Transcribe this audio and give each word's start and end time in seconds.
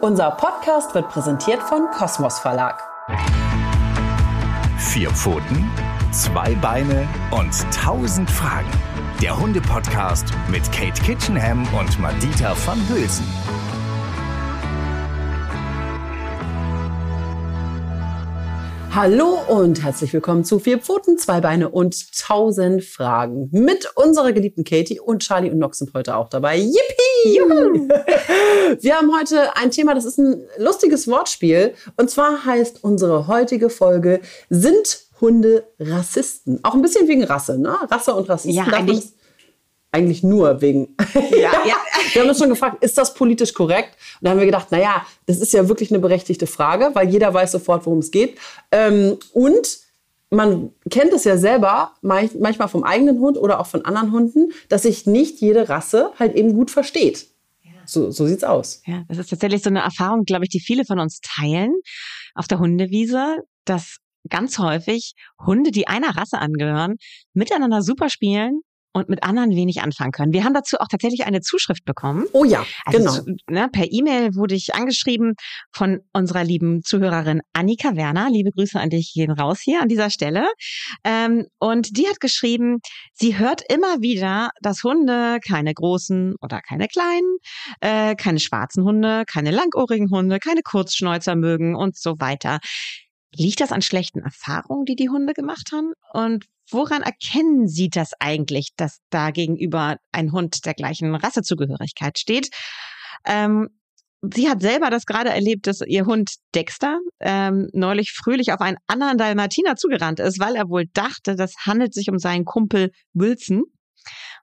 Unser 0.00 0.32
Podcast 0.32 0.94
wird 0.94 1.08
präsentiert 1.08 1.62
von 1.62 1.86
Kosmos 1.90 2.38
Verlag. 2.38 2.82
Vier 4.78 5.10
Pfoten, 5.10 5.70
zwei 6.12 6.54
Beine 6.56 7.08
und 7.30 7.52
tausend 7.72 8.30
Fragen. 8.30 8.68
Der 9.22 9.38
Hunde-Podcast 9.38 10.26
mit 10.50 10.70
Kate 10.72 11.00
Kitchenham 11.02 11.66
und 11.78 11.98
Madita 11.98 12.54
van 12.66 12.78
Hülsen. 12.88 13.24
Hallo 18.94 19.38
und 19.48 19.82
herzlich 19.82 20.12
willkommen 20.12 20.44
zu 20.44 20.58
Vier 20.58 20.78
Pfoten, 20.78 21.18
zwei 21.18 21.40
Beine 21.40 21.68
und 21.68 22.12
tausend 22.16 22.84
Fragen. 22.84 23.48
Mit 23.52 23.90
unserer 23.96 24.32
geliebten 24.32 24.64
Katie 24.64 25.00
und 25.00 25.22
Charlie 25.22 25.50
und 25.50 25.58
Nox 25.58 25.78
sind 25.78 25.94
heute 25.94 26.16
auch 26.16 26.28
dabei. 26.28 26.56
Yippie! 26.58 27.03
Juhu! 27.24 27.88
Wir 28.80 28.96
haben 28.96 29.16
heute 29.16 29.56
ein 29.56 29.70
Thema, 29.70 29.94
das 29.94 30.04
ist 30.04 30.18
ein 30.18 30.42
lustiges 30.58 31.08
Wortspiel. 31.08 31.74
Und 31.96 32.10
zwar 32.10 32.44
heißt 32.44 32.82
unsere 32.82 33.26
heutige 33.28 33.70
Folge 33.70 34.20
Sind 34.50 35.04
Hunde 35.20 35.64
Rassisten? 35.78 36.60
Auch 36.62 36.74
ein 36.74 36.82
bisschen 36.82 37.08
wegen 37.08 37.24
Rasse, 37.24 37.58
ne? 37.58 37.76
Rasse 37.90 38.14
und 38.14 38.28
Rassisten. 38.28 38.54
Ja, 38.54 38.64
eigentlich 38.64 39.14
eigentlich 39.94 40.24
nur 40.24 40.60
wegen. 40.60 40.96
Ja, 41.30 41.52
ja. 41.64 41.76
wir 42.12 42.22
haben 42.22 42.28
uns 42.28 42.38
schon 42.38 42.48
gefragt, 42.48 42.82
ist 42.82 42.98
das 42.98 43.14
politisch 43.14 43.54
korrekt? 43.54 43.96
Und 44.20 44.24
da 44.24 44.30
haben 44.30 44.40
wir 44.40 44.46
gedacht, 44.46 44.72
naja, 44.72 45.06
das 45.26 45.38
ist 45.38 45.52
ja 45.52 45.68
wirklich 45.68 45.90
eine 45.90 46.00
berechtigte 46.00 46.48
Frage, 46.48 46.90
weil 46.94 47.08
jeder 47.08 47.32
weiß 47.32 47.52
sofort, 47.52 47.86
worum 47.86 48.00
es 48.00 48.10
geht. 48.10 48.36
Ähm, 48.72 49.18
und 49.32 49.83
man 50.30 50.70
kennt 50.90 51.12
es 51.12 51.24
ja 51.24 51.36
selber, 51.36 51.92
manchmal 52.02 52.68
vom 52.68 52.82
eigenen 52.82 53.20
Hund 53.20 53.36
oder 53.38 53.60
auch 53.60 53.66
von 53.66 53.84
anderen 53.84 54.12
Hunden, 54.12 54.52
dass 54.68 54.82
sich 54.82 55.06
nicht 55.06 55.40
jede 55.40 55.68
Rasse 55.68 56.12
halt 56.18 56.34
eben 56.34 56.54
gut 56.54 56.70
versteht. 56.70 57.28
So, 57.86 58.10
so 58.10 58.26
sieht's 58.26 58.44
aus. 58.44 58.82
Ja, 58.86 59.04
das 59.08 59.18
ist 59.18 59.30
tatsächlich 59.30 59.62
so 59.62 59.70
eine 59.70 59.80
Erfahrung, 59.80 60.24
glaube 60.24 60.44
ich, 60.44 60.50
die 60.50 60.60
viele 60.60 60.84
von 60.84 60.98
uns 60.98 61.20
teilen 61.20 61.74
auf 62.34 62.48
der 62.48 62.58
Hundewiese, 62.58 63.42
dass 63.64 63.98
ganz 64.30 64.58
häufig 64.58 65.14
Hunde, 65.44 65.70
die 65.70 65.86
einer 65.86 66.16
Rasse 66.16 66.38
angehören, 66.38 66.96
miteinander 67.34 67.82
super 67.82 68.08
spielen, 68.08 68.62
und 68.94 69.08
mit 69.08 69.24
anderen 69.24 69.50
wenig 69.50 69.82
anfangen 69.82 70.12
können. 70.12 70.32
Wir 70.32 70.44
haben 70.44 70.54
dazu 70.54 70.78
auch 70.78 70.86
tatsächlich 70.88 71.26
eine 71.26 71.40
Zuschrift 71.40 71.84
bekommen. 71.84 72.24
Oh 72.32 72.44
ja, 72.44 72.64
also 72.84 72.98
genau. 72.98 73.12
Zu, 73.12 73.36
ne, 73.50 73.68
per 73.70 73.86
E-Mail 73.90 74.36
wurde 74.36 74.54
ich 74.54 74.74
angeschrieben 74.74 75.34
von 75.72 76.00
unserer 76.12 76.44
lieben 76.44 76.82
Zuhörerin 76.82 77.42
Annika 77.52 77.96
Werner. 77.96 78.30
Liebe 78.30 78.50
Grüße 78.50 78.78
an 78.78 78.90
dich 78.90 79.12
gehen 79.12 79.32
raus 79.32 79.60
hier 79.60 79.82
an 79.82 79.88
dieser 79.88 80.10
Stelle. 80.10 80.46
Ähm, 81.02 81.46
und 81.58 81.98
die 81.98 82.06
hat 82.08 82.20
geschrieben, 82.20 82.78
sie 83.12 83.36
hört 83.36 83.62
immer 83.68 84.00
wieder, 84.00 84.50
dass 84.62 84.84
Hunde 84.84 85.38
keine 85.46 85.74
großen 85.74 86.36
oder 86.40 86.60
keine 86.60 86.86
kleinen, 86.86 87.38
äh, 87.80 88.14
keine 88.14 88.38
schwarzen 88.38 88.84
Hunde, 88.84 89.24
keine 89.26 89.50
langohrigen 89.50 90.10
Hunde, 90.10 90.38
keine 90.38 90.62
Kurzschnäuzer 90.62 91.34
mögen 91.34 91.74
und 91.74 91.96
so 91.96 92.14
weiter. 92.20 92.60
Liegt 93.36 93.60
das 93.60 93.72
an 93.72 93.82
schlechten 93.82 94.20
Erfahrungen, 94.20 94.84
die 94.84 94.96
die 94.96 95.08
Hunde 95.08 95.34
gemacht 95.34 95.70
haben? 95.72 95.92
Und 96.12 96.46
woran 96.70 97.02
erkennen 97.02 97.68
Sie 97.68 97.88
das 97.88 98.12
eigentlich, 98.20 98.70
dass 98.76 98.98
da 99.10 99.30
gegenüber 99.30 99.96
ein 100.12 100.32
Hund 100.32 100.64
der 100.66 100.74
gleichen 100.74 101.14
Rassezugehörigkeit 101.14 102.18
steht? 102.18 102.50
Ähm, 103.24 103.68
sie 104.32 104.48
hat 104.48 104.60
selber 104.60 104.90
das 104.90 105.06
gerade 105.06 105.30
erlebt, 105.30 105.66
dass 105.66 105.80
ihr 105.80 106.06
Hund 106.06 106.34
Dexter 106.54 106.98
ähm, 107.20 107.68
neulich 107.72 108.12
fröhlich 108.12 108.52
auf 108.52 108.60
einen 108.60 108.78
anderen 108.86 109.18
Dalmatiner 109.18 109.76
zugerannt 109.76 110.20
ist, 110.20 110.38
weil 110.38 110.56
er 110.56 110.68
wohl 110.68 110.86
dachte, 110.92 111.36
das 111.36 111.54
handelt 111.66 111.94
sich 111.94 112.08
um 112.08 112.18
seinen 112.18 112.44
Kumpel 112.44 112.90
Wilson. 113.12 113.64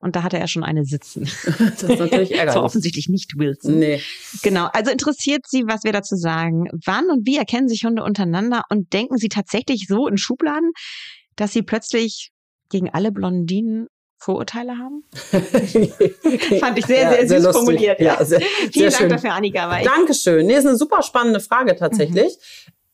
Und 0.01 0.15
da 0.15 0.23
hatte 0.23 0.37
er 0.39 0.47
schon 0.47 0.63
eine 0.63 0.83
sitzen. 0.83 1.29
Das 1.45 1.83
ist 1.83 1.99
natürlich 1.99 2.31
ärgerlich. 2.31 2.53
so 2.53 2.61
offensichtlich 2.61 3.07
nicht 3.07 3.37
Wilson. 3.37 3.79
Nee. 3.79 4.01
Genau. 4.41 4.67
Also 4.73 4.91
interessiert 4.91 5.45
Sie, 5.47 5.63
was 5.67 5.83
wir 5.83 5.91
dazu 5.91 6.15
sagen. 6.15 6.65
Wann 6.85 7.09
und 7.09 7.25
wie 7.27 7.37
erkennen 7.37 7.69
sich 7.69 7.85
Hunde 7.85 8.03
untereinander 8.03 8.63
und 8.69 8.91
denken 8.93 9.17
Sie 9.17 9.29
tatsächlich 9.29 9.85
so 9.87 10.07
in 10.07 10.17
Schubladen, 10.17 10.71
dass 11.35 11.53
Sie 11.53 11.61
plötzlich 11.61 12.31
gegen 12.69 12.89
alle 12.89 13.11
Blondinen 13.11 13.87
Vorurteile 14.17 14.73
haben? 14.77 15.03
Fand 16.59 16.77
ich 16.77 16.85
sehr, 16.85 17.09
sehr, 17.09 17.27
sehr 17.27 17.41
süß 17.41 17.55
formuliert. 17.55 17.99
Ja, 17.99 18.23
sehr, 18.23 18.41
Vielen 18.41 18.71
sehr 18.71 18.89
Dank 18.89 18.95
schön. 18.95 19.09
dafür, 19.09 19.33
Annika. 19.33 19.69
Weil 19.69 19.85
Dankeschön. 19.85 20.45
Nee, 20.47 20.55
ist 20.55 20.65
eine 20.67 20.77
super 20.77 21.03
spannende 21.03 21.39
Frage 21.39 21.75
tatsächlich. 21.75 22.37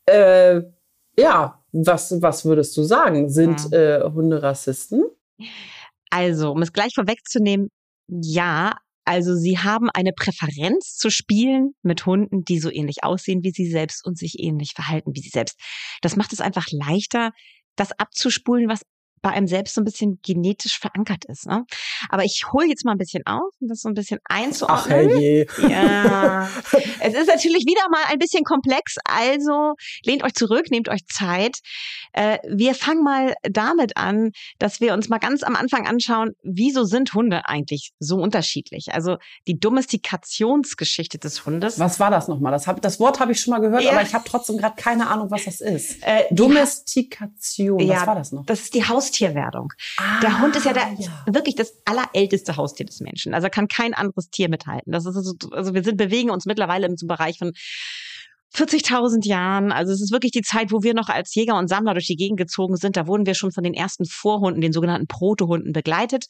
Mhm. 0.06 0.12
Äh, 0.14 0.62
ja, 1.18 1.62
was, 1.72 2.20
was 2.22 2.44
würdest 2.44 2.76
du 2.76 2.82
sagen? 2.82 3.28
Sind 3.28 3.70
ja. 3.70 3.98
äh, 4.06 4.10
Hunde 4.10 4.42
Rassisten? 4.42 5.04
Also, 6.10 6.52
um 6.52 6.62
es 6.62 6.72
gleich 6.72 6.94
vorwegzunehmen, 6.94 7.68
ja, 8.08 8.72
also 9.04 9.34
sie 9.34 9.58
haben 9.58 9.88
eine 9.90 10.12
Präferenz 10.12 10.96
zu 10.96 11.10
spielen 11.10 11.72
mit 11.82 12.04
Hunden, 12.04 12.44
die 12.44 12.60
so 12.60 12.70
ähnlich 12.70 13.04
aussehen 13.04 13.42
wie 13.42 13.52
sie 13.52 13.70
selbst 13.70 14.04
und 14.04 14.18
sich 14.18 14.38
ähnlich 14.38 14.72
verhalten 14.74 15.12
wie 15.14 15.20
sie 15.20 15.30
selbst. 15.30 15.58
Das 16.02 16.16
macht 16.16 16.32
es 16.32 16.40
einfach 16.40 16.66
leichter, 16.70 17.32
das 17.76 17.92
abzuspulen, 17.92 18.68
was 18.68 18.82
bei 19.22 19.30
einem 19.30 19.46
selbst 19.46 19.74
so 19.74 19.80
ein 19.80 19.84
bisschen 19.84 20.20
genetisch 20.22 20.78
verankert 20.78 21.24
ist. 21.26 21.46
Ne? 21.46 21.64
Aber 22.08 22.24
ich 22.24 22.44
hole 22.52 22.66
jetzt 22.66 22.84
mal 22.84 22.92
ein 22.92 22.98
bisschen 22.98 23.26
auf, 23.26 23.52
um 23.60 23.68
das 23.68 23.80
so 23.80 23.88
ein 23.88 23.94
bisschen 23.94 24.18
einzuordnen. 24.24 24.78
Ach 24.78 24.88
herrje. 24.88 25.46
Ja. 25.68 26.48
es 27.00 27.14
ist 27.14 27.26
natürlich 27.26 27.64
wieder 27.66 27.88
mal 27.90 28.04
ein 28.10 28.18
bisschen 28.18 28.44
komplex, 28.44 28.96
also 29.04 29.74
lehnt 30.04 30.24
euch 30.24 30.34
zurück, 30.34 30.70
nehmt 30.70 30.88
euch 30.88 31.06
Zeit. 31.06 31.58
Äh, 32.12 32.38
wir 32.48 32.74
fangen 32.74 33.02
mal 33.02 33.34
damit 33.42 33.96
an, 33.96 34.30
dass 34.58 34.80
wir 34.80 34.94
uns 34.94 35.08
mal 35.08 35.18
ganz 35.18 35.42
am 35.42 35.56
Anfang 35.56 35.86
anschauen, 35.86 36.30
wieso 36.42 36.84
sind 36.84 37.14
Hunde 37.14 37.46
eigentlich 37.46 37.92
so 37.98 38.16
unterschiedlich? 38.16 38.92
Also 38.92 39.16
die 39.46 39.58
Domestikationsgeschichte 39.58 41.18
des 41.18 41.44
Hundes. 41.44 41.78
Was 41.78 42.00
war 42.00 42.10
das 42.10 42.28
nochmal? 42.28 42.52
Das, 42.52 42.66
hab, 42.66 42.80
das 42.82 43.00
Wort 43.00 43.20
habe 43.20 43.32
ich 43.32 43.40
schon 43.40 43.52
mal 43.52 43.60
gehört, 43.60 43.82
ja. 43.82 43.92
aber 43.92 44.02
ich 44.02 44.14
habe 44.14 44.24
trotzdem 44.28 44.56
gerade 44.56 44.76
keine 44.76 45.08
Ahnung, 45.08 45.30
was 45.30 45.44
das 45.44 45.60
ist. 45.60 46.02
Äh, 46.02 46.24
Domestikation, 46.30 47.80
ja, 47.80 47.96
was 47.96 48.06
war 48.06 48.14
das 48.14 48.32
noch? 48.32 48.46
Das 48.46 48.60
ist 48.60 48.74
die 48.74 48.86
Haus 48.86 49.07
Haustierwerdung. 49.08 49.72
Ah, 49.96 50.20
der 50.20 50.40
Hund 50.40 50.56
ist 50.56 50.64
ja, 50.64 50.72
der, 50.72 50.94
ja. 50.98 51.10
wirklich 51.26 51.54
das 51.54 51.72
allerälteste 51.84 52.56
Haustier 52.56 52.86
des 52.86 53.00
Menschen. 53.00 53.34
Also 53.34 53.48
kann 53.48 53.68
kein 53.68 53.94
anderes 53.94 54.30
Tier 54.30 54.48
mithalten. 54.48 54.92
Das 54.92 55.06
ist 55.06 55.16
also, 55.16 55.34
also 55.52 55.74
wir 55.74 55.82
sind 55.82 55.96
bewegen 55.96 56.30
uns 56.30 56.46
mittlerweile 56.46 56.86
im 56.86 56.94
Bereich 57.06 57.38
von 57.38 57.52
40.000 58.54 59.26
Jahren. 59.26 59.72
Also 59.72 59.92
es 59.92 60.00
ist 60.00 60.12
wirklich 60.12 60.32
die 60.32 60.42
Zeit, 60.42 60.72
wo 60.72 60.82
wir 60.82 60.94
noch 60.94 61.08
als 61.08 61.34
Jäger 61.34 61.58
und 61.58 61.68
Sammler 61.68 61.94
durch 61.94 62.06
die 62.06 62.16
Gegend 62.16 62.38
gezogen 62.38 62.76
sind. 62.76 62.96
Da 62.96 63.06
wurden 63.06 63.26
wir 63.26 63.34
schon 63.34 63.52
von 63.52 63.64
den 63.64 63.74
ersten 63.74 64.04
Vorhunden, 64.06 64.60
den 64.60 64.72
sogenannten 64.72 65.06
Protohunden, 65.06 65.72
begleitet. 65.72 66.26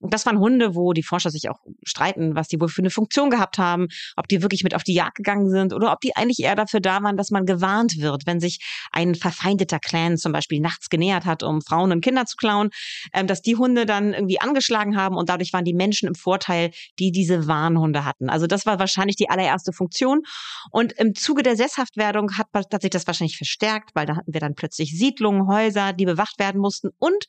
Und 0.00 0.14
das 0.14 0.26
waren 0.26 0.38
Hunde, 0.38 0.74
wo 0.74 0.92
die 0.92 1.02
Forscher 1.02 1.30
sich 1.30 1.48
auch 1.48 1.58
streiten, 1.84 2.34
was 2.34 2.48
die 2.48 2.60
wohl 2.60 2.68
für 2.68 2.82
eine 2.82 2.90
Funktion 2.90 3.30
gehabt 3.30 3.58
haben, 3.58 3.88
ob 4.16 4.28
die 4.28 4.42
wirklich 4.42 4.64
mit 4.64 4.74
auf 4.74 4.82
die 4.82 4.94
Jagd 4.94 5.16
gegangen 5.16 5.50
sind 5.50 5.72
oder 5.72 5.92
ob 5.92 6.00
die 6.00 6.16
eigentlich 6.16 6.40
eher 6.40 6.56
dafür 6.56 6.80
da 6.80 7.02
waren, 7.02 7.16
dass 7.16 7.30
man 7.30 7.46
gewarnt 7.46 7.98
wird, 7.98 8.26
wenn 8.26 8.40
sich 8.40 8.60
ein 8.92 9.14
verfeindeter 9.14 9.78
Clan 9.78 10.16
zum 10.16 10.32
Beispiel 10.32 10.60
nachts 10.60 10.88
genähert 10.88 11.26
hat, 11.26 11.42
um 11.42 11.60
Frauen 11.62 11.92
und 11.92 12.00
Kinder 12.00 12.24
zu 12.26 12.36
klauen, 12.36 12.70
ähm, 13.12 13.26
dass 13.26 13.42
die 13.42 13.56
Hunde 13.56 13.86
dann 13.86 14.14
irgendwie 14.14 14.40
angeschlagen 14.40 14.96
haben 14.96 15.16
und 15.16 15.28
dadurch 15.28 15.52
waren 15.52 15.64
die 15.64 15.74
Menschen 15.74 16.08
im 16.08 16.14
Vorteil, 16.14 16.70
die 16.98 17.12
diese 17.12 17.46
Warnhunde 17.46 18.04
hatten. 18.04 18.30
Also 18.30 18.46
das 18.46 18.66
war 18.66 18.78
wahrscheinlich 18.78 19.16
die 19.16 19.28
allererste 19.28 19.72
Funktion. 19.72 20.22
Und 20.70 20.92
im 20.92 21.14
Zuge 21.14 21.42
der 21.42 21.56
Sesshaftwerdung 21.56 22.38
hat, 22.38 22.46
hat 22.54 22.82
sich 22.82 22.90
das 22.90 23.06
wahrscheinlich 23.06 23.36
verstärkt, 23.36 23.90
weil 23.94 24.06
da 24.06 24.16
hatten 24.16 24.32
wir 24.32 24.40
dann 24.40 24.54
plötzlich 24.54 24.96
Siedlungen, 24.96 25.46
Häuser, 25.46 25.92
die 25.92 26.04
bewacht 26.04 26.38
werden 26.38 26.60
mussten. 26.60 26.90
Und 26.98 27.26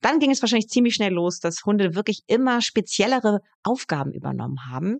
dann 0.00 0.18
ging 0.18 0.30
es 0.30 0.42
wahrscheinlich 0.42 0.68
ziemlich 0.68 0.94
schnell 0.94 1.12
los, 1.12 1.40
dass 1.40 1.64
Hunde 1.64 1.94
wirklich 1.94 2.11
immer 2.26 2.60
speziellere 2.60 3.40
Aufgaben 3.64 4.12
übernommen 4.12 4.58
haben 4.70 4.98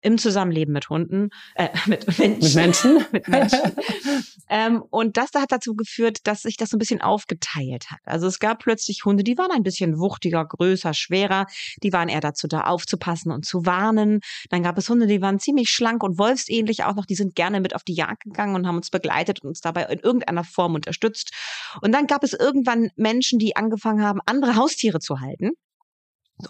im 0.00 0.18
Zusammenleben 0.18 0.72
mit 0.72 0.88
Hunden, 0.90 1.30
äh, 1.54 1.68
mit 1.86 2.06
Menschen. 2.18 2.40
Mit 2.40 2.54
Menschen? 2.54 3.06
mit 3.12 3.28
Menschen. 3.28 3.60
ähm, 4.48 4.82
und 4.90 5.16
das 5.16 5.30
hat 5.34 5.52
dazu 5.52 5.74
geführt, 5.74 6.18
dass 6.24 6.42
sich 6.42 6.56
das 6.56 6.70
so 6.70 6.76
ein 6.76 6.78
bisschen 6.78 7.00
aufgeteilt 7.00 7.90
hat. 7.90 8.00
Also 8.04 8.26
es 8.26 8.38
gab 8.38 8.60
plötzlich 8.60 9.04
Hunde, 9.04 9.24
die 9.24 9.38
waren 9.38 9.50
ein 9.50 9.62
bisschen 9.62 9.98
wuchtiger, 9.98 10.44
größer, 10.44 10.94
schwerer. 10.94 11.46
Die 11.82 11.92
waren 11.92 12.08
eher 12.08 12.20
dazu 12.20 12.48
da, 12.48 12.62
aufzupassen 12.62 13.32
und 13.32 13.44
zu 13.44 13.64
warnen. 13.64 14.20
Dann 14.50 14.62
gab 14.62 14.78
es 14.78 14.88
Hunde, 14.88 15.06
die 15.06 15.22
waren 15.22 15.38
ziemlich 15.38 15.70
schlank 15.70 16.02
und 16.02 16.18
wolfsähnlich 16.18 16.84
auch 16.84 16.94
noch. 16.94 17.06
Die 17.06 17.14
sind 17.14 17.34
gerne 17.34 17.60
mit 17.60 17.74
auf 17.74 17.84
die 17.84 17.94
Jagd 17.94 18.24
gegangen 18.24 18.54
und 18.54 18.66
haben 18.66 18.76
uns 18.76 18.90
begleitet 18.90 19.42
und 19.42 19.48
uns 19.48 19.60
dabei 19.60 19.84
in 19.84 20.00
irgendeiner 20.00 20.44
Form 20.44 20.74
unterstützt. 20.74 21.32
Und 21.80 21.92
dann 21.92 22.06
gab 22.06 22.22
es 22.24 22.32
irgendwann 22.32 22.90
Menschen, 22.96 23.38
die 23.38 23.56
angefangen 23.56 24.02
haben, 24.02 24.20
andere 24.26 24.56
Haustiere 24.56 25.00
zu 25.00 25.20
halten 25.20 25.52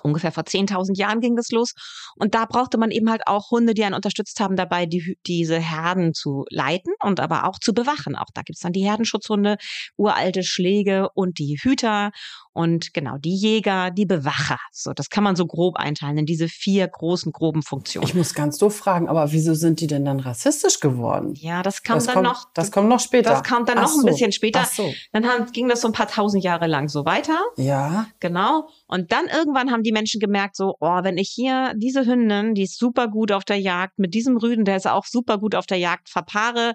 ungefähr 0.02 0.32
vor 0.32 0.44
10.000 0.44 0.96
Jahren 0.96 1.20
ging 1.20 1.36
das 1.36 1.50
los. 1.50 1.74
Und 2.16 2.34
da 2.34 2.44
brauchte 2.44 2.78
man 2.78 2.90
eben 2.90 3.10
halt 3.10 3.26
auch 3.26 3.50
Hunde, 3.50 3.74
die 3.74 3.84
einen 3.84 3.94
unterstützt 3.94 4.40
haben, 4.40 4.56
dabei 4.56 4.86
die, 4.86 5.18
diese 5.26 5.58
Herden 5.58 6.14
zu 6.14 6.44
leiten 6.50 6.92
und 7.02 7.20
aber 7.20 7.48
auch 7.48 7.58
zu 7.58 7.74
bewachen. 7.74 8.16
Auch 8.16 8.30
da 8.34 8.42
gibt's 8.42 8.60
dann 8.60 8.72
die 8.72 8.84
Herdenschutzhunde, 8.84 9.56
uralte 9.96 10.42
Schläge 10.42 11.08
und 11.14 11.38
die 11.38 11.58
Hüter 11.62 12.10
und 12.52 12.92
genau 12.92 13.16
die 13.18 13.34
Jäger, 13.34 13.90
die 13.90 14.04
Bewacher. 14.04 14.58
So, 14.72 14.92
das 14.92 15.08
kann 15.08 15.24
man 15.24 15.36
so 15.36 15.46
grob 15.46 15.76
einteilen 15.76 16.18
in 16.18 16.26
diese 16.26 16.48
vier 16.48 16.86
großen 16.86 17.32
groben 17.32 17.62
Funktionen. 17.62 18.06
Ich 18.06 18.14
muss 18.14 18.34
ganz 18.34 18.58
doof 18.58 18.76
fragen, 18.76 19.08
aber 19.08 19.32
wieso 19.32 19.54
sind 19.54 19.80
die 19.80 19.86
denn 19.86 20.04
dann 20.04 20.20
rassistisch 20.20 20.80
geworden? 20.80 21.34
Ja, 21.34 21.62
das 21.62 21.82
kam 21.82 21.96
das 21.96 22.06
dann 22.06 22.14
kommt, 22.16 22.26
noch. 22.26 22.52
Das 22.54 22.70
kommt 22.70 22.88
noch 22.88 23.00
später. 23.00 23.30
Das 23.30 23.42
kam 23.42 23.64
dann 23.64 23.78
Ach 23.78 23.82
noch 23.82 23.88
so. 23.88 24.00
ein 24.00 24.06
bisschen 24.06 24.32
später. 24.32 24.64
So. 24.64 24.92
Dann 25.12 25.26
haben, 25.26 25.50
ging 25.52 25.68
das 25.68 25.80
so 25.80 25.88
ein 25.88 25.92
paar 25.92 26.08
tausend 26.08 26.44
Jahre 26.44 26.66
lang 26.66 26.88
so 26.88 27.04
weiter. 27.04 27.38
Ja. 27.56 28.06
Genau. 28.20 28.68
Und 28.86 29.12
dann 29.12 29.26
irgendwann 29.26 29.70
haben 29.70 29.81
haben 29.82 29.84
die 29.84 29.92
Menschen 29.92 30.20
gemerkt, 30.20 30.56
so, 30.56 30.76
oh, 30.80 31.02
wenn 31.02 31.18
ich 31.18 31.30
hier 31.30 31.74
diese 31.76 32.06
Hündin, 32.06 32.54
die 32.54 32.62
ist 32.62 32.78
super 32.78 33.08
gut 33.08 33.32
auf 33.32 33.44
der 33.44 33.58
Jagd, 33.58 33.98
mit 33.98 34.14
diesem 34.14 34.36
Rüden, 34.36 34.64
der 34.64 34.76
ist 34.76 34.86
auch 34.86 35.06
super 35.06 35.38
gut 35.38 35.54
auf 35.54 35.66
der 35.66 35.78
Jagd, 35.78 36.08
verpaare, 36.08 36.74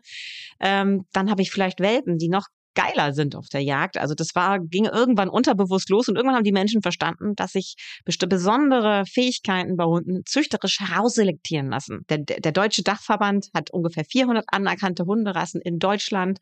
ähm, 0.60 1.06
dann 1.14 1.30
habe 1.30 1.42
ich 1.42 1.52
vielleicht 1.52 1.80
Welpen, 1.80 2.18
die 2.18 2.30
noch 2.30 2.48
geiler 2.76 3.14
sind 3.14 3.36
auf 3.36 3.48
der 3.48 3.64
Jagd. 3.64 3.98
Also 3.98 4.14
das 4.14 4.36
war, 4.36 4.60
ging 4.60 4.86
irgendwann 4.86 5.30
unterbewusst 5.30 5.90
los 5.90 6.08
und 6.10 6.16
irgendwann 6.16 6.36
haben 6.36 6.44
die 6.44 6.52
Menschen 6.52 6.84
verstanden, 6.84 7.34
dass 7.36 7.54
sich 7.54 7.76
bestimmte 8.06 8.36
besondere 8.36 9.04
Fähigkeiten 9.06 9.78
bei 9.78 9.86
Hunden 9.86 10.22
züchterisch 10.26 10.80
herausselektieren 10.80 11.70
lassen. 11.70 12.02
Der, 12.10 12.20
der 12.20 12.52
Deutsche 12.52 12.84
Dachverband 12.84 13.48
hat 13.56 13.72
ungefähr 13.72 14.06
400 14.06 14.46
anerkannte 14.50 15.06
Hunderassen 15.06 15.60
in 15.62 15.80
Deutschland 15.80 16.38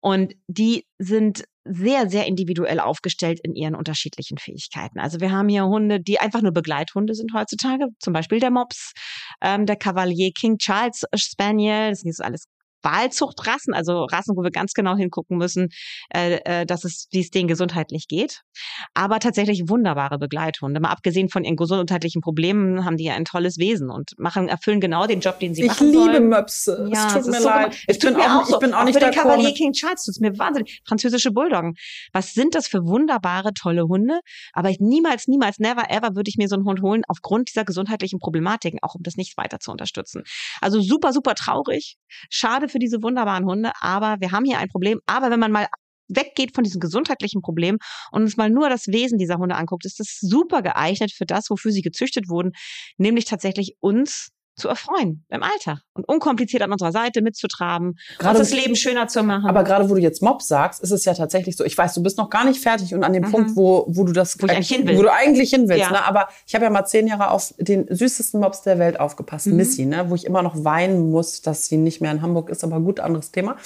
und 0.00 0.34
die 0.48 0.86
sind 0.98 1.44
sehr, 1.64 2.08
sehr 2.08 2.26
individuell 2.26 2.80
aufgestellt 2.80 3.40
in 3.42 3.54
ihren 3.54 3.74
unterschiedlichen 3.74 4.38
Fähigkeiten. 4.38 4.98
Also 4.98 5.20
wir 5.20 5.30
haben 5.30 5.48
hier 5.48 5.66
Hunde, 5.66 6.00
die 6.00 6.18
einfach 6.18 6.42
nur 6.42 6.52
Begleithunde 6.52 7.14
sind 7.14 7.32
heutzutage, 7.34 7.86
zum 8.00 8.12
Beispiel 8.12 8.40
der 8.40 8.50
Mops, 8.50 8.92
ähm, 9.42 9.66
der 9.66 9.76
Cavalier 9.76 10.32
King 10.32 10.58
Charles 10.58 11.04
Spaniel, 11.14 11.90
das 11.90 12.00
sind 12.00 12.18
alles 12.20 12.46
Wahlzuchtrassen, 12.82 13.74
also 13.74 14.04
Rassen, 14.04 14.36
wo 14.36 14.42
wir 14.42 14.50
ganz 14.50 14.72
genau 14.72 14.96
hingucken 14.96 15.38
müssen, 15.38 15.68
äh, 16.14 16.40
äh, 16.44 16.66
dass 16.66 16.84
es, 16.84 17.06
wie 17.10 17.20
es 17.20 17.30
denen 17.30 17.48
gesundheitlich 17.48 18.08
geht. 18.08 18.42
Aber 18.94 19.18
tatsächlich 19.18 19.68
wunderbare 19.68 20.18
Begleithunde. 20.18 20.80
Mal 20.80 20.90
abgesehen 20.90 21.28
von 21.28 21.44
ihren 21.44 21.56
gesundheitlichen 21.56 22.20
Problemen 22.20 22.84
haben 22.84 22.96
die 22.96 23.04
ja 23.04 23.14
ein 23.14 23.24
tolles 23.24 23.58
Wesen 23.58 23.90
und 23.90 24.12
machen, 24.18 24.48
erfüllen 24.48 24.80
genau 24.80 25.06
den 25.06 25.20
Job, 25.20 25.38
den 25.38 25.54
sie 25.54 25.62
ich 25.62 25.68
machen 25.68 25.92
sollen. 25.92 26.08
Ich 26.08 26.12
liebe 26.14 26.26
Möpse. 26.26 26.88
Ja, 26.92 27.06
es 27.06 27.12
tut 27.14 27.26
mir 27.26 27.40
so 27.40 27.48
leid. 27.48 27.76
Ich 27.86 27.98
bin, 27.98 28.16
auch, 28.16 28.44
so. 28.44 28.54
ich 28.54 28.60
bin 28.60 28.74
auch 28.74 28.84
nicht 28.84 29.00
der 29.00 29.10
Cavalier 29.10 29.52
King 29.54 29.72
Charles 29.72 30.04
tut's 30.04 30.20
mir 30.20 30.38
wahnsinnig. 30.38 30.80
Französische 30.86 31.30
Bulldoggen. 31.30 31.74
Was 32.12 32.34
sind 32.34 32.54
das 32.54 32.66
für 32.66 32.84
wunderbare, 32.84 33.52
tolle 33.54 33.84
Hunde? 33.84 34.20
Aber 34.52 34.70
ich 34.70 34.78
niemals, 34.80 35.26
niemals, 35.26 35.58
never 35.58 35.90
ever 35.90 36.14
würde 36.14 36.28
ich 36.28 36.36
mir 36.36 36.48
so 36.48 36.56
einen 36.56 36.64
Hund 36.64 36.82
holen 36.82 37.02
aufgrund 37.08 37.48
dieser 37.48 37.64
gesundheitlichen 37.64 38.18
Problematiken, 38.18 38.78
auch 38.82 38.94
um 38.94 39.02
das 39.02 39.16
nicht 39.16 39.36
weiter 39.36 39.60
zu 39.60 39.70
unterstützen. 39.70 40.22
Also 40.60 40.80
super, 40.80 41.12
super 41.12 41.34
traurig. 41.34 41.96
Schade 42.30 42.68
für 42.70 42.78
diese 42.78 43.02
wunderbaren 43.02 43.44
Hunde, 43.44 43.72
aber 43.80 44.16
wir 44.20 44.32
haben 44.32 44.44
hier 44.44 44.58
ein 44.58 44.68
Problem. 44.68 45.00
Aber 45.06 45.30
wenn 45.30 45.40
man 45.40 45.52
mal 45.52 45.66
weggeht 46.08 46.54
von 46.54 46.64
diesem 46.64 46.80
gesundheitlichen 46.80 47.40
Problem 47.42 47.78
und 48.10 48.22
uns 48.22 48.36
mal 48.36 48.50
nur 48.50 48.68
das 48.68 48.88
Wesen 48.88 49.18
dieser 49.18 49.38
Hunde 49.38 49.54
anguckt, 49.54 49.84
ist 49.84 50.00
das 50.00 50.18
super 50.20 50.62
geeignet 50.62 51.12
für 51.12 51.26
das, 51.26 51.50
wofür 51.50 51.72
sie 51.72 51.82
gezüchtet 51.82 52.28
wurden, 52.28 52.52
nämlich 52.98 53.24
tatsächlich 53.26 53.76
uns 53.80 54.30
zu 54.60 54.68
erfreuen 54.68 55.24
im 55.30 55.42
Alter 55.42 55.80
und 55.94 56.08
unkompliziert 56.08 56.62
an 56.62 56.70
unserer 56.70 56.92
Seite 56.92 57.22
mitzutraben, 57.22 57.98
gerade, 58.18 58.38
uns 58.38 58.50
das 58.50 58.58
Leben 58.58 58.76
schöner 58.76 59.08
zu 59.08 59.22
machen. 59.22 59.46
Aber 59.46 59.64
gerade 59.64 59.88
wo 59.90 59.94
du 59.94 60.00
jetzt 60.00 60.22
Mob 60.22 60.42
sagst, 60.42 60.82
ist 60.82 60.90
es 60.90 61.04
ja 61.04 61.14
tatsächlich 61.14 61.56
so. 61.56 61.64
Ich 61.64 61.76
weiß, 61.76 61.94
du 61.94 62.02
bist 62.02 62.18
noch 62.18 62.30
gar 62.30 62.44
nicht 62.44 62.60
fertig 62.60 62.94
und 62.94 63.02
an 63.02 63.12
dem 63.12 63.24
mhm. 63.24 63.30
Punkt, 63.30 63.56
wo, 63.56 63.86
wo 63.88 64.04
du 64.04 64.12
das, 64.12 64.40
wo, 64.40 64.46
ich 64.46 64.52
eigentlich 64.52 64.68
hin 64.68 64.86
will. 64.86 64.96
wo 64.96 65.02
du 65.02 65.12
eigentlich 65.12 65.50
hin 65.50 65.68
willst. 65.68 65.82
Ja. 65.82 65.90
Ne? 65.90 66.04
Aber 66.04 66.28
ich 66.46 66.54
habe 66.54 66.64
ja 66.64 66.70
mal 66.70 66.84
zehn 66.84 67.06
Jahre 67.06 67.30
auf 67.30 67.54
den 67.58 67.86
süßesten 67.88 68.40
Mobs 68.40 68.62
der 68.62 68.78
Welt 68.78 69.00
aufgepasst, 69.00 69.46
mhm. 69.46 69.56
Missy, 69.56 69.86
ne? 69.86 70.08
wo 70.08 70.14
ich 70.14 70.24
immer 70.24 70.42
noch 70.42 70.64
weinen 70.64 71.10
muss, 71.10 71.42
dass 71.42 71.66
sie 71.66 71.76
nicht 71.76 72.00
mehr 72.00 72.12
in 72.12 72.22
Hamburg 72.22 72.50
ist. 72.50 72.62
Aber 72.62 72.80
gut, 72.80 73.00
anderes 73.00 73.30
Thema. 73.30 73.56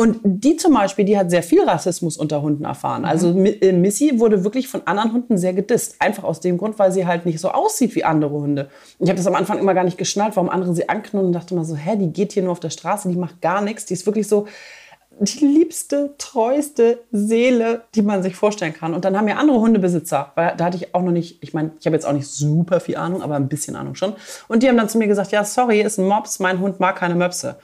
Und 0.00 0.18
die 0.24 0.56
zum 0.56 0.74
Beispiel, 0.74 1.04
die 1.04 1.18
hat 1.18 1.30
sehr 1.30 1.42
viel 1.42 1.62
Rassismus 1.62 2.16
unter 2.16 2.40
Hunden 2.40 2.64
erfahren. 2.64 3.04
Also 3.04 3.34
mhm. 3.34 3.46
Also 3.46 3.72
Missy 3.76 4.18
wurde 4.18 4.44
wirklich 4.44 4.68
von 4.68 4.86
anderen 4.86 5.12
Hunden 5.12 5.36
sehr 5.36 5.52
gedisst. 5.52 5.96
Einfach 5.98 6.24
aus 6.24 6.40
dem 6.40 6.56
Grund, 6.56 6.78
weil 6.78 6.90
sie 6.90 7.06
halt 7.06 7.26
nicht 7.26 7.38
so 7.38 7.50
aussieht 7.50 7.94
wie 7.94 8.04
andere 8.04 8.32
Hunde. 8.32 8.70
Ich 8.98 9.08
habe 9.08 9.16
das 9.16 9.26
am 9.26 9.34
Anfang 9.34 9.58
immer 9.58 9.74
gar 9.74 9.84
nicht 9.84 9.98
geschnallt, 9.98 10.36
warum 10.36 10.48
andere 10.48 10.74
sie 10.74 10.88
anknurren 10.88 11.26
und 11.26 11.32
dachte 11.32 11.54
immer 11.54 11.64
so, 11.64 11.76
hä, 11.76 11.96
die 11.96 12.12
geht 12.12 12.32
hier 12.32 12.42
nur 12.42 12.52
auf 12.52 12.60
der 12.60 12.70
Straße, 12.70 13.08
die 13.08 13.16
macht 13.16 13.42
gar 13.42 13.60
nichts. 13.60 13.84
Die 13.84 13.94
ist 13.94 14.06
wirklich 14.06 14.26
so 14.26 14.46
die 15.20 15.44
liebste, 15.44 16.14
treueste 16.16 17.00
Seele, 17.12 17.82
die 17.94 18.00
man 18.00 18.22
sich 18.22 18.36
vorstellen 18.36 18.72
kann. 18.72 18.94
Und 18.94 19.04
dann 19.04 19.18
haben 19.18 19.28
ja 19.28 19.36
andere 19.36 19.60
Hundebesitzer, 19.60 20.32
weil 20.34 20.54
da 20.56 20.64
hatte 20.64 20.78
ich 20.78 20.94
auch 20.94 21.02
noch 21.02 21.12
nicht, 21.12 21.42
ich 21.42 21.52
meine, 21.52 21.72
ich 21.78 21.84
habe 21.84 21.94
jetzt 21.94 22.06
auch 22.06 22.12
nicht 22.12 22.26
super 22.26 22.80
viel 22.80 22.96
Ahnung, 22.96 23.20
aber 23.20 23.36
ein 23.36 23.48
bisschen 23.48 23.76
Ahnung 23.76 23.96
schon. 23.96 24.14
Und 24.48 24.62
die 24.62 24.68
haben 24.68 24.78
dann 24.78 24.88
zu 24.88 24.96
mir 24.96 25.08
gesagt, 25.08 25.32
ja, 25.32 25.44
sorry, 25.44 25.82
ist 25.82 25.98
ein 25.98 26.06
Mops, 26.06 26.38
mein 26.38 26.60
Hund 26.60 26.80
mag 26.80 26.96
keine 26.96 27.16
Möpse. 27.16 27.56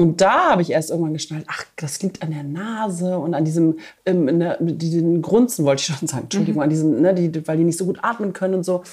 Und 0.00 0.20
da 0.20 0.50
habe 0.50 0.62
ich 0.62 0.70
erst 0.70 0.90
irgendwann 0.90 1.12
geschnallt, 1.12 1.44
ach, 1.48 1.64
das 1.74 2.00
liegt 2.02 2.22
an 2.22 2.30
der 2.30 2.44
Nase 2.44 3.18
und 3.18 3.34
an 3.34 3.44
diesem, 3.44 3.80
ähm, 4.06 4.38
der, 4.38 4.56
diesen 4.60 5.22
Grunzen, 5.22 5.64
wollte 5.64 5.80
ich 5.80 5.86
schon 5.86 6.06
sagen, 6.06 6.24
Entschuldigung, 6.24 6.60
mhm. 6.60 6.62
an 6.62 6.70
diesem, 6.70 7.00
ne, 7.00 7.14
die, 7.14 7.48
weil 7.48 7.56
die 7.56 7.64
nicht 7.64 7.78
so 7.78 7.84
gut 7.84 7.98
atmen 8.02 8.32
können 8.32 8.54
und 8.54 8.64
so. 8.64 8.84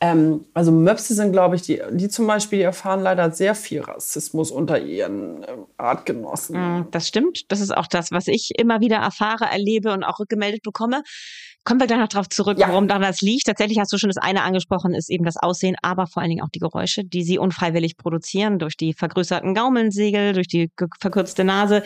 Ähm, 0.00 0.46
also 0.54 0.72
Möpse 0.72 1.14
sind, 1.14 1.30
glaube 1.30 1.54
ich, 1.54 1.62
die, 1.62 1.80
die 1.92 2.08
zum 2.08 2.26
Beispiel, 2.26 2.58
die 2.58 2.64
erfahren 2.64 3.00
leider 3.00 3.30
sehr 3.30 3.54
viel 3.54 3.82
Rassismus 3.82 4.50
unter 4.50 4.80
ihren 4.80 5.44
äh, 5.44 5.46
Artgenossen. 5.76 6.86
Das 6.90 7.06
stimmt. 7.06 7.50
Das 7.52 7.60
ist 7.60 7.76
auch 7.76 7.86
das, 7.86 8.10
was 8.10 8.26
ich 8.26 8.50
immer 8.58 8.80
wieder 8.80 8.96
erfahre, 8.96 9.44
erlebe 9.44 9.92
und 9.92 10.02
auch 10.02 10.18
rückgemeldet 10.18 10.64
bekomme. 10.64 11.04
Kommen 11.68 11.80
wir 11.80 11.86
gleich 11.86 11.98
noch 11.98 12.08
darauf 12.08 12.30
zurück, 12.30 12.58
ja. 12.58 12.68
warum 12.68 12.88
daran 12.88 13.02
das 13.02 13.20
liegt. 13.20 13.46
Tatsächlich 13.46 13.78
hast 13.78 13.92
du 13.92 13.98
schon 13.98 14.08
das 14.08 14.16
eine 14.16 14.42
angesprochen, 14.42 14.94
ist 14.94 15.10
eben 15.10 15.26
das 15.26 15.36
Aussehen, 15.36 15.76
aber 15.82 16.06
vor 16.06 16.22
allen 16.22 16.30
Dingen 16.30 16.42
auch 16.42 16.48
die 16.48 16.60
Geräusche, 16.60 17.04
die 17.04 17.22
sie 17.22 17.36
unfreiwillig 17.36 17.98
produzieren 17.98 18.58
durch 18.58 18.74
die 18.78 18.94
vergrößerten 18.94 19.54
Gaumelsegel, 19.54 20.32
durch 20.32 20.48
die 20.48 20.70
verkürzte 20.98 21.44
Nase. 21.44 21.82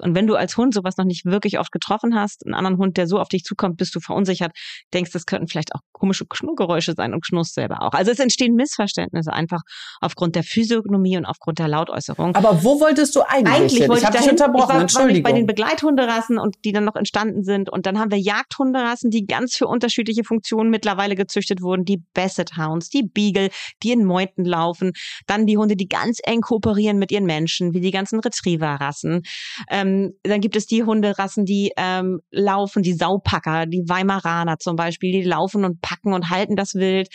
Und 0.00 0.14
wenn 0.14 0.26
du 0.26 0.36
als 0.36 0.56
Hund 0.56 0.74
sowas 0.74 0.96
noch 0.96 1.04
nicht 1.04 1.24
wirklich 1.24 1.58
oft 1.58 1.72
getroffen 1.72 2.14
hast, 2.14 2.44
einen 2.44 2.54
anderen 2.54 2.78
Hund, 2.78 2.96
der 2.96 3.06
so 3.06 3.18
auf 3.18 3.28
dich 3.28 3.44
zukommt, 3.44 3.76
bist 3.76 3.94
du 3.94 4.00
verunsichert, 4.00 4.52
denkst, 4.92 5.12
das 5.12 5.26
könnten 5.26 5.48
vielleicht 5.48 5.74
auch 5.74 5.80
komische 5.92 6.24
Schnurgeräusche 6.32 6.94
sein 6.96 7.14
und 7.14 7.26
schnurst 7.26 7.54
selber 7.54 7.82
auch. 7.82 7.92
Also 7.92 8.10
es 8.10 8.18
entstehen 8.18 8.54
Missverständnisse 8.54 9.32
einfach 9.32 9.60
aufgrund 10.00 10.34
der 10.36 10.42
Physiognomie 10.42 11.16
und 11.16 11.26
aufgrund 11.26 11.58
der 11.58 11.68
Lautäußerung. 11.68 12.34
Aber 12.34 12.64
wo 12.64 12.80
wolltest 12.80 13.14
du 13.16 13.22
eigentlich? 13.22 13.54
Eigentlich 13.54 13.88
wollte 13.88 14.02
ich, 14.02 14.08
ich 14.08 14.14
dahin, 14.14 14.30
unterbrochen. 14.30 14.86
Ich 14.86 14.94
war, 14.94 15.08
war 15.08 15.20
bei 15.20 15.32
den 15.32 15.46
Begleithunderassen 15.46 16.38
und 16.38 16.56
die 16.64 16.72
dann 16.72 16.84
noch 16.84 16.96
entstanden 16.96 17.44
sind. 17.44 17.70
Und 17.70 17.86
dann 17.86 17.98
haben 17.98 18.10
wir 18.10 18.18
Jagdhunderassen, 18.18 19.10
die 19.10 19.26
ganz 19.26 19.56
für 19.56 19.66
unterschiedliche 19.66 20.24
Funktionen 20.24 20.70
mittlerweile 20.70 21.14
gezüchtet 21.16 21.60
wurden. 21.62 21.84
Die 21.84 22.02
Basset 22.14 22.56
Hounds, 22.56 22.88
die 22.88 23.02
Beagle, 23.02 23.50
die 23.82 23.92
in 23.92 24.04
Meuten 24.04 24.44
laufen. 24.44 24.92
Dann 25.26 25.46
die 25.46 25.56
Hunde, 25.56 25.76
die 25.76 25.88
ganz 25.88 26.18
eng 26.22 26.40
kooperieren 26.40 26.98
mit 26.98 27.12
ihren 27.12 27.24
Menschen, 27.24 27.74
wie 27.74 27.80
die 27.80 27.90
ganzen 27.90 28.20
Retriever-Rassen. 28.20 29.22
Ähm, 29.68 29.89
ähm, 29.90 30.14
dann 30.22 30.40
gibt 30.40 30.56
es 30.56 30.66
die 30.66 30.84
Hunderassen, 30.84 31.44
die 31.44 31.72
ähm, 31.76 32.20
laufen, 32.30 32.82
die 32.82 32.94
Saupacker, 32.94 33.66
die 33.66 33.84
Weimaraner 33.86 34.58
zum 34.58 34.76
Beispiel, 34.76 35.12
die 35.12 35.22
laufen 35.22 35.64
und 35.64 35.80
packen 35.80 36.12
und 36.12 36.30
halten 36.30 36.56
das 36.56 36.74
Wild. 36.74 37.08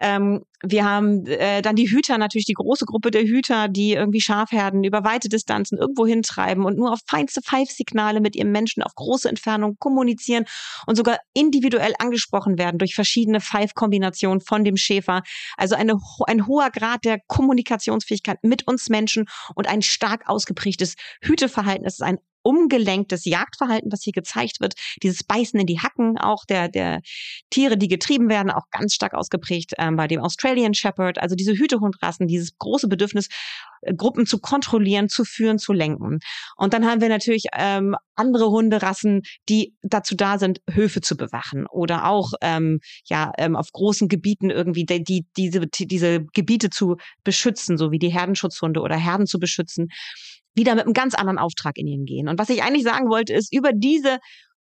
Ähm, 0.00 0.44
wir 0.62 0.84
haben 0.84 1.26
äh, 1.26 1.62
dann 1.62 1.76
die 1.76 1.90
Hüter, 1.90 2.18
natürlich 2.18 2.46
die 2.46 2.54
große 2.54 2.84
Gruppe 2.84 3.10
der 3.10 3.22
Hüter, 3.22 3.68
die 3.68 3.92
irgendwie 3.92 4.20
Schafherden 4.20 4.82
über 4.82 5.04
weite 5.04 5.28
Distanzen 5.28 5.78
irgendwo 5.78 6.06
hintreiben 6.06 6.64
und 6.64 6.76
nur 6.76 6.92
auf 6.92 7.00
feinste 7.06 7.42
Pfeifsignale 7.42 8.20
mit 8.20 8.34
ihrem 8.34 8.50
Menschen 8.50 8.82
auf 8.82 8.94
große 8.94 9.28
Entfernung 9.28 9.76
kommunizieren 9.78 10.44
und 10.86 10.96
sogar 10.96 11.18
individuell 11.34 11.94
angesprochen 11.98 12.58
werden 12.58 12.78
durch 12.78 12.94
verschiedene 12.94 13.40
Pfeifkombinationen 13.40 14.40
von 14.40 14.64
dem 14.64 14.76
Schäfer. 14.76 15.22
Also 15.56 15.74
eine, 15.74 15.98
ein 16.26 16.46
hoher 16.46 16.70
Grad 16.70 17.04
der 17.04 17.18
Kommunikationsfähigkeit 17.26 18.38
mit 18.42 18.66
uns 18.66 18.88
Menschen 18.88 19.26
und 19.54 19.68
ein 19.68 19.82
stark 19.82 20.28
ausgeprägtes 20.28 20.94
Hüteverhalten. 21.22 21.86
Es 21.86 21.94
ist 21.94 22.02
ein 22.02 22.18
umgelenktes 22.44 23.24
Jagdverhalten, 23.24 23.90
was 23.90 24.02
hier 24.02 24.12
gezeigt 24.12 24.60
wird. 24.60 24.74
Dieses 25.02 25.24
Beißen 25.24 25.58
in 25.58 25.66
die 25.66 25.80
Hacken 25.80 26.18
auch 26.18 26.44
der, 26.44 26.68
der 26.68 27.00
Tiere, 27.50 27.76
die 27.76 27.88
getrieben 27.88 28.28
werden, 28.28 28.50
auch 28.50 28.68
ganz 28.70 28.94
stark 28.94 29.14
ausgeprägt 29.14 29.72
ähm, 29.78 29.96
bei 29.96 30.06
dem 30.06 30.20
Australian 30.20 30.74
Shepherd. 30.74 31.18
Also 31.18 31.34
diese 31.34 31.54
Hütehundrassen, 31.54 32.28
dieses 32.28 32.56
große 32.58 32.86
Bedürfnis, 32.86 33.28
äh, 33.82 33.94
Gruppen 33.94 34.26
zu 34.26 34.38
kontrollieren, 34.38 35.08
zu 35.08 35.24
führen, 35.24 35.58
zu 35.58 35.72
lenken. 35.72 36.20
Und 36.56 36.74
dann 36.74 36.84
haben 36.86 37.00
wir 37.00 37.08
natürlich 37.08 37.46
ähm, 37.56 37.96
andere 38.14 38.50
Hunderassen, 38.50 39.22
die 39.48 39.74
dazu 39.82 40.14
da 40.14 40.38
sind, 40.38 40.60
Höfe 40.70 41.00
zu 41.00 41.16
bewachen 41.16 41.66
oder 41.66 42.06
auch 42.06 42.32
ähm, 42.42 42.80
ja 43.06 43.32
ähm, 43.38 43.56
auf 43.56 43.72
großen 43.72 44.08
Gebieten 44.08 44.50
irgendwie 44.50 44.84
die, 44.84 45.02
die, 45.02 45.26
diese, 45.36 45.66
diese 45.66 46.24
Gebiete 46.32 46.70
zu 46.70 46.96
beschützen, 47.24 47.78
so 47.78 47.90
wie 47.90 47.98
die 47.98 48.12
Herdenschutzhunde 48.12 48.80
oder 48.80 48.96
Herden 48.96 49.26
zu 49.26 49.38
beschützen 49.38 49.88
wieder 50.54 50.74
mit 50.74 50.84
einem 50.84 50.94
ganz 50.94 51.14
anderen 51.14 51.38
Auftrag 51.38 51.76
in 51.78 51.86
ihn 51.86 52.04
gehen. 52.04 52.28
Und 52.28 52.38
was 52.38 52.48
ich 52.48 52.62
eigentlich 52.62 52.84
sagen 52.84 53.08
wollte, 53.08 53.34
ist, 53.34 53.52
über 53.52 53.72
diese 53.72 54.18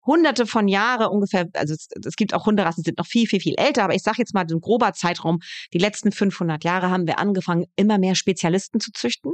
hunderte 0.05 0.45
von 0.45 0.67
Jahre 0.67 1.09
ungefähr, 1.09 1.47
also 1.53 1.73
es, 1.73 1.87
es 2.05 2.15
gibt 2.15 2.33
auch 2.33 2.45
Hunderassen, 2.45 2.83
die 2.83 2.89
sind 2.89 2.97
noch 2.97 3.05
viel, 3.05 3.27
viel, 3.27 3.41
viel 3.41 3.55
älter, 3.57 3.83
aber 3.83 3.95
ich 3.95 4.03
sage 4.03 4.17
jetzt 4.19 4.33
mal 4.33 4.45
den 4.45 4.61
grober 4.61 4.93
Zeitraum, 4.93 5.39
die 5.73 5.77
letzten 5.77 6.11
500 6.11 6.63
Jahre 6.63 6.89
haben 6.89 7.05
wir 7.05 7.19
angefangen, 7.19 7.65
immer 7.75 7.97
mehr 7.97 8.15
Spezialisten 8.15 8.79
zu 8.79 8.91
züchten. 8.91 9.33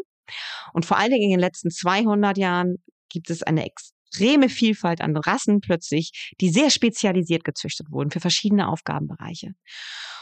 Und 0.73 0.85
vor 0.85 0.97
allen 0.97 1.11
Dingen 1.11 1.23
in 1.23 1.29
den 1.31 1.39
letzten 1.39 1.69
200 1.69 2.37
Jahren 2.37 2.77
gibt 3.09 3.29
es 3.29 3.43
eine 3.43 3.65
extreme 4.15 4.49
Vielfalt 4.49 5.01
an 5.01 5.17
Rassen 5.17 5.59
plötzlich, 5.59 6.33
die 6.39 6.49
sehr 6.49 6.69
spezialisiert 6.69 7.43
gezüchtet 7.43 7.91
wurden 7.91 8.11
für 8.11 8.19
verschiedene 8.19 8.69
Aufgabenbereiche. 8.69 9.53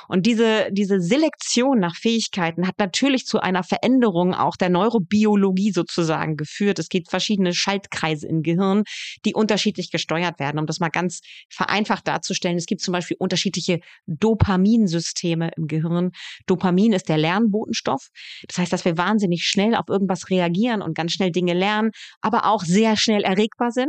Und 0.07 0.25
diese, 0.25 0.69
diese 0.71 1.00
Selektion 1.00 1.79
nach 1.79 1.95
Fähigkeiten 1.95 2.67
hat 2.67 2.79
natürlich 2.79 3.25
zu 3.25 3.39
einer 3.39 3.63
Veränderung 3.63 4.33
auch 4.33 4.55
der 4.55 4.69
Neurobiologie 4.69 5.71
sozusagen 5.71 6.35
geführt. 6.35 6.79
Es 6.79 6.89
gibt 6.89 7.09
verschiedene 7.09 7.53
Schaltkreise 7.53 8.27
im 8.27 8.41
Gehirn, 8.41 8.83
die 9.25 9.33
unterschiedlich 9.33 9.91
gesteuert 9.91 10.39
werden. 10.39 10.59
Um 10.59 10.65
das 10.65 10.79
mal 10.79 10.89
ganz 10.89 11.21
vereinfacht 11.50 12.07
darzustellen, 12.07 12.57
es 12.57 12.65
gibt 12.65 12.81
zum 12.81 12.91
Beispiel 12.91 13.17
unterschiedliche 13.19 13.79
Dopaminsysteme 14.05 15.51
im 15.57 15.67
Gehirn. 15.67 16.12
Dopamin 16.47 16.93
ist 16.93 17.09
der 17.09 17.17
Lernbotenstoff. 17.17 18.09
Das 18.47 18.57
heißt, 18.57 18.73
dass 18.73 18.85
wir 18.85 18.97
wahnsinnig 18.97 19.43
schnell 19.43 19.75
auf 19.75 19.88
irgendwas 19.88 20.29
reagieren 20.29 20.81
und 20.81 20.95
ganz 20.95 21.13
schnell 21.13 21.31
Dinge 21.31 21.53
lernen, 21.53 21.91
aber 22.21 22.45
auch 22.45 22.63
sehr 22.63 22.97
schnell 22.97 23.23
erregbar 23.23 23.71
sind. 23.71 23.83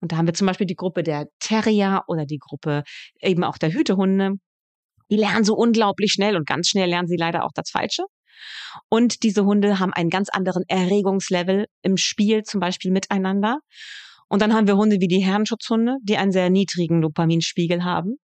Und 0.00 0.12
da 0.12 0.16
haben 0.16 0.26
wir 0.26 0.34
zum 0.34 0.46
Beispiel 0.46 0.66
die 0.66 0.74
Gruppe 0.74 1.02
der 1.02 1.26
Terrier 1.40 2.02
oder 2.08 2.26
die 2.26 2.38
Gruppe 2.38 2.82
eben 3.20 3.44
auch 3.44 3.58
der 3.58 3.72
Hütehunde. 3.72 4.32
Die 5.10 5.16
lernen 5.16 5.44
so 5.44 5.54
unglaublich 5.54 6.12
schnell 6.12 6.36
und 6.36 6.46
ganz 6.46 6.68
schnell 6.68 6.88
lernen 6.88 7.08
sie 7.08 7.16
leider 7.16 7.44
auch 7.44 7.52
das 7.54 7.70
Falsche. 7.70 8.04
Und 8.88 9.22
diese 9.22 9.44
Hunde 9.44 9.78
haben 9.78 9.92
einen 9.92 10.10
ganz 10.10 10.28
anderen 10.28 10.64
Erregungslevel 10.68 11.66
im 11.82 11.96
Spiel, 11.96 12.42
zum 12.42 12.60
Beispiel 12.60 12.90
miteinander. 12.90 13.58
Und 14.28 14.42
dann 14.42 14.54
haben 14.54 14.66
wir 14.66 14.76
Hunde 14.76 14.96
wie 15.00 15.08
die 15.08 15.20
Herrenschutzhunde, 15.20 15.96
die 16.02 16.16
einen 16.16 16.32
sehr 16.32 16.50
niedrigen 16.50 17.00
Dopaminspiegel 17.00 17.84
haben 17.84 18.16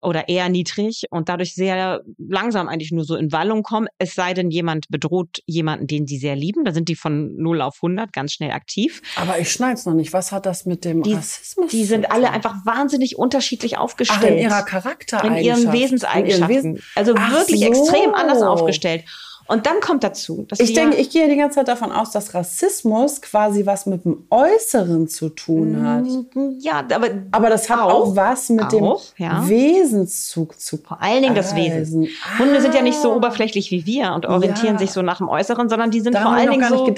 oder 0.00 0.28
eher 0.28 0.48
niedrig 0.48 1.04
und 1.10 1.28
dadurch 1.28 1.54
sehr 1.54 2.02
langsam 2.18 2.68
eigentlich 2.68 2.92
nur 2.92 3.04
so 3.04 3.16
in 3.16 3.32
Wallung 3.32 3.62
kommen. 3.62 3.88
Es 3.98 4.14
sei 4.14 4.34
denn, 4.34 4.50
jemand 4.50 4.86
bedroht 4.88 5.42
jemanden, 5.46 5.86
den 5.86 6.06
sie 6.06 6.18
sehr 6.18 6.36
lieben. 6.36 6.64
Da 6.64 6.72
sind 6.72 6.88
die 6.88 6.94
von 6.94 7.34
0 7.36 7.62
auf 7.62 7.76
100 7.82 8.12
ganz 8.12 8.32
schnell 8.32 8.52
aktiv. 8.52 9.02
Aber 9.16 9.38
ich 9.38 9.50
schneid's 9.50 9.86
noch 9.86 9.94
nicht. 9.94 10.12
Was 10.12 10.32
hat 10.32 10.46
das 10.46 10.66
mit 10.66 10.84
dem 10.84 11.02
die, 11.02 11.14
Rassismus 11.14 11.70
Die 11.70 11.84
sind 11.84 12.10
alle 12.10 12.30
einfach 12.30 12.64
wahnsinnig 12.64 13.18
unterschiedlich 13.18 13.78
aufgestellt. 13.78 14.20
Ach, 14.24 14.30
in 14.30 14.38
ihrer 14.38 14.62
Charaktereigenschaft. 14.62 15.38
In 15.38 15.44
ihren 15.44 15.72
Wesenseigenschaften. 15.72 16.50
In 16.50 16.54
ihren 16.54 16.76
Wesen 16.76 16.82
also 16.94 17.14
Ach 17.16 17.32
wirklich 17.32 17.60
so. 17.60 17.66
extrem 17.66 18.14
anders 18.14 18.42
aufgestellt. 18.42 19.04
Und 19.48 19.64
dann 19.64 19.80
kommt 19.80 20.04
dazu, 20.04 20.44
dass 20.46 20.60
ich 20.60 20.74
denke, 20.74 20.96
ich 20.96 21.08
gehe 21.08 21.26
die 21.26 21.36
ganze 21.36 21.56
Zeit 21.56 21.68
davon 21.68 21.90
aus, 21.90 22.10
dass 22.10 22.34
Rassismus 22.34 23.22
quasi 23.22 23.64
was 23.64 23.86
mit 23.86 24.04
dem 24.04 24.26
Äußeren 24.28 25.08
zu 25.08 25.30
tun 25.30 25.82
hat. 25.82 26.04
Mm, 26.04 26.58
ja, 26.60 26.84
aber 26.92 27.08
aber 27.30 27.48
das 27.48 27.70
hat 27.70 27.80
auch, 27.80 28.08
auch 28.08 28.16
was 28.16 28.50
mit 28.50 28.66
auch, 28.66 29.00
dem 29.16 29.24
ja. 29.24 29.48
Wesenszug 29.48 30.60
zu 30.60 30.76
Vor 30.76 31.00
allen 31.00 31.22
Dingen 31.22 31.34
das 31.34 31.56
Wesen. 31.56 32.08
Ah. 32.24 32.40
Hunde 32.40 32.60
sind 32.60 32.74
ja 32.74 32.82
nicht 32.82 32.98
so 33.00 33.14
oberflächlich 33.14 33.70
wie 33.70 33.86
wir 33.86 34.12
und 34.12 34.26
orientieren 34.26 34.74
ja. 34.74 34.78
sich 34.80 34.90
so 34.90 35.00
nach 35.00 35.16
dem 35.16 35.30
Äußeren, 35.30 35.70
sondern 35.70 35.90
die 35.90 36.02
sind 36.02 36.14
da 36.14 36.24
vor 36.24 36.32
allen 36.32 36.50
Dingen 36.50 36.68
so, 36.68 36.94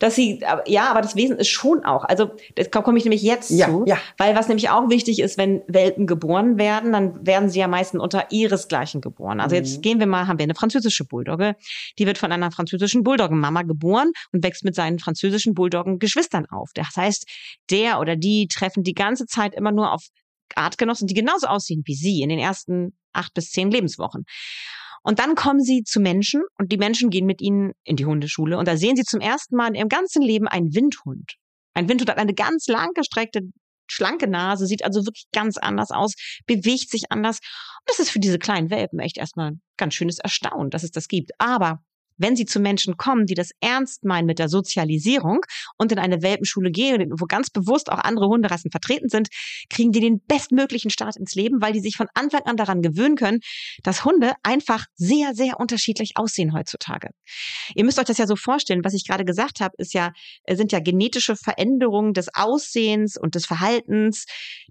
dass 0.00 0.16
sie 0.16 0.40
ja, 0.66 0.90
aber 0.90 1.02
das 1.02 1.14
Wesen 1.14 1.36
ist 1.36 1.50
schon 1.50 1.84
auch. 1.84 2.02
Also 2.02 2.32
das 2.56 2.72
komme 2.72 2.98
ich 2.98 3.04
nämlich 3.04 3.22
jetzt 3.22 3.50
ja, 3.50 3.68
zu, 3.68 3.84
ja. 3.86 3.96
weil 4.18 4.34
was 4.34 4.48
nämlich 4.48 4.70
auch 4.70 4.90
wichtig 4.90 5.20
ist, 5.20 5.38
wenn 5.38 5.62
Welpen 5.68 6.08
geboren 6.08 6.58
werden, 6.58 6.90
dann 6.92 7.24
werden 7.24 7.48
sie 7.48 7.60
ja 7.60 7.68
meistens 7.68 8.00
unter 8.00 8.24
ihresgleichen 8.30 9.00
geboren. 9.00 9.40
Also 9.40 9.54
mhm. 9.54 9.62
jetzt 9.62 9.82
gehen 9.82 10.00
wir 10.00 10.08
mal, 10.08 10.26
haben 10.26 10.40
wir 10.40 10.44
eine 10.44 10.56
französische 10.56 11.04
Bulldogge 11.04 11.54
die 11.98 12.06
wird 12.06 12.18
von 12.18 12.32
einer 12.32 12.50
französischen 12.50 13.02
Bulldoggenmama 13.02 13.62
geboren 13.62 14.12
und 14.32 14.44
wächst 14.44 14.64
mit 14.64 14.74
seinen 14.74 14.98
französischen 14.98 15.54
Bulldoggen-Geschwistern 15.54 16.46
auf. 16.46 16.70
Das 16.74 16.96
heißt, 16.96 17.26
der 17.70 18.00
oder 18.00 18.16
die 18.16 18.48
treffen 18.48 18.82
die 18.82 18.94
ganze 18.94 19.26
Zeit 19.26 19.54
immer 19.54 19.72
nur 19.72 19.92
auf 19.92 20.02
Artgenossen, 20.54 21.06
die 21.06 21.14
genauso 21.14 21.46
aussehen 21.46 21.82
wie 21.84 21.94
sie 21.94 22.22
in 22.22 22.28
den 22.28 22.38
ersten 22.38 22.96
acht 23.12 23.34
bis 23.34 23.50
zehn 23.50 23.70
Lebenswochen. 23.70 24.24
Und 25.02 25.20
dann 25.20 25.36
kommen 25.36 25.60
sie 25.60 25.82
zu 25.84 26.00
Menschen 26.00 26.42
und 26.58 26.72
die 26.72 26.78
Menschen 26.78 27.10
gehen 27.10 27.26
mit 27.26 27.40
ihnen 27.40 27.72
in 27.84 27.96
die 27.96 28.06
Hundeschule 28.06 28.58
und 28.58 28.66
da 28.66 28.76
sehen 28.76 28.96
sie 28.96 29.04
zum 29.04 29.20
ersten 29.20 29.56
Mal 29.56 29.68
in 29.68 29.74
ihrem 29.76 29.88
ganzen 29.88 30.20
Leben 30.20 30.48
einen 30.48 30.74
Windhund. 30.74 31.34
Ein 31.74 31.88
Windhund 31.88 32.10
hat 32.10 32.18
eine 32.18 32.34
ganz 32.34 32.66
langgestreckte 32.66 33.42
schlanke 33.86 34.28
Nase, 34.28 34.66
sieht 34.66 34.84
also 34.84 35.04
wirklich 35.06 35.26
ganz 35.32 35.56
anders 35.56 35.90
aus, 35.90 36.14
bewegt 36.46 36.90
sich 36.90 37.10
anders. 37.10 37.38
Und 37.38 37.90
das 37.90 37.98
ist 37.98 38.10
für 38.10 38.20
diese 38.20 38.38
kleinen 38.38 38.70
Welpen 38.70 38.98
echt 38.98 39.18
erstmal 39.18 39.52
ganz 39.76 39.94
schönes 39.94 40.18
Erstaunen, 40.18 40.70
dass 40.70 40.82
es 40.82 40.90
das 40.90 41.08
gibt. 41.08 41.32
Aber 41.38 41.80
wenn 42.18 42.36
sie 42.36 42.46
zu 42.46 42.60
Menschen 42.60 42.96
kommen, 42.96 43.26
die 43.26 43.34
das 43.34 43.50
ernst 43.60 44.04
meinen 44.04 44.26
mit 44.26 44.38
der 44.38 44.48
Sozialisierung 44.48 45.40
und 45.78 45.92
in 45.92 45.98
eine 45.98 46.22
Welpenschule 46.22 46.70
gehen, 46.70 47.10
wo 47.18 47.26
ganz 47.26 47.50
bewusst 47.50 47.90
auch 47.90 47.98
andere 47.98 48.28
Hunderassen 48.28 48.70
vertreten 48.70 49.08
sind, 49.08 49.28
kriegen 49.70 49.92
die 49.92 50.00
den 50.00 50.20
bestmöglichen 50.26 50.90
Start 50.90 51.16
ins 51.16 51.34
Leben, 51.34 51.60
weil 51.60 51.72
die 51.72 51.80
sich 51.80 51.96
von 51.96 52.08
Anfang 52.14 52.42
an 52.42 52.56
daran 52.56 52.82
gewöhnen 52.82 53.16
können, 53.16 53.40
dass 53.82 54.04
Hunde 54.04 54.32
einfach 54.42 54.84
sehr, 54.94 55.34
sehr 55.34 55.58
unterschiedlich 55.60 56.12
aussehen 56.16 56.52
heutzutage. 56.52 57.10
Ihr 57.74 57.84
müsst 57.84 57.98
euch 57.98 58.06
das 58.06 58.18
ja 58.18 58.26
so 58.26 58.36
vorstellen, 58.36 58.84
was 58.84 58.94
ich 58.94 59.06
gerade 59.06 59.24
gesagt 59.24 59.60
habe, 59.60 59.74
ist 59.78 59.94
ja, 59.94 60.12
sind 60.50 60.72
ja 60.72 60.80
genetische 60.80 61.36
Veränderungen 61.36 62.12
des 62.12 62.28
Aussehens 62.34 63.16
und 63.16 63.34
des 63.34 63.46
Verhaltens, 63.46 64.26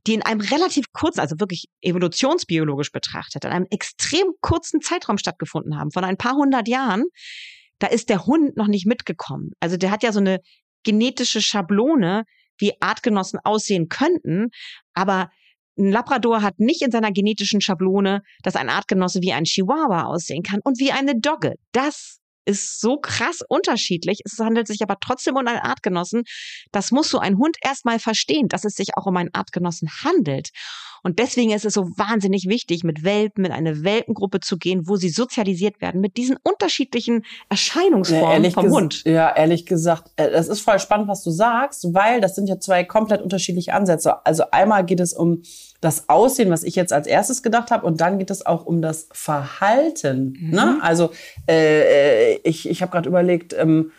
die 0.07 0.13
in 0.13 0.21
einem 0.21 0.41
relativ 0.41 0.85
kurzen, 0.93 1.19
also 1.19 1.39
wirklich 1.39 1.65
evolutionsbiologisch 1.81 2.91
betrachtet, 2.91 3.45
in 3.45 3.51
einem 3.51 3.67
extrem 3.69 4.27
kurzen 4.41 4.81
Zeitraum 4.81 5.17
stattgefunden 5.17 5.77
haben, 5.77 5.91
von 5.91 6.03
ein 6.03 6.17
paar 6.17 6.35
hundert 6.35 6.67
Jahren, 6.67 7.05
da 7.79 7.87
ist 7.87 8.09
der 8.09 8.25
Hund 8.25 8.57
noch 8.57 8.67
nicht 8.67 8.85
mitgekommen. 8.85 9.51
Also 9.59 9.77
der 9.77 9.91
hat 9.91 10.03
ja 10.03 10.11
so 10.11 10.19
eine 10.19 10.39
genetische 10.83 11.41
Schablone, 11.41 12.23
wie 12.57 12.73
Artgenossen 12.81 13.39
aussehen 13.43 13.89
könnten, 13.89 14.49
aber 14.93 15.29
ein 15.77 15.91
Labrador 15.91 16.41
hat 16.41 16.59
nicht 16.59 16.81
in 16.81 16.91
seiner 16.91 17.11
genetischen 17.11 17.59
Schablone, 17.59 18.21
dass 18.43 18.55
ein 18.55 18.69
Artgenosse 18.69 19.21
wie 19.21 19.33
ein 19.33 19.43
Chihuahua 19.43 20.03
aussehen 20.05 20.41
kann 20.41 20.61
und 20.63 20.79
wie 20.79 20.91
eine 20.91 21.19
Dogge. 21.19 21.55
Das 21.73 22.19
ist 22.45 22.79
so 22.79 22.97
krass 22.97 23.39
unterschiedlich. 23.47 24.19
Es 24.23 24.39
handelt 24.39 24.67
sich 24.67 24.81
aber 24.81 24.97
trotzdem 25.01 25.35
um 25.35 25.45
einen 25.45 25.59
Artgenossen. 25.59 26.23
Das 26.71 26.91
muss 26.91 27.09
so 27.09 27.19
ein 27.19 27.37
Hund 27.37 27.57
erstmal 27.61 27.99
verstehen, 27.99 28.47
dass 28.47 28.63
es 28.63 28.75
sich 28.75 28.95
auch 28.95 29.05
um 29.05 29.17
einen 29.17 29.33
Artgenossen 29.33 29.89
handelt. 30.03 30.49
Und 31.05 31.19
deswegen 31.19 31.51
ist 31.51 31.65
es 31.65 31.75
so 31.75 31.87
wahnsinnig 31.97 32.47
wichtig, 32.47 32.83
mit 32.83 33.03
Welpen, 33.03 33.45
in 33.45 33.51
eine 33.51 33.83
Welpengruppe 33.83 34.39
zu 34.39 34.57
gehen, 34.57 34.87
wo 34.87 34.95
sie 34.95 35.09
sozialisiert 35.09 35.79
werden 35.79 36.01
mit 36.01 36.17
diesen 36.17 36.35
unterschiedlichen 36.41 37.23
Erscheinungsformen 37.47 38.43
ja, 38.43 38.49
vom 38.49 38.71
Hund. 38.71 39.03
Ja, 39.03 39.31
ehrlich 39.35 39.67
gesagt, 39.67 40.09
äh, 40.15 40.31
das 40.31 40.47
ist 40.47 40.61
voll 40.61 40.79
spannend, 40.79 41.07
was 41.07 41.23
du 41.23 41.29
sagst, 41.29 41.93
weil 41.93 42.21
das 42.21 42.33
sind 42.33 42.49
ja 42.49 42.59
zwei 42.59 42.83
komplett 42.83 43.21
unterschiedliche 43.21 43.75
Ansätze. 43.75 44.25
Also 44.25 44.45
einmal 44.49 44.83
geht 44.83 44.99
es 44.99 45.13
um 45.13 45.43
das 45.79 46.09
Aussehen, 46.09 46.49
was 46.49 46.63
ich 46.63 46.75
jetzt 46.75 46.91
als 46.91 47.05
erstes 47.05 47.43
gedacht 47.43 47.69
habe, 47.69 47.85
und 47.85 48.01
dann 48.01 48.17
geht 48.17 48.31
es 48.31 48.43
auch 48.43 48.65
um 48.65 48.81
das 48.81 49.07
Verhalten. 49.11 50.35
Mhm. 50.39 50.49
Ne? 50.55 50.79
Also 50.81 51.11
äh, 51.47 52.33
äh 52.33 52.39
ich, 52.43 52.67
ich 52.67 52.81
habe 52.81 52.91
gerade 52.91 53.07
überlegt, 53.07 53.53
ähm, 53.53 53.91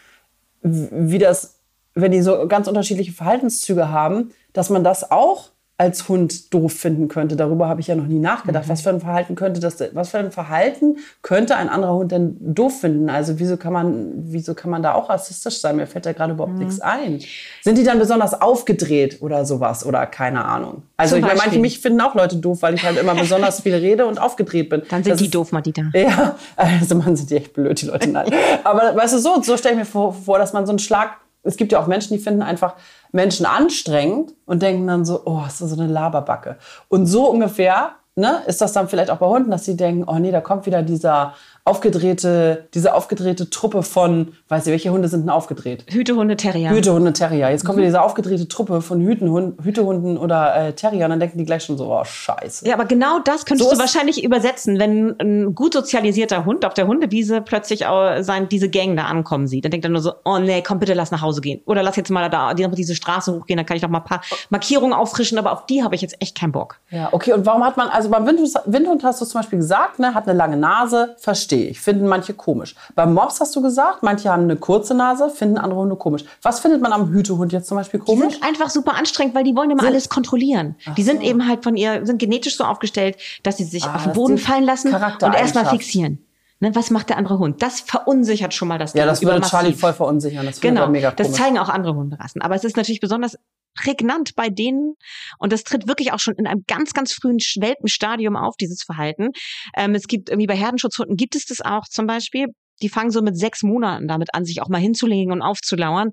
wie 0.60 1.18
das, 1.18 1.60
wenn 1.94 2.10
die 2.10 2.22
so 2.22 2.48
ganz 2.48 2.66
unterschiedliche 2.66 3.12
Verhaltenszüge 3.12 3.90
haben, 3.90 4.32
dass 4.52 4.70
man 4.70 4.82
das 4.82 5.08
auch 5.08 5.50
als 5.78 6.08
Hund 6.08 6.54
doof 6.54 6.72
finden 6.72 7.08
könnte. 7.08 7.36
Darüber 7.36 7.68
habe 7.68 7.82
ich 7.82 7.88
ja 7.88 7.94
noch 7.94 8.06
nie 8.06 8.18
nachgedacht. 8.18 8.64
Mhm. 8.66 8.70
Was 8.70 8.80
für 8.80 8.90
ein 8.90 9.00
Verhalten 9.00 9.34
könnte 9.34 9.60
das, 9.60 9.76
was 9.92 10.08
für 10.08 10.18
ein 10.18 10.32
Verhalten 10.32 10.96
könnte 11.20 11.56
ein 11.56 11.68
anderer 11.68 11.94
Hund 11.94 12.12
denn 12.12 12.36
doof 12.40 12.80
finden? 12.80 13.10
Also 13.10 13.38
wieso 13.38 13.58
kann 13.58 13.74
man, 13.74 14.12
wieso 14.16 14.54
kann 14.54 14.70
man 14.70 14.82
da 14.82 14.94
auch 14.94 15.10
rassistisch 15.10 15.60
sein? 15.60 15.76
Mir 15.76 15.86
fällt 15.86 16.06
da 16.06 16.12
gerade 16.14 16.32
überhaupt 16.32 16.54
mhm. 16.54 16.60
nichts 16.60 16.80
ein. 16.80 17.20
Sind 17.62 17.76
die 17.76 17.84
dann 17.84 17.98
besonders 17.98 18.40
aufgedreht 18.40 19.18
oder 19.20 19.44
sowas 19.44 19.84
oder 19.84 20.06
keine 20.06 20.46
Ahnung? 20.46 20.82
Also 20.96 21.16
ich 21.16 21.22
meine, 21.22 21.36
manche 21.36 21.58
mich 21.58 21.78
finden 21.78 22.00
auch 22.00 22.14
Leute 22.14 22.36
doof, 22.36 22.62
weil 22.62 22.74
ich 22.74 22.82
halt 22.82 22.96
immer 22.98 23.14
besonders 23.14 23.60
viel 23.60 23.74
rede 23.74 24.06
und 24.06 24.18
aufgedreht 24.18 24.70
bin. 24.70 24.82
Dann 24.88 25.04
sind 25.04 25.12
das 25.12 25.18
die 25.18 25.26
ist, 25.26 25.34
doof, 25.34 25.52
Madita. 25.52 25.82
Ja, 25.92 26.36
also 26.56 26.94
man 26.94 27.16
sind 27.16 27.28
die 27.28 27.36
echt 27.36 27.52
blöd, 27.52 27.82
die 27.82 27.86
Leute. 27.86 28.08
Nein. 28.08 28.32
Aber 28.64 28.96
weißt 28.96 29.12
du, 29.12 29.18
so, 29.18 29.42
so 29.42 29.58
stelle 29.58 29.74
ich 29.74 29.80
mir 29.80 29.84
vor, 29.84 30.14
vor, 30.14 30.38
dass 30.38 30.54
man 30.54 30.64
so 30.64 30.72
einen 30.72 30.78
Schlag 30.78 31.18
es 31.46 31.56
gibt 31.56 31.72
ja 31.72 31.80
auch 31.80 31.86
Menschen, 31.86 32.16
die 32.16 32.22
finden 32.22 32.42
einfach 32.42 32.74
Menschen 33.12 33.46
anstrengend 33.46 34.34
und 34.44 34.62
denken 34.62 34.86
dann 34.86 35.04
so, 35.04 35.22
oh, 35.24 35.42
ist 35.46 35.60
das 35.60 35.70
so 35.70 35.80
eine 35.80 35.90
Laberbacke. 35.90 36.56
Und 36.88 37.06
so 37.06 37.30
ungefähr 37.30 37.92
ne, 38.16 38.42
ist 38.46 38.60
das 38.60 38.72
dann 38.72 38.88
vielleicht 38.88 39.10
auch 39.10 39.18
bei 39.18 39.26
Hunden, 39.26 39.50
dass 39.50 39.64
sie 39.64 39.76
denken, 39.76 40.04
oh 40.06 40.18
nee, 40.18 40.32
da 40.32 40.40
kommt 40.40 40.66
wieder 40.66 40.82
dieser 40.82 41.34
aufgedrehte, 41.66 42.68
diese 42.74 42.94
aufgedrehte 42.94 43.50
Truppe 43.50 43.82
von, 43.82 44.34
weiß 44.48 44.66
ich, 44.66 44.70
welche 44.70 44.92
Hunde 44.92 45.08
sind 45.08 45.22
denn 45.22 45.30
aufgedreht? 45.30 45.84
Hütehunde, 45.90 46.36
Terrier. 46.36 46.70
Hütehunde, 46.70 47.12
Terrier. 47.12 47.50
Jetzt 47.50 47.64
kommt 47.64 47.76
mhm. 47.76 47.80
wieder 47.80 47.88
diese 47.88 48.02
aufgedrehte 48.02 48.46
Truppe 48.46 48.80
von 48.80 49.00
Hütenhund, 49.00 49.62
Hütehunden 49.64 50.16
oder 50.16 50.54
äh, 50.54 50.72
Terrier 50.74 51.06
und 51.06 51.10
dann 51.10 51.20
denken 51.20 51.38
die 51.38 51.44
gleich 51.44 51.64
schon 51.64 51.76
so, 51.76 51.92
oh 51.92 52.04
scheiße. 52.04 52.68
Ja, 52.68 52.74
aber 52.74 52.84
genau 52.84 53.18
das 53.18 53.44
könntest 53.44 53.68
so 53.68 53.74
du 53.74 53.80
wahrscheinlich 53.80 54.22
übersetzen, 54.22 54.78
wenn 54.78 55.16
ein 55.20 55.56
gut 55.56 55.72
sozialisierter 55.72 56.44
Hund 56.44 56.64
auf 56.64 56.72
der 56.74 56.86
Hundewiese 56.86 57.40
plötzlich 57.40 57.86
auch 57.86 58.22
sein, 58.22 58.48
diese 58.48 58.70
Gang 58.70 58.96
da 58.96 59.06
ankommen 59.06 59.48
sieht. 59.48 59.64
Dann 59.64 59.72
denkt 59.72 59.86
er 59.86 59.90
nur 59.90 60.02
so, 60.02 60.12
oh 60.24 60.38
nee, 60.38 60.62
komm 60.62 60.78
bitte, 60.78 60.94
lass 60.94 61.10
nach 61.10 61.22
Hause 61.22 61.40
gehen. 61.40 61.62
Oder 61.66 61.82
lass 61.82 61.96
jetzt 61.96 62.10
mal 62.10 62.30
da 62.30 62.54
diese 62.54 62.94
Straße 62.94 63.32
hochgehen, 63.32 63.56
dann 63.56 63.66
kann 63.66 63.76
ich 63.76 63.82
noch 63.82 63.90
mal 63.90 63.98
ein 63.98 64.04
paar 64.04 64.22
Markierungen 64.50 64.92
auffrischen, 64.92 65.36
aber 65.36 65.52
auf 65.52 65.66
die 65.66 65.82
habe 65.82 65.96
ich 65.96 66.00
jetzt 66.00 66.16
echt 66.20 66.38
keinen 66.38 66.52
Bock. 66.52 66.78
Ja, 66.90 67.08
okay. 67.10 67.32
Und 67.32 67.44
warum 67.44 67.64
hat 67.64 67.76
man, 67.76 67.88
also 67.88 68.08
beim 68.08 68.24
Windhund, 68.24 68.54
Windhund 68.66 69.02
hast 69.02 69.20
du 69.20 69.24
zum 69.24 69.40
Beispiel 69.40 69.58
gesagt, 69.58 69.98
ne, 69.98 70.14
hat 70.14 70.28
eine 70.28 70.38
lange 70.38 70.56
Nase, 70.56 71.16
verstehe 71.18 71.55
verstehe 71.56 71.70
ich. 71.70 71.80
Finden 71.80 72.06
manche 72.06 72.34
komisch. 72.34 72.74
Beim 72.94 73.14
Mops 73.14 73.40
hast 73.40 73.54
du 73.56 73.62
gesagt, 73.62 74.02
manche 74.02 74.30
haben 74.30 74.44
eine 74.44 74.56
kurze 74.56 74.94
Nase, 74.94 75.30
finden 75.30 75.58
andere 75.58 75.80
Hunde 75.80 75.96
komisch. 75.96 76.24
Was 76.42 76.60
findet 76.60 76.82
man 76.82 76.92
am 76.92 77.10
Hütehund 77.10 77.52
jetzt 77.52 77.68
zum 77.68 77.76
Beispiel 77.76 78.00
komisch? 78.00 78.26
Die 78.28 78.32
sind 78.34 78.44
einfach 78.44 78.70
super 78.70 78.94
anstrengend, 78.94 79.34
weil 79.34 79.44
die 79.44 79.56
wollen 79.56 79.70
immer 79.70 79.82
sind, 79.82 79.90
alles 79.90 80.08
kontrollieren. 80.08 80.76
die 80.96 81.02
sind 81.02 81.20
so. 81.20 81.26
eben 81.26 81.48
halt 81.48 81.62
von 81.62 81.76
ihr, 81.76 82.04
sind 82.04 82.18
genetisch 82.18 82.56
so 82.56 82.64
aufgestellt, 82.64 83.16
dass 83.42 83.56
sie 83.56 83.64
sich 83.64 83.84
ah, 83.84 83.96
auf 83.96 84.04
den 84.04 84.12
Boden 84.12 84.38
fallen 84.38 84.64
lassen 84.64 84.94
und 84.94 85.34
erstmal 85.34 85.66
fixieren. 85.66 86.18
Ne, 86.58 86.74
was 86.74 86.90
macht 86.90 87.10
der 87.10 87.18
andere 87.18 87.38
Hund? 87.38 87.60
Das 87.60 87.80
verunsichert 87.80 88.54
schon 88.54 88.68
mal 88.68 88.78
das 88.78 88.94
Ja, 88.94 89.04
das 89.04 89.22
würde 89.22 89.42
Charlie 89.42 89.74
voll 89.74 89.92
verunsichern. 89.92 90.46
Das 90.46 90.60
genau, 90.60 90.90
das 91.14 91.32
zeigen 91.32 91.58
auch 91.58 91.68
andere 91.68 91.94
Hunderassen. 91.94 92.40
Aber 92.40 92.54
es 92.54 92.64
ist 92.64 92.78
natürlich 92.78 93.00
besonders 93.00 93.36
prägnant 93.76 94.34
bei 94.34 94.48
denen 94.48 94.94
und 95.38 95.52
das 95.52 95.64
tritt 95.64 95.86
wirklich 95.86 96.12
auch 96.12 96.18
schon 96.18 96.34
in 96.34 96.46
einem 96.46 96.64
ganz, 96.66 96.92
ganz 96.92 97.12
frühen 97.12 97.38
Welpenstadium 97.38 98.36
auf, 98.36 98.56
dieses 98.56 98.82
Verhalten. 98.82 99.28
Ähm, 99.76 99.94
es 99.94 100.06
gibt 100.06 100.30
irgendwie 100.30 100.46
bei 100.46 100.56
Herdenschutzhunden 100.56 101.16
gibt 101.16 101.36
es 101.36 101.46
das 101.46 101.60
auch 101.60 101.84
zum 101.90 102.06
Beispiel. 102.06 102.46
Die 102.82 102.88
fangen 102.88 103.10
so 103.10 103.22
mit 103.22 103.38
sechs 103.38 103.62
Monaten 103.62 104.08
damit 104.08 104.34
an, 104.34 104.44
sich 104.44 104.60
auch 104.60 104.68
mal 104.68 104.80
hinzulegen 104.80 105.32
und 105.32 105.42
aufzulauern. 105.42 106.10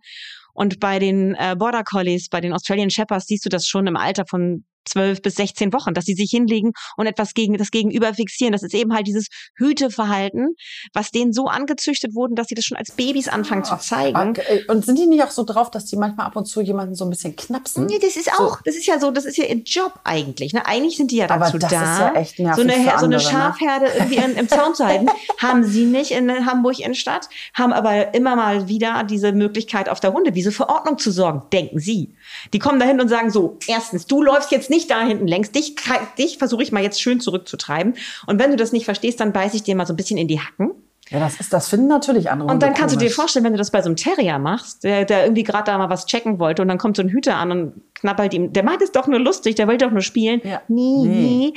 Und 0.54 0.80
bei 0.80 1.00
den 1.00 1.36
äh, 1.36 1.56
Border 1.58 1.84
Collies, 1.84 2.30
bei 2.30 2.40
den 2.40 2.54
Australian 2.54 2.92
Shepherds 2.92 3.26
siehst 3.26 3.46
du 3.46 3.50
das 3.50 3.68
schon 3.68 3.88
im 3.88 3.98
Alter 3.98 4.26
von 4.30 4.66
zwölf 4.86 5.22
bis 5.22 5.36
16 5.36 5.74
Wochen, 5.74 5.94
dass 5.94 6.06
sie 6.06 6.14
sich 6.14 6.30
hinlegen 6.32 6.72
und 6.98 7.08
etwas 7.08 7.34
gegen 7.34 7.58
das 7.58 7.72
Gegenüber 7.72 8.14
fixieren. 8.14 8.52
Das 8.52 8.64
ist 8.64 8.74
eben 8.74 8.94
halt 8.94 9.08
dieses 9.08 9.28
Hüteverhalten, 9.56 10.56
was 10.94 11.12
denen 11.12 11.34
so 11.34 11.48
angezüchtet 11.48 12.16
wurden, 12.16 12.36
dass 12.36 12.48
sie 12.48 12.56
das 12.56 12.66
schon 12.66 12.78
als 12.78 12.92
Babys 12.92 13.28
anfangen 13.28 13.64
zu 13.64 13.78
zeigen. 13.78 14.36
Und 14.68 14.86
sind 14.86 15.00
die 15.00 15.06
nicht 15.06 15.24
auch 15.24 15.32
so 15.32 15.44
drauf, 15.44 15.72
dass 15.72 15.86
die 15.86 15.96
manchmal 15.96 16.28
ab 16.28 16.36
und 16.36 16.46
zu 16.46 16.62
jemanden 16.62 16.96
so 16.96 17.06
ein 17.06 17.10
bisschen 17.10 17.36
knapsen? 17.36 17.86
Nee, 17.86 18.00
das 18.00 18.16
ist 18.16 18.32
auch, 18.34 18.58
so. 18.58 18.64
das 18.66 18.76
ist 18.76 18.86
ja 18.86 19.00
so, 19.00 19.12
das 19.12 19.26
ist 19.26 19.38
ja 19.38 19.46
ihr 19.46 19.58
Job 19.64 20.00
eigentlich. 20.04 20.54
Ne? 20.54 20.66
Eigentlich 20.66 20.98
sind 20.98 21.12
die 21.12 21.18
ja 21.18 21.28
dazu 21.28 21.58
Aber 21.58 21.60
das 21.60 21.72
da, 21.72 21.94
ist 21.94 22.00
ja 22.00 22.14
echt 22.16 22.38
so 22.38 22.44
eine, 22.44 22.74
andere, 22.74 23.00
so 23.00 23.06
eine 23.06 23.20
Schafherde 23.20 23.86
ne? 23.86 23.92
irgendwie 23.96 24.16
in, 24.18 24.36
im 24.36 24.50
Zaun 24.50 24.76
zu 24.76 24.86
halten. 24.86 25.08
haben 25.38 25.64
sie 25.64 25.86
nicht 25.86 26.12
in 26.12 26.46
Hamburg 26.46 26.80
Innenstadt, 26.80 27.30
haben 27.54 27.74
aber 27.74 28.14
immer 28.14 28.36
mal 28.36 28.68
wieder 28.68 29.04
diese 29.04 29.32
Möglichkeit 29.32 29.90
auf 29.90 30.00
der 30.00 30.14
Hundewiese 30.14 30.52
für 30.52 30.70
Ordnung 30.70 30.98
zu 30.98 31.12
sorgen, 31.12 31.44
denken 31.52 31.80
sie. 31.80 32.16
Die 32.54 32.60
kommen 32.60 32.80
dahin 32.80 33.00
und 33.02 33.08
sagen 33.08 33.30
so, 33.30 33.58
erstens, 33.68 34.08
du 34.08 34.22
läufst 34.22 34.52
jetzt 34.52 34.70
nicht 34.70 34.90
da 34.90 35.02
hinten 35.02 35.28
längs, 35.28 35.52
dich, 35.52 35.76
dich 36.18 36.38
versuche 36.38 36.64
ich 36.64 36.72
mal 36.72 36.84
jetzt 36.84 37.02
schön 37.02 37.20
zurückzutreiben. 37.20 37.96
Und 38.28 38.40
wenn 38.40 38.52
du 38.52 38.58
das 38.58 38.72
nicht 38.72 38.86
verstehst, 38.86 39.20
dann 39.20 39.34
beiß 39.34 39.54
ich 39.54 39.64
dir 39.64 39.76
mal 39.76 39.86
so 39.86 39.94
ein 39.94 39.98
bisschen 39.98 40.18
in 40.18 40.28
die 40.28 40.40
Hacken. 40.40 40.72
Ja, 41.10 41.20
das 41.20 41.40
ist, 41.40 41.52
das 41.52 41.68
finden 41.68 41.88
natürlich 41.88 42.32
andere. 42.32 42.50
Und 42.50 42.64
dann 42.64 42.74
kannst 42.74 42.96
komisch. 42.96 43.08
du 43.08 43.10
dir 43.10 43.12
vorstellen, 43.14 43.44
wenn 43.46 43.52
du 43.52 43.58
das 43.58 43.72
bei 43.72 43.82
so 43.82 43.88
einem 43.88 43.98
Terrier 43.98 44.40
machst, 44.40 44.84
der, 44.84 45.04
der 45.06 45.24
irgendwie 45.24 45.44
gerade 45.44 45.66
da 45.66 45.78
mal 45.78 45.90
was 45.90 46.06
checken 46.06 46.40
wollte 46.40 46.62
und 46.62 46.70
dann 46.70 46.78
kommt 46.78 46.96
so 46.96 47.04
ein 47.04 47.10
Hüter 47.10 47.36
an 47.36 47.52
und 47.52 47.82
knabbert 47.94 48.34
ihm, 48.34 48.54
der 48.54 48.64
meint 48.64 48.82
es 48.82 48.92
doch 48.92 49.08
nur 49.08 49.20
lustig, 49.20 49.56
der 49.56 49.68
will 49.68 49.78
doch 49.78 49.92
nur 49.92 50.02
spielen. 50.02 50.42
Ja. 50.44 50.62
Nee, 50.70 51.06
nee. 51.06 51.54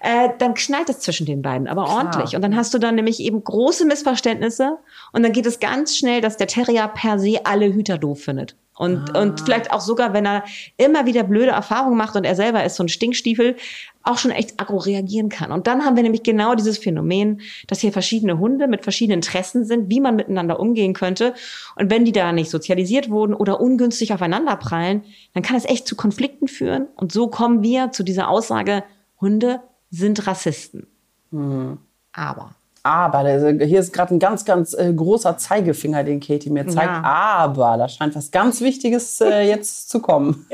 Äh, 0.00 0.30
dann 0.38 0.54
knallt 0.54 0.88
es 0.88 1.00
zwischen 1.00 1.26
den 1.26 1.42
beiden, 1.42 1.66
aber 1.66 1.84
Klar. 1.84 1.96
ordentlich. 1.96 2.36
Und 2.36 2.42
dann 2.42 2.56
hast 2.56 2.72
du 2.72 2.78
dann 2.78 2.94
nämlich 2.94 3.20
eben 3.20 3.42
große 3.42 3.84
Missverständnisse 3.84 4.78
und 5.12 5.22
dann 5.22 5.32
geht 5.32 5.46
es 5.46 5.60
ganz 5.60 5.96
schnell, 5.96 6.20
dass 6.20 6.36
der 6.36 6.46
Terrier 6.46 6.88
per 6.88 7.18
se 7.18 7.40
alle 7.44 7.66
Hüter 7.66 7.98
doof 7.98 8.22
findet. 8.22 8.56
Und, 8.76 9.14
ah. 9.14 9.22
und 9.22 9.40
vielleicht 9.40 9.72
auch 9.72 9.80
sogar, 9.80 10.12
wenn 10.12 10.26
er 10.26 10.44
immer 10.76 11.06
wieder 11.06 11.22
blöde 11.22 11.52
Erfahrungen 11.52 11.96
macht 11.96 12.16
und 12.16 12.24
er 12.24 12.34
selber 12.34 12.64
ist 12.64 12.76
so 12.76 12.82
ein 12.82 12.88
Stinkstiefel, 12.88 13.56
auch 14.02 14.18
schon 14.18 14.30
echt 14.30 14.60
aggro 14.60 14.76
reagieren 14.76 15.30
kann. 15.30 15.50
Und 15.50 15.66
dann 15.66 15.84
haben 15.84 15.96
wir 15.96 16.02
nämlich 16.02 16.22
genau 16.22 16.54
dieses 16.54 16.76
Phänomen, 16.78 17.40
dass 17.68 17.80
hier 17.80 17.92
verschiedene 17.92 18.38
Hunde 18.38 18.68
mit 18.68 18.82
verschiedenen 18.82 19.18
Interessen 19.18 19.64
sind, 19.64 19.88
wie 19.90 20.00
man 20.00 20.16
miteinander 20.16 20.60
umgehen 20.60 20.92
könnte. 20.92 21.34
Und 21.76 21.90
wenn 21.90 22.04
die 22.04 22.12
da 22.12 22.32
nicht 22.32 22.50
sozialisiert 22.50 23.08
wurden 23.08 23.32
oder 23.32 23.60
ungünstig 23.60 24.12
aufeinander 24.12 24.56
prallen, 24.56 25.04
dann 25.32 25.42
kann 25.42 25.56
es 25.56 25.64
echt 25.64 25.86
zu 25.86 25.96
Konflikten 25.96 26.48
führen. 26.48 26.88
Und 26.96 27.12
so 27.12 27.28
kommen 27.28 27.62
wir 27.62 27.92
zu 27.92 28.02
dieser 28.02 28.28
Aussage, 28.28 28.84
Hunde 29.20 29.60
sind 29.90 30.26
Rassisten. 30.26 30.86
Mhm. 31.30 31.78
Aber 32.12 32.54
aber. 32.84 33.22
Hier 33.64 33.80
ist 33.80 33.92
gerade 33.92 34.14
ein 34.14 34.18
ganz, 34.18 34.44
ganz 34.44 34.74
äh, 34.74 34.92
großer 34.92 35.36
Zeigefinger, 35.38 36.04
den 36.04 36.20
Katie 36.20 36.50
mir 36.50 36.66
zeigt. 36.68 36.86
Ja. 36.86 37.02
Aber 37.02 37.76
da 37.76 37.88
scheint 37.88 38.14
was 38.14 38.30
ganz 38.30 38.60
Wichtiges 38.60 39.20
äh, 39.20 39.48
jetzt 39.48 39.88
zu 39.88 40.00
kommen. 40.00 40.46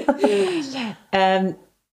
ähm, 1.12 1.56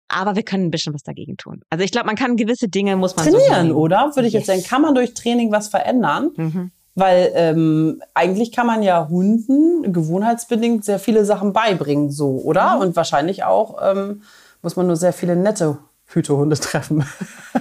aber 0.09 0.35
wir 0.35 0.43
können 0.43 0.65
ein 0.65 0.71
bisschen 0.71 0.93
was 0.93 1.03
dagegen 1.03 1.37
tun. 1.37 1.61
Also 1.69 1.85
ich 1.85 1.91
glaube, 1.91 2.07
man 2.07 2.15
kann 2.15 2.35
gewisse 2.35 2.67
Dinge, 2.67 2.95
muss 2.95 3.15
man 3.15 3.25
Trainieren, 3.25 3.69
so 3.69 3.75
oder? 3.75 4.11
Würde 4.15 4.27
ich 4.27 4.33
yes. 4.33 4.47
jetzt 4.47 4.47
sagen, 4.47 4.63
kann 4.63 4.81
man 4.81 4.95
durch 4.95 5.13
Training 5.13 5.51
was 5.51 5.67
verändern? 5.67 6.31
Mhm. 6.35 6.71
Weil 6.95 7.31
ähm, 7.35 8.01
eigentlich 8.13 8.51
kann 8.51 8.67
man 8.67 8.83
ja 8.83 9.07
Hunden 9.09 9.93
gewohnheitsbedingt 9.93 10.83
sehr 10.83 10.99
viele 10.99 11.25
Sachen 11.25 11.53
beibringen, 11.53 12.11
so, 12.11 12.41
oder? 12.43 12.75
Mhm. 12.75 12.81
Und 12.81 12.95
wahrscheinlich 12.95 13.43
auch 13.43 13.77
ähm, 13.83 14.23
muss 14.61 14.75
man 14.75 14.87
nur 14.87 14.95
sehr 14.95 15.13
viele 15.13 15.35
nette 15.35 15.77
Hütehunde 16.07 16.57
treffen. 16.59 17.05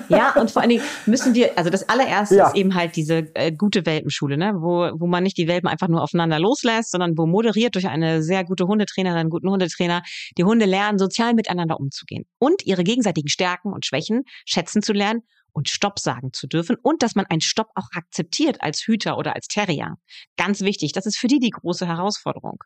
Ja, 0.09 0.33
und 0.39 0.51
vor 0.51 0.63
allen 0.63 0.71
Dingen 0.71 0.85
müssen 1.07 1.35
wir, 1.35 1.57
also 1.57 1.71
das 1.71 1.89
allererste 1.89 2.37
ja. 2.37 2.49
ist 2.49 2.57
eben 2.57 2.75
halt 2.75 2.97
diese 2.97 3.35
äh, 3.35 3.53
gute 3.53 3.87
Welpenschule, 3.87 4.37
ne? 4.37 4.53
wo, 4.57 4.91
wo 4.99 5.07
man 5.07 5.23
nicht 5.23 5.39
die 5.39 5.49
Welpen 5.49 5.69
einfach 5.69 5.89
nur 5.89 6.03
aufeinander 6.03 6.39
loslässt, 6.39 6.91
sondern 6.91 7.17
wo 7.17 7.27
moderiert 7.27 7.75
durch 7.75 7.89
eine 7.89 8.23
sehr 8.23 8.45
gute 8.45 8.67
Hundetrainerin, 8.67 9.19
einen 9.19 9.31
guten 9.31 9.49
Hundetrainer, 9.49 10.03
die 10.37 10.45
Hunde 10.45 10.67
lernen, 10.67 10.99
sozial 10.99 11.35
miteinander 11.35 11.79
umzugehen 11.81 12.25
und 12.39 12.67
ihre 12.67 12.85
gegenseitigen 12.85 13.29
Stärken 13.29 13.73
und 13.73 13.87
Schwächen 13.87 14.23
schätzen 14.45 14.83
zu 14.83 14.93
lernen 14.93 15.23
und 15.53 15.69
Stopp 15.69 15.99
sagen 15.99 16.33
zu 16.33 16.47
dürfen 16.47 16.77
und 16.83 17.03
dass 17.03 17.15
man 17.15 17.27
einen 17.27 17.41
Stopp 17.41 17.69
auch 17.75 17.89
akzeptiert 17.95 18.61
als 18.61 18.83
Hüter 18.87 19.19
oder 19.19 19.35
als 19.35 19.49
Terrier. 19.49 19.97
Ganz 20.37 20.63
wichtig. 20.63 20.93
Das 20.93 21.07
ist 21.07 21.19
für 21.19 21.27
die 21.27 21.39
die 21.39 21.51
große 21.51 21.87
Herausforderung. 21.87 22.59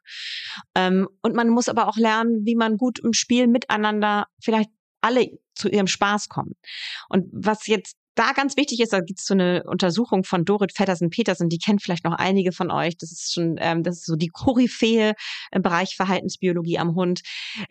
Ähm, 0.74 1.08
und 1.22 1.34
man 1.34 1.48
muss 1.48 1.68
aber 1.68 1.88
auch 1.88 1.96
lernen, 1.96 2.44
wie 2.44 2.54
man 2.54 2.76
gut 2.76 2.98
im 3.00 3.12
Spiel 3.12 3.46
miteinander 3.46 4.26
vielleicht 4.40 4.70
alle 5.00 5.28
zu 5.56 5.68
ihrem 5.68 5.86
Spaß 5.86 6.28
kommen. 6.28 6.54
Und 7.08 7.26
was 7.32 7.66
jetzt 7.66 7.96
da 8.16 8.32
ganz 8.32 8.56
wichtig 8.56 8.80
ist, 8.80 8.92
da 8.92 9.00
gibt 9.00 9.20
es 9.20 9.26
so 9.26 9.34
eine 9.34 9.62
Untersuchung 9.64 10.24
von 10.24 10.44
Dorit 10.44 10.72
Feddersen-Petersen, 10.72 11.48
die 11.48 11.58
kennt 11.58 11.82
vielleicht 11.82 12.04
noch 12.04 12.14
einige 12.14 12.50
von 12.50 12.70
euch. 12.70 12.96
Das 12.96 13.12
ist 13.12 13.34
schon, 13.34 13.56
ähm, 13.58 13.82
das 13.82 13.98
ist 13.98 14.06
so 14.06 14.16
die 14.16 14.28
Koryphäe 14.28 15.14
im 15.52 15.62
Bereich 15.62 15.96
Verhaltensbiologie 15.96 16.78
am 16.78 16.94
Hund. 16.94 17.20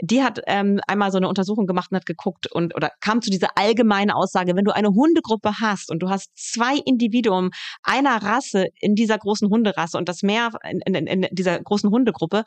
Die 0.02 0.24
hat 0.24 0.40
ähm, 0.46 0.80
einmal 0.88 1.12
so 1.12 1.18
eine 1.18 1.28
Untersuchung 1.28 1.66
gemacht 1.66 1.92
und 1.92 1.98
hat 1.98 2.06
geguckt 2.06 2.46
und 2.52 2.76
oder 2.76 2.92
kam 3.02 3.22
zu 3.22 3.32
dieser 3.32 3.58
allgemeinen 3.58 4.12
Aussage, 4.12 4.56
wenn 4.56 4.66
du 4.66 4.74
eine 4.74 4.90
Hundegruppe 4.90 5.60
hast 5.60 5.90
und 5.90 6.00
du 6.00 6.10
hast 6.10 6.32
zwei 6.36 6.78
Individuen 6.86 7.50
einer 7.82 8.22
Rasse 8.22 8.68
in 8.80 8.94
dieser 8.94 9.18
großen 9.18 9.50
Hunderasse 9.50 9.98
und 9.98 10.08
das 10.08 10.22
mehr 10.22 10.52
in, 10.64 10.80
in, 10.82 11.08
in 11.08 11.28
dieser 11.32 11.60
großen 11.60 11.90
Hundegruppe 11.90 12.44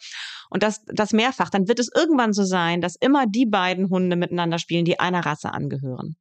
und 0.50 0.62
das, 0.62 0.84
das 0.86 1.12
mehrfach, 1.12 1.50
dann 1.50 1.66
wird 1.66 1.80
es 1.80 1.90
irgendwann 1.92 2.32
so 2.32 2.44
sein, 2.44 2.80
dass 2.80 2.94
immer 2.94 3.26
die 3.26 3.46
beiden 3.46 3.90
Hunde 3.90 4.14
miteinander 4.14 4.58
spielen, 4.58 4.84
die 4.84 5.00
einer 5.00 5.26
Rasse 5.26 5.52
angehören 5.52 6.16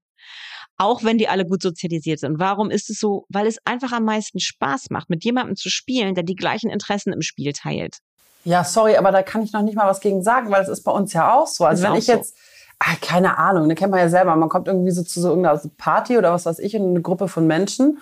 auch 0.78 1.04
wenn 1.04 1.18
die 1.18 1.28
alle 1.28 1.46
gut 1.46 1.62
sozialisiert 1.62 2.20
sind. 2.20 2.40
Warum 2.40 2.70
ist 2.70 2.90
es 2.90 3.00
so? 3.00 3.26
Weil 3.30 3.48
es 3.48 3.58
einfach 3.66 3.92
am 3.92 4.06
meisten 4.06 4.40
Spaß 4.40 4.90
macht, 4.90 5.10
mit 5.10 5.24
jemandem 5.24 5.56
zu 5.56 5.70
spielen, 5.70 6.16
der 6.16 6.24
die 6.24 6.36
gleichen 6.36 6.70
Interessen 6.70 7.13
im 7.13 7.22
Spiel 7.22 7.54
teilt. 7.54 7.98
Ja, 8.44 8.63
sorry, 8.63 8.96
aber 8.96 9.12
da 9.12 9.24
kann 9.24 9.42
ich 9.42 9.52
noch 9.52 9.63
nicht 9.63 9.76
mal 9.76 9.88
was 9.88 10.00
gegen 10.00 10.24
sagen, 10.24 10.52
weil 10.52 10.62
es 10.62 10.70
ist 10.70 10.84
bei 10.84 10.92
uns 10.92 11.12
ja 11.13 11.34
auch 11.34 11.48
so. 11.48 11.66
Also 11.66 11.84
ist 11.84 11.90
wenn 11.90 11.98
ich 11.98 12.06
so. 12.06 12.13
jetzt, 12.13 12.36
ah, 12.80 12.96
keine 13.02 13.38
Ahnung, 13.38 13.68
ne, 13.68 13.76
kennt 13.76 13.92
man 13.92 14.00
ja 14.00 14.10
selber, 14.10 14.36
man 14.36 14.50
kommt 14.50 14.68
irgendwie 14.68 14.92
so 14.92 15.04
zu 15.04 15.20
so 15.20 15.30
irgendeiner 15.30 15.60
Party 15.78 16.18
oder 16.18 16.32
was 16.32 16.46
weiß 16.46 16.60
ich 16.60 16.74
in 16.74 16.92
eine 16.92 17.02
Gruppe 17.02 17.28
von 17.28 17.48
Menschen. 17.48 18.00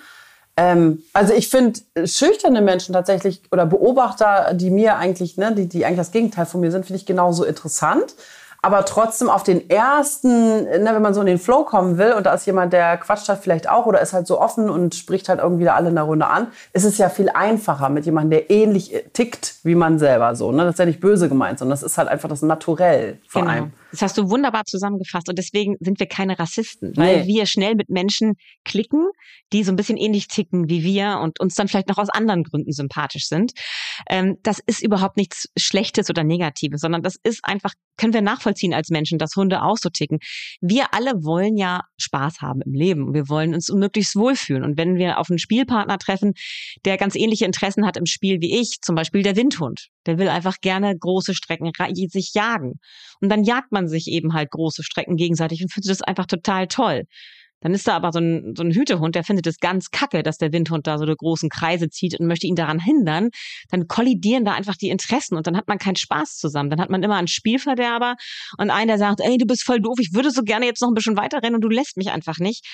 Ähm, 0.58 1.04
also 1.14 1.34
ich 1.34 1.50
finde 1.50 1.80
schüchterne 2.06 2.62
Menschen 2.62 2.94
tatsächlich 2.94 3.42
oder 3.52 3.66
Beobachter, 3.66 4.54
die 4.54 4.70
mir 4.70 4.98
eigentlich, 4.98 5.38
ne, 5.38 5.54
die, 5.54 5.68
die 5.68 5.86
eigentlich 5.86 5.98
das 5.98 6.12
Gegenteil 6.12 6.46
von 6.46 6.62
mir 6.62 6.72
sind, 6.72 6.86
finde 6.86 7.00
ich 7.00 7.06
genauso 7.06 7.44
interessant 7.46 8.16
aber 8.66 8.84
trotzdem 8.84 9.30
auf 9.30 9.44
den 9.44 9.70
ersten, 9.70 10.64
ne, 10.64 10.90
wenn 10.92 11.02
man 11.04 11.14
so 11.14 11.22
in 11.22 11.28
den 11.28 11.38
Flow 11.38 11.66
kommen 11.66 12.00
will 12.00 12.14
und 12.14 12.26
da 12.26 12.34
ist 12.34 12.48
jemand, 12.48 12.74
der 12.74 12.98
quatscht 12.98 13.30
halt 13.30 13.40
vielleicht 13.40 13.70
auch 13.70 13.86
oder 13.86 14.02
ist 14.02 14.12
halt 14.12 14.26
so 14.26 14.42
offen 14.42 14.72
und 14.72 14.96
spricht 14.96 15.30
halt 15.30 15.40
irgendwie 15.40 15.66
da 15.66 15.76
alle 15.76 15.90
in 15.90 15.96
der 15.96 16.06
Runde 16.06 16.26
an, 16.26 16.48
ist 16.74 16.84
es 16.84 16.98
ja 16.98 17.10
viel 17.10 17.30
einfacher 17.30 17.90
mit 17.90 18.08
jemandem, 18.08 18.32
der 18.32 18.50
ähnlich 18.50 19.06
tickt 19.14 19.58
wie 19.62 19.76
man 19.76 20.00
selber 20.00 20.34
so. 20.34 20.52
Ne? 20.52 20.64
Das 20.64 20.74
ist 20.74 20.80
ja 20.80 20.86
nicht 20.86 21.00
böse 21.00 21.30
gemeint, 21.30 21.60
sondern 21.60 21.74
das 21.74 21.84
ist 21.84 22.00
halt 22.00 22.08
einfach 22.08 22.28
das 22.28 22.42
Naturell 22.42 23.20
von 23.28 23.44
genau. 23.44 23.54
einem. 23.54 23.74
Das 23.96 24.02
hast 24.02 24.18
du 24.18 24.30
wunderbar 24.30 24.66
zusammengefasst 24.66 25.30
und 25.30 25.38
deswegen 25.38 25.78
sind 25.80 26.02
wir 26.02 26.08
keine 26.08 26.38
Rassisten, 26.38 26.92
weil 26.98 27.22
nee. 27.22 27.28
wir 27.28 27.46
schnell 27.46 27.76
mit 27.76 27.90
Menschen 27.90 28.34
klicken, 28.66 29.08
die 29.54 29.64
so 29.64 29.72
ein 29.72 29.78
bisschen 29.78 29.96
ähnlich 29.96 30.28
ticken 30.28 30.68
wie 30.68 30.84
wir 30.84 31.20
und 31.24 31.40
uns 31.40 31.56
dann 31.56 31.70
vielleicht 31.70 31.88
noch 31.88 31.98
aus 31.98 32.10
anderen 32.10 32.44
Gründen 32.44 32.74
sympathisch 32.74 33.28
sind. 33.28 33.54
Ähm, 34.10 34.36
das 34.44 34.60
ist 34.66 34.84
überhaupt 34.84 35.16
nichts 35.16 35.48
Schlechtes 35.58 36.10
oder 36.10 36.26
Negatives, 36.26 36.82
sondern 36.82 37.04
das 37.04 37.16
ist 37.24 37.40
einfach, 37.44 37.72
können 37.96 38.14
wir 38.14 38.22
nachvollziehen 38.22 38.74
als 38.74 38.90
Menschen, 38.90 39.18
dass 39.18 39.38
Hunde 39.38 39.64
auch 39.64 39.78
so 39.78 39.90
ticken. 39.90 40.20
Wir 40.60 40.94
alle 40.94 41.24
wollen 41.24 41.56
ja 41.56 41.80
Spaß 41.98 42.42
haben 42.42 42.62
im 42.66 42.74
Leben. 42.74 43.14
Wir 43.14 43.30
wollen 43.30 43.54
uns 43.56 43.70
möglichst 43.70 44.18
wohlfühlen. 44.18 44.66
Und 44.66 44.78
wenn 44.78 44.98
wir 44.98 45.20
auf 45.20 45.30
einen 45.30 45.40
Spielpartner 45.40 46.00
treffen, 46.00 46.34
der 46.84 46.98
ganz 46.98 47.16
ähnliche 47.16 47.46
Interessen 47.46 47.86
hat 47.86 47.96
im 47.96 48.08
Spiel 48.08 48.42
wie 48.42 48.60
ich, 48.60 48.82
zum 48.82 48.96
Beispiel 48.96 49.24
der 49.24 49.38
Windhund, 49.38 49.88
der 50.06 50.18
will 50.18 50.30
einfach 50.30 50.58
gerne 50.62 50.96
große 50.98 51.34
Strecken 51.34 51.72
sich 52.10 52.34
jagen. 52.34 52.80
Und 53.22 53.30
dann 53.30 53.44
jagt 53.44 53.72
man 53.72 53.88
sich 53.88 54.08
eben 54.08 54.34
halt 54.34 54.52
große 54.52 54.84
Strecken 54.84 55.16
gegenseitig 55.16 55.62
und 55.62 55.72
findet 55.72 55.92
das 55.92 56.02
einfach 56.02 56.26
total 56.26 56.68
toll. 56.68 57.04
Dann 57.62 57.74
ist 57.74 57.88
da 57.88 57.96
aber 57.96 58.12
so 58.12 58.20
ein, 58.20 58.54
so 58.56 58.64
ein 58.64 58.72
Hütehund, 58.72 59.16
der 59.16 59.24
findet 59.24 59.48
es 59.48 59.58
ganz 59.60 59.90
kacke, 59.90 60.22
dass 60.22 60.38
der 60.38 60.52
Windhund 60.52 60.86
da 60.86 60.98
so 60.98 61.04
eine 61.04 61.16
großen 61.16 61.50
Kreise 61.50 61.90
zieht 61.90 62.20
und 62.20 62.28
möchte 62.28 62.46
ihn 62.46 62.56
daran 62.56 62.80
hindern. 62.80 63.30
Dann 63.72 63.88
kollidieren 63.88 64.46
da 64.46 64.54
einfach 64.54 64.76
die 64.76 64.90
Interessen 64.90 65.36
und 65.36 65.48
dann 65.48 65.58
hat 65.58 65.68
man 65.68 65.80
keinen 65.80 65.96
Spaß 65.96 66.38
zusammen. 66.38 66.70
Dann 66.70 66.80
hat 66.80 66.92
man 66.92 67.02
immer 67.02 67.16
einen 67.16 67.28
Spielverderber 67.28 68.18
und 68.60 68.70
einen, 68.70 68.90
der 68.90 69.00
sagt, 69.00 69.22
ey, 69.22 69.38
du 69.38 69.48
bist 69.48 69.64
voll 69.64 69.82
doof, 69.82 69.98
ich 70.00 70.14
würde 70.14 70.30
so 70.30 70.44
gerne 70.44 70.66
jetzt 70.66 70.82
noch 70.82 70.90
ein 70.90 70.94
bisschen 70.94 71.18
weiterrennen 71.18 71.56
und 71.56 71.62
du 71.62 71.70
lässt 71.70 71.98
mich 71.98 72.12
einfach 72.12 72.38
nicht 72.38 72.66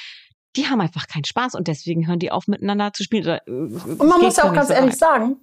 die 0.57 0.67
haben 0.67 0.81
einfach 0.81 1.07
keinen 1.07 1.23
Spaß 1.23 1.55
und 1.55 1.69
deswegen 1.69 2.07
hören 2.07 2.19
die 2.19 2.29
auf, 2.29 2.47
miteinander 2.47 2.91
zu 2.91 3.03
spielen. 3.03 3.25
Äh, 3.25 3.39
und 3.49 3.97
man 3.99 4.19
muss 4.19 4.35
ja 4.35 4.49
auch 4.49 4.53
ganz 4.53 4.67
so 4.67 4.73
ehrlich 4.73 4.95
sagen, 4.95 5.37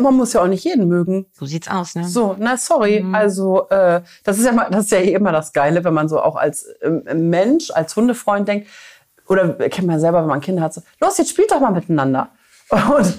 man 0.00 0.14
muss 0.14 0.32
ja 0.32 0.42
auch 0.42 0.46
nicht 0.46 0.64
jeden 0.64 0.88
mögen. 0.88 1.26
So 1.32 1.46
sieht's 1.46 1.68
aus, 1.68 1.94
ne? 1.94 2.04
So, 2.04 2.36
na 2.38 2.56
sorry. 2.56 3.00
Mhm. 3.00 3.14
Also 3.14 3.68
äh, 3.68 4.02
das 4.24 4.38
ist 4.38 4.44
ja 4.44 4.52
mal, 4.52 4.68
das 4.70 4.86
ist 4.86 4.92
ja 4.92 4.98
eh 4.98 5.12
immer 5.12 5.32
das 5.32 5.52
Geile, 5.52 5.84
wenn 5.84 5.94
man 5.94 6.08
so 6.08 6.20
auch 6.20 6.36
als 6.36 6.64
äh, 6.80 7.14
Mensch, 7.14 7.70
als 7.70 7.94
Hundefreund 7.96 8.48
denkt, 8.48 8.68
oder 9.28 9.54
kennt 9.68 9.86
man 9.86 10.00
selber, 10.00 10.20
wenn 10.20 10.28
man 10.28 10.40
Kinder 10.40 10.62
hat, 10.62 10.74
so, 10.74 10.82
los, 11.00 11.18
jetzt 11.18 11.30
spielt 11.30 11.50
doch 11.50 11.60
mal 11.60 11.72
miteinander. 11.72 12.30
Und 12.70 13.18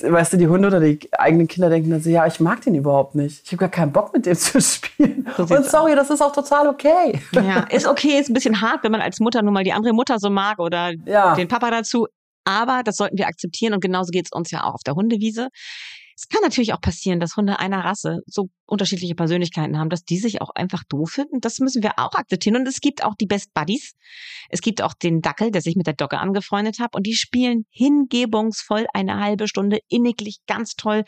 weißt 0.00 0.32
du, 0.32 0.36
die 0.36 0.46
Hunde 0.46 0.68
oder 0.68 0.80
die 0.80 1.00
eigenen 1.12 1.48
Kinder 1.48 1.68
denken 1.68 1.90
dann 1.90 2.00
so, 2.00 2.10
ja, 2.10 2.26
ich 2.26 2.40
mag 2.40 2.60
den 2.62 2.74
überhaupt 2.74 3.14
nicht. 3.14 3.42
Ich 3.44 3.52
habe 3.52 3.58
gar 3.58 3.68
keinen 3.68 3.92
Bock 3.92 4.12
mit 4.12 4.26
dem 4.26 4.36
zu 4.36 4.60
spielen. 4.60 5.28
So 5.36 5.42
und 5.42 5.64
sorry, 5.64 5.94
das 5.94 6.10
ist 6.10 6.20
auch 6.20 6.32
total 6.32 6.68
okay. 6.68 7.20
Ja, 7.32 7.60
ist 7.70 7.86
okay, 7.86 8.20
ist 8.20 8.30
ein 8.30 8.34
bisschen 8.34 8.60
hart, 8.60 8.84
wenn 8.84 8.92
man 8.92 9.00
als 9.00 9.20
Mutter 9.20 9.42
nun 9.42 9.54
mal 9.54 9.64
die 9.64 9.72
andere 9.72 9.92
Mutter 9.92 10.18
so 10.18 10.30
mag 10.30 10.58
oder 10.58 10.92
ja. 11.06 11.34
den 11.34 11.48
Papa 11.48 11.70
dazu. 11.70 12.06
Aber 12.44 12.82
das 12.84 12.96
sollten 12.96 13.18
wir 13.18 13.26
akzeptieren 13.26 13.74
und 13.74 13.80
genauso 13.80 14.10
geht 14.10 14.26
es 14.26 14.32
uns 14.32 14.50
ja 14.50 14.64
auch 14.64 14.74
auf 14.74 14.82
der 14.82 14.94
Hundewiese 14.94 15.48
Es 16.20 16.28
kann 16.28 16.42
natürlich 16.42 16.74
auch 16.74 16.82
passieren, 16.82 17.18
dass 17.18 17.36
Hunde 17.36 17.60
einer 17.60 17.82
Rasse 17.82 18.20
so 18.26 18.50
unterschiedliche 18.66 19.14
Persönlichkeiten 19.14 19.78
haben, 19.78 19.88
dass 19.88 20.04
die 20.04 20.18
sich 20.18 20.42
auch 20.42 20.50
einfach 20.54 20.84
doof 20.84 21.12
finden. 21.12 21.40
Das 21.40 21.60
müssen 21.60 21.82
wir 21.82 21.92
auch 21.96 22.12
akzeptieren. 22.12 22.56
Und 22.56 22.68
es 22.68 22.82
gibt 22.82 23.02
auch 23.02 23.14
die 23.14 23.26
Best 23.26 23.54
Buddies. 23.54 23.94
Es 24.50 24.60
gibt 24.60 24.82
auch 24.82 24.92
den 24.92 25.22
Dackel, 25.22 25.50
der 25.50 25.62
sich 25.62 25.76
mit 25.76 25.86
der 25.86 25.94
Dogge 25.94 26.18
angefreundet 26.18 26.78
hat. 26.78 26.94
Und 26.94 27.06
die 27.06 27.14
spielen 27.14 27.64
hingebungsvoll 27.70 28.86
eine 28.92 29.18
halbe 29.18 29.48
Stunde 29.48 29.78
inniglich 29.88 30.40
ganz 30.46 30.74
toll 30.74 31.04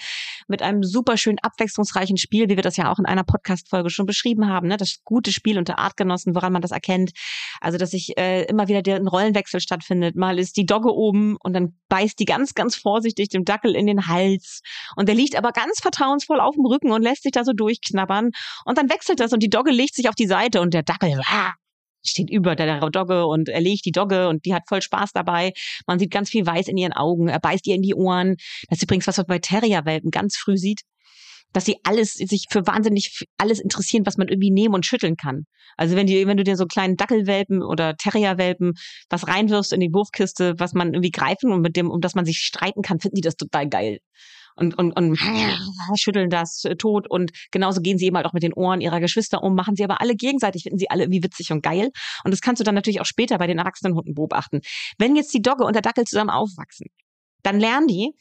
mit 0.48 0.62
einem 0.62 0.82
super 0.82 1.18
schön 1.18 1.38
abwechslungsreichen 1.40 2.16
Spiel, 2.16 2.48
wie 2.48 2.56
wir 2.56 2.62
das 2.62 2.78
ja 2.78 2.90
auch 2.90 2.98
in 2.98 3.04
einer 3.04 3.22
Podcast-Folge 3.22 3.90
schon 3.90 4.06
beschrieben 4.06 4.48
haben. 4.48 4.68
Ne? 4.68 4.78
Das 4.78 5.00
gute 5.04 5.30
Spiel 5.30 5.58
unter 5.58 5.78
Artgenossen, 5.78 6.34
woran 6.34 6.54
man 6.54 6.62
das 6.62 6.70
erkennt. 6.70 7.12
Also, 7.60 7.76
dass 7.76 7.90
sich 7.90 8.16
äh, 8.16 8.44
immer 8.44 8.66
wieder 8.66 8.80
der, 8.80 8.96
ein 8.96 9.08
Rollenwechsel 9.08 9.60
stattfindet. 9.60 10.16
Mal 10.16 10.38
ist 10.38 10.56
die 10.56 10.64
Dogge 10.64 10.90
oben 10.90 11.36
und 11.38 11.52
dann 11.52 11.78
beißt 11.90 12.18
die 12.18 12.24
ganz, 12.24 12.54
ganz 12.54 12.76
vorsichtig 12.76 13.28
dem 13.28 13.44
Dackel 13.44 13.76
in 13.76 13.86
den 13.86 14.08
Hals. 14.08 14.62
Und 14.96 15.01
der 15.06 15.14
liegt 15.14 15.36
aber 15.36 15.52
ganz 15.52 15.80
vertrauensvoll 15.80 16.40
auf 16.40 16.54
dem 16.54 16.66
Rücken 16.66 16.92
und 16.92 17.02
lässt 17.02 17.22
sich 17.22 17.32
da 17.32 17.44
so 17.44 17.52
durchknabbern. 17.52 18.30
Und 18.64 18.78
dann 18.78 18.90
wechselt 18.90 19.20
das 19.20 19.32
und 19.32 19.42
die 19.42 19.50
Dogge 19.50 19.70
legt 19.70 19.94
sich 19.94 20.08
auf 20.08 20.14
die 20.14 20.26
Seite 20.26 20.60
und 20.60 20.74
der 20.74 20.82
Dackel 20.82 21.20
ah, 21.26 21.52
steht 22.04 22.30
über 22.30 22.56
der 22.56 22.90
Dogge 22.90 23.26
und 23.26 23.48
er 23.48 23.60
legt 23.60 23.84
die 23.84 23.92
Dogge 23.92 24.28
und 24.28 24.44
die 24.44 24.54
hat 24.54 24.64
voll 24.68 24.82
Spaß 24.82 25.12
dabei. 25.12 25.52
Man 25.86 25.98
sieht 25.98 26.10
ganz 26.10 26.30
viel 26.30 26.46
Weiß 26.46 26.68
in 26.68 26.76
ihren 26.76 26.92
Augen. 26.92 27.28
Er 27.28 27.40
beißt 27.40 27.66
ihr 27.66 27.74
in 27.74 27.82
die 27.82 27.94
Ohren. 27.94 28.36
Das 28.68 28.78
ist 28.78 28.82
übrigens 28.82 29.06
was, 29.06 29.16
man 29.16 29.26
bei 29.26 29.38
Terrierwelpen 29.38 30.10
ganz 30.10 30.36
früh 30.36 30.56
sieht 30.56 30.82
dass 31.52 31.64
sie 31.64 31.76
alles 31.84 32.14
sich 32.14 32.46
für 32.50 32.66
wahnsinnig 32.66 33.26
alles 33.38 33.60
interessieren, 33.60 34.06
was 34.06 34.16
man 34.16 34.28
irgendwie 34.28 34.50
nehmen 34.50 34.74
und 34.74 34.86
schütteln 34.86 35.16
kann. 35.16 35.44
Also 35.76 35.96
wenn 35.96 36.06
die, 36.06 36.26
wenn 36.26 36.36
du 36.36 36.44
dir 36.44 36.56
so 36.56 36.66
kleinen 36.66 36.96
Dackelwelpen 36.96 37.62
oder 37.62 37.96
Terrierwelpen 37.96 38.74
was 39.08 39.26
reinwirfst 39.28 39.72
in 39.72 39.80
die 39.80 39.92
Wurfkiste, 39.92 40.54
was 40.58 40.74
man 40.74 40.88
irgendwie 40.88 41.10
greifen 41.10 41.52
und 41.52 41.60
mit 41.60 41.76
dem, 41.76 41.90
um 41.90 42.00
das 42.00 42.14
man 42.14 42.24
sich 42.24 42.38
streiten 42.38 42.82
kann, 42.82 43.00
finden 43.00 43.16
die 43.16 43.22
das 43.22 43.36
total 43.36 43.68
geil 43.68 43.98
und, 44.56 44.76
und, 44.78 44.92
und 44.92 45.16
schütteln 45.96 46.30
das 46.30 46.64
äh, 46.64 46.76
tot. 46.76 47.08
Und 47.08 47.32
genauso 47.50 47.80
gehen 47.80 47.98
sie 47.98 48.06
eben 48.06 48.16
halt 48.16 48.26
auch 48.26 48.32
mit 48.32 48.42
den 48.42 48.52
Ohren 48.52 48.80
ihrer 48.80 49.00
Geschwister 49.00 49.42
um, 49.42 49.54
machen 49.54 49.76
sie 49.76 49.84
aber 49.84 50.00
alle 50.00 50.14
gegenseitig, 50.14 50.64
finden 50.64 50.78
sie 50.78 50.90
alle 50.90 51.04
irgendwie 51.04 51.22
witzig 51.22 51.52
und 51.52 51.62
geil. 51.62 51.90
Und 52.24 52.32
das 52.32 52.40
kannst 52.40 52.60
du 52.60 52.64
dann 52.64 52.74
natürlich 52.74 53.00
auch 53.00 53.06
später 53.06 53.38
bei 53.38 53.46
den 53.46 53.58
erwachsenen 53.58 53.94
Hunden 53.94 54.14
beobachten. 54.14 54.60
Wenn 54.98 55.16
jetzt 55.16 55.32
die 55.34 55.42
Dogge 55.42 55.64
und 55.64 55.74
der 55.74 55.82
Dackel 55.82 56.04
zusammen 56.04 56.30
aufwachsen, 56.30 56.86
dann 57.42 57.58
lernen 57.58 57.88
die, 57.88 58.12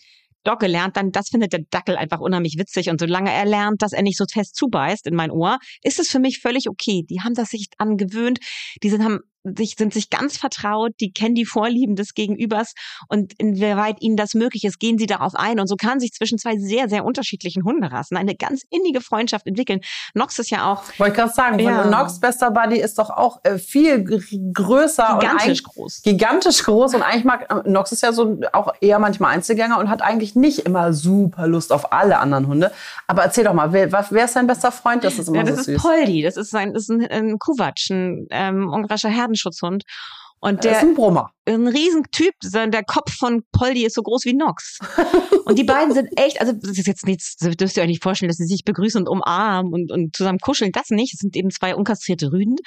Dogge 0.43 0.67
lernt, 0.67 0.97
dann 0.97 1.11
das 1.11 1.29
findet 1.29 1.53
der 1.53 1.61
Dackel 1.69 1.95
einfach 1.95 2.19
unheimlich 2.19 2.55
witzig. 2.57 2.89
Und 2.89 2.99
solange 2.99 3.31
er 3.31 3.45
lernt, 3.45 3.81
dass 3.81 3.93
er 3.93 4.01
nicht 4.01 4.17
so 4.17 4.25
fest 4.31 4.55
zubeißt 4.55 5.05
in 5.07 5.15
mein 5.15 5.31
Ohr, 5.31 5.59
ist 5.83 5.99
es 5.99 6.09
für 6.09 6.19
mich 6.19 6.39
völlig 6.39 6.67
okay. 6.67 7.03
Die 7.07 7.21
haben 7.21 7.35
das 7.35 7.49
sich 7.49 7.67
angewöhnt. 7.77 8.39
Die 8.81 8.89
sind, 8.89 9.03
haben 9.03 9.19
sich, 9.43 9.75
sind 9.77 9.93
sich 9.93 10.09
ganz 10.09 10.37
vertraut, 10.37 10.91
die 10.99 11.11
kennen 11.11 11.35
die 11.35 11.45
Vorlieben 11.45 11.95
des 11.95 12.13
Gegenübers 12.13 12.73
und 13.07 13.33
inwieweit 13.37 14.01
ihnen 14.01 14.17
das 14.17 14.33
möglich 14.33 14.63
ist, 14.63 14.79
gehen 14.79 14.97
sie 14.97 15.07
darauf 15.07 15.35
ein. 15.35 15.59
Und 15.59 15.67
so 15.67 15.75
kann 15.75 15.99
sich 15.99 16.11
zwischen 16.13 16.37
zwei 16.37 16.57
sehr, 16.57 16.89
sehr 16.89 17.05
unterschiedlichen 17.05 17.63
Hunderassen 17.63 18.17
eine 18.17 18.35
ganz 18.35 18.63
innige 18.69 19.01
Freundschaft 19.01 19.47
entwickeln. 19.47 19.81
Nox 20.13 20.39
ist 20.39 20.49
ja 20.49 20.71
auch. 20.71 20.83
Wollte 20.97 21.13
ich 21.13 21.17
gerade 21.17 21.33
sagen, 21.33 21.59
ja. 21.59 21.85
Nox 21.85 22.19
bester 22.19 22.51
Buddy 22.51 22.79
ist 22.79 22.99
doch 22.99 23.09
auch 23.09 23.39
äh, 23.43 23.57
viel 23.57 24.03
größer 24.03 25.19
gigantisch 25.19 25.63
groß. 25.63 26.01
Gigantisch 26.03 26.63
groß 26.63 26.95
und 26.95 27.01
eigentlich 27.01 27.25
mag 27.25 27.47
äh, 27.49 27.69
Nox 27.69 27.91
ist 27.91 28.03
ja 28.03 28.13
so 28.13 28.39
auch 28.53 28.73
eher 28.81 28.99
manchmal 28.99 29.33
Einzelgänger 29.33 29.79
und 29.79 29.89
hat 29.89 30.01
eigentlich 30.01 30.35
nicht 30.35 30.59
immer 30.59 30.93
super 30.93 31.47
Lust 31.47 31.71
auf 31.71 31.91
alle 31.91 32.19
anderen 32.19 32.47
Hunde. 32.47 32.71
Aber 33.07 33.23
erzähl 33.23 33.43
doch 33.43 33.53
mal, 33.53 33.73
wer, 33.73 33.91
wer 33.91 34.25
ist 34.25 34.33
sein 34.33 34.47
bester 34.47 34.71
Freund? 34.71 35.03
Das 35.03 35.17
ist 35.17 35.27
immer 35.27 35.37
ja, 35.37 35.43
das 35.43 35.65
so 35.65 35.71
ist 35.71 35.81
Poldi. 35.81 36.21
Das 36.21 36.37
ist 36.37 36.53
ein, 36.55 36.73
das 36.73 36.83
ist 36.83 36.89
ein, 36.89 37.07
ein 37.07 37.39
Kuwatsch, 37.39 37.89
ein 37.89 38.27
ähm, 38.29 38.69
ungarischer 38.71 39.09
Herdenschutzhund. 39.31 39.83
Und 40.39 40.63
der, 40.63 40.73
das 40.73 40.83
ist 40.83 40.89
ein 40.89 40.95
Brummer 40.95 41.31
ein 41.45 41.67
Riesentyp. 41.67 42.33
Der 42.43 42.83
Kopf 42.83 43.13
von 43.13 43.43
Poldi 43.51 43.85
ist 43.85 43.95
so 43.95 44.03
groß 44.03 44.25
wie 44.25 44.33
Nox. 44.33 44.79
Und 45.45 45.57
die 45.57 45.63
beiden 45.63 45.93
sind 45.93 46.09
echt, 46.17 46.39
also 46.39 46.53
das 46.53 46.77
ist 46.77 46.87
jetzt 46.87 47.05
nichts, 47.05 47.35
das 47.37 47.55
dürft 47.55 47.77
ihr 47.77 47.83
euch 47.83 47.89
nicht 47.89 48.03
vorstellen, 48.03 48.29
dass 48.29 48.37
sie 48.37 48.45
sich 48.45 48.63
begrüßen 48.63 49.01
und 49.01 49.09
umarmen 49.09 49.73
und, 49.73 49.91
und 49.91 50.15
zusammen 50.15 50.39
kuscheln. 50.39 50.71
Das 50.71 50.89
nicht. 50.89 51.13
Es 51.13 51.19
sind 51.19 51.35
eben 51.35 51.49
zwei 51.49 51.75
unkastrierte 51.75 52.31
Rüden. 52.31 52.57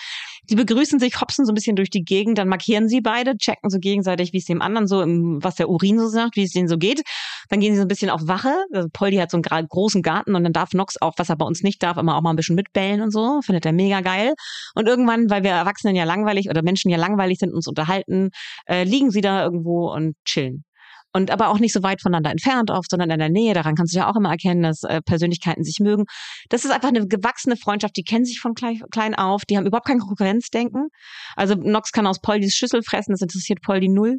Die 0.50 0.56
begrüßen 0.56 0.98
sich, 0.98 1.20
hopsen 1.20 1.46
so 1.46 1.52
ein 1.52 1.54
bisschen 1.54 1.76
durch 1.76 1.90
die 1.90 2.04
Gegend, 2.04 2.38
dann 2.38 2.48
markieren 2.48 2.88
sie 2.88 3.00
beide, 3.00 3.36
checken 3.36 3.70
so 3.70 3.78
gegenseitig, 3.78 4.32
wie 4.32 4.38
es 4.38 4.44
dem 4.44 4.60
anderen 4.60 4.86
so, 4.86 4.98
was 4.98 5.54
der 5.54 5.68
Urin 5.68 5.98
so 5.98 6.08
sagt, 6.08 6.36
wie 6.36 6.42
es 6.42 6.52
denen 6.52 6.68
so 6.68 6.76
geht. 6.76 7.02
Dann 7.48 7.60
gehen 7.60 7.72
sie 7.72 7.78
so 7.78 7.84
ein 7.84 7.88
bisschen 7.88 8.10
auf 8.10 8.26
Wache. 8.26 8.52
Also 8.72 8.88
Poldi 8.92 9.16
hat 9.16 9.30
so 9.30 9.38
einen 9.38 9.68
großen 9.68 10.02
Garten 10.02 10.34
und 10.34 10.44
dann 10.44 10.52
darf 10.52 10.72
Nox 10.72 11.00
auch, 11.00 11.14
was 11.16 11.28
er 11.28 11.36
bei 11.36 11.46
uns 11.46 11.62
nicht 11.62 11.82
darf, 11.82 11.96
immer 11.96 12.16
auch 12.16 12.22
mal 12.22 12.30
ein 12.30 12.36
bisschen 12.36 12.56
mitbellen 12.56 13.00
und 13.00 13.10
so. 13.10 13.40
Findet 13.42 13.66
er 13.66 13.72
mega 13.72 14.00
geil. 14.00 14.34
Und 14.74 14.86
irgendwann, 14.86 15.30
weil 15.30 15.42
wir 15.42 15.50
Erwachsenen 15.50 15.96
ja 15.96 16.04
langweilig 16.04 16.50
oder 16.50 16.62
Menschen 16.62 16.90
ja 16.90 16.98
langweilig 16.98 17.38
sind, 17.38 17.54
uns 17.54 17.66
unterhalten, 17.66 18.30
äh, 18.66 18.84
liegen 18.84 19.10
sie 19.10 19.20
da 19.20 19.44
irgendwo 19.44 19.92
und 19.92 20.16
chillen 20.24 20.64
und 21.16 21.30
aber 21.30 21.48
auch 21.48 21.60
nicht 21.60 21.72
so 21.72 21.82
weit 21.82 22.02
voneinander 22.02 22.30
entfernt 22.30 22.70
oft, 22.70 22.90
sondern 22.90 23.08
in 23.08 23.20
der 23.20 23.28
Nähe. 23.28 23.54
Daran 23.54 23.76
kannst 23.76 23.94
du 23.94 23.98
ja 23.98 24.10
auch 24.10 24.16
immer 24.16 24.30
erkennen, 24.30 24.62
dass 24.62 24.82
äh, 24.82 25.00
Persönlichkeiten 25.00 25.62
sich 25.62 25.78
mögen. 25.80 26.04
Das 26.48 26.64
ist 26.64 26.72
einfach 26.72 26.88
eine 26.88 27.06
gewachsene 27.06 27.56
Freundschaft. 27.56 27.96
Die 27.96 28.02
kennen 28.02 28.24
sich 28.24 28.40
von 28.40 28.54
klein, 28.54 28.82
klein 28.90 29.14
auf. 29.14 29.44
Die 29.44 29.56
haben 29.56 29.64
überhaupt 29.64 29.86
kein 29.86 30.00
Konkurrenzdenken. 30.00 30.88
Also 31.36 31.54
Nox 31.54 31.92
kann 31.92 32.06
aus 32.08 32.20
Poldis 32.20 32.56
Schüssel 32.56 32.82
fressen. 32.82 33.12
Das 33.12 33.20
interessiert 33.20 33.62
Poldi 33.62 33.88
null. 33.88 34.18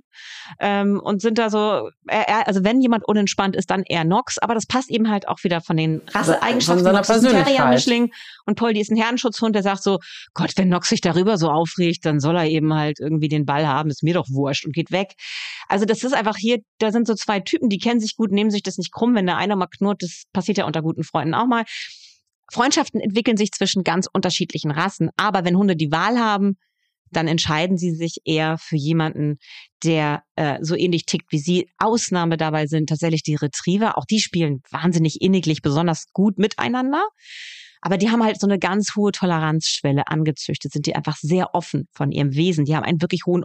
Ähm, 0.60 1.01
und 1.03 1.21
sind 1.21 1.38
da 1.38 1.49
so, 1.49 1.89
er, 2.08 2.29
er, 2.29 2.47
also 2.47 2.63
wenn 2.63 2.81
jemand 2.81 3.05
unentspannt 3.05 3.58
ist, 3.58 3.69
dann 3.69 3.84
eher 3.84 4.05
Nox. 4.05 4.38
Aber 4.38 4.53
das 4.53 4.65
passt 4.65 4.89
eben 4.89 5.12
halt 5.12 5.27
auch 5.27 5.43
wieder 5.43 5.60
von 5.60 5.75
den 5.75 6.01
Rasseeigenschaften. 6.13 6.93
Nox 6.93 7.10
ist 7.10 7.25
ein 7.25 7.43
Terrier-Mischling 7.43 8.13
und 8.45 8.55
Poldi 8.55 8.79
ist 8.79 8.91
ein 8.91 8.97
Herdenschutzhund, 8.97 9.53
der 9.53 9.63
sagt 9.63 9.84
so, 9.84 9.99
Gott, 10.34 10.53
wenn 10.55 10.69
Nox 10.69 10.88
sich 10.88 11.01
darüber 11.01 11.38
so 11.38 11.49
aufregt, 11.49 12.05
dann 12.05 12.21
soll 12.21 12.38
er 12.38 12.45
eben 12.45 12.73
halt 12.73 13.01
irgendwie 13.01 13.27
den 13.27 13.45
Ball 13.45 13.67
haben. 13.67 13.89
Ist 13.89 14.03
mir 14.03 14.13
doch 14.13 14.27
wurscht 14.29 14.65
und 14.65 14.73
geht 14.73 14.91
weg. 14.91 15.15
Also 15.67 15.84
das 15.84 16.03
ist 16.03 16.13
einfach 16.13 16.38
hier 16.38 16.60
da 16.86 16.91
sind 16.91 17.08
so 17.08 17.15
zwei 17.15 17.39
Typen, 17.39 17.69
die 17.69 17.80
kennen 17.80 18.00
sich 18.00 18.15
gut, 18.15 18.32
nehmen 18.32 18.52
sich 18.52 18.63
das 18.63 18.78
nicht 18.78 18.91
krumm, 18.91 19.15
wenn 19.15 19.26
der 19.26 19.38
eine 19.38 19.56
mal 19.56 19.67
knurrt, 19.67 20.04
das 20.04 20.24
passiert 20.32 20.58
ja 20.58 20.65
unter 20.65 20.82
guten 20.82 21.04
Freunden 21.04 21.34
auch 21.34 21.48
mal. 21.48 21.63
Freundschaften 22.52 23.02
entwickeln 23.02 23.38
sich 23.38 23.52
zwischen 23.52 23.84
ganz 23.84 24.08
unterschiedlichen 24.12 24.71
Rassen, 24.71 25.10
aber 25.17 25.45
wenn 25.45 25.58
Hunde 25.58 25.76
die 25.76 25.91
Wahl 25.91 26.19
haben, 26.19 26.58
dann 27.12 27.28
entscheiden 27.28 27.78
sie 27.78 27.91
sich 27.91 28.17
eher 28.26 28.58
für 28.58 28.76
jemanden, 28.76 29.38
der 29.84 30.24
äh, 30.36 30.58
so 30.62 30.76
ähnlich 30.76 31.06
tickt 31.06 31.32
wie 31.32 31.39
sie. 31.39 31.69
Ausnahme 31.78 32.38
dabei 32.38 32.67
sind 32.67 32.89
tatsächlich 32.89 33.24
die 33.24 33.36
Retriever. 33.36 33.98
Auch 33.98 34.06
die 34.06 34.19
spielen 34.19 34.62
wahnsinnig 34.69 35.21
inniglich, 35.21 35.62
besonders 35.62 36.06
gut 36.13 36.38
miteinander. 36.38 37.08
Aber 37.82 37.98
die 37.98 38.10
haben 38.10 38.24
halt 38.24 38.39
so 38.39 38.48
eine 38.48 38.58
ganz 38.58 38.95
hohe 38.95 39.12
Toleranzschwelle 39.12 40.08
angezüchtet, 40.08 40.71
sind 40.74 40.88
die 40.88 40.95
einfach 40.95 41.17
sehr 41.17 41.54
offen 41.54 41.88
von 41.91 42.12
ihrem 42.12 42.34
Wesen. 42.34 42.65
Die 42.65 42.76
haben 42.76 42.84
einen 42.84 43.02
wirklich 43.02 43.28
hohen 43.28 43.43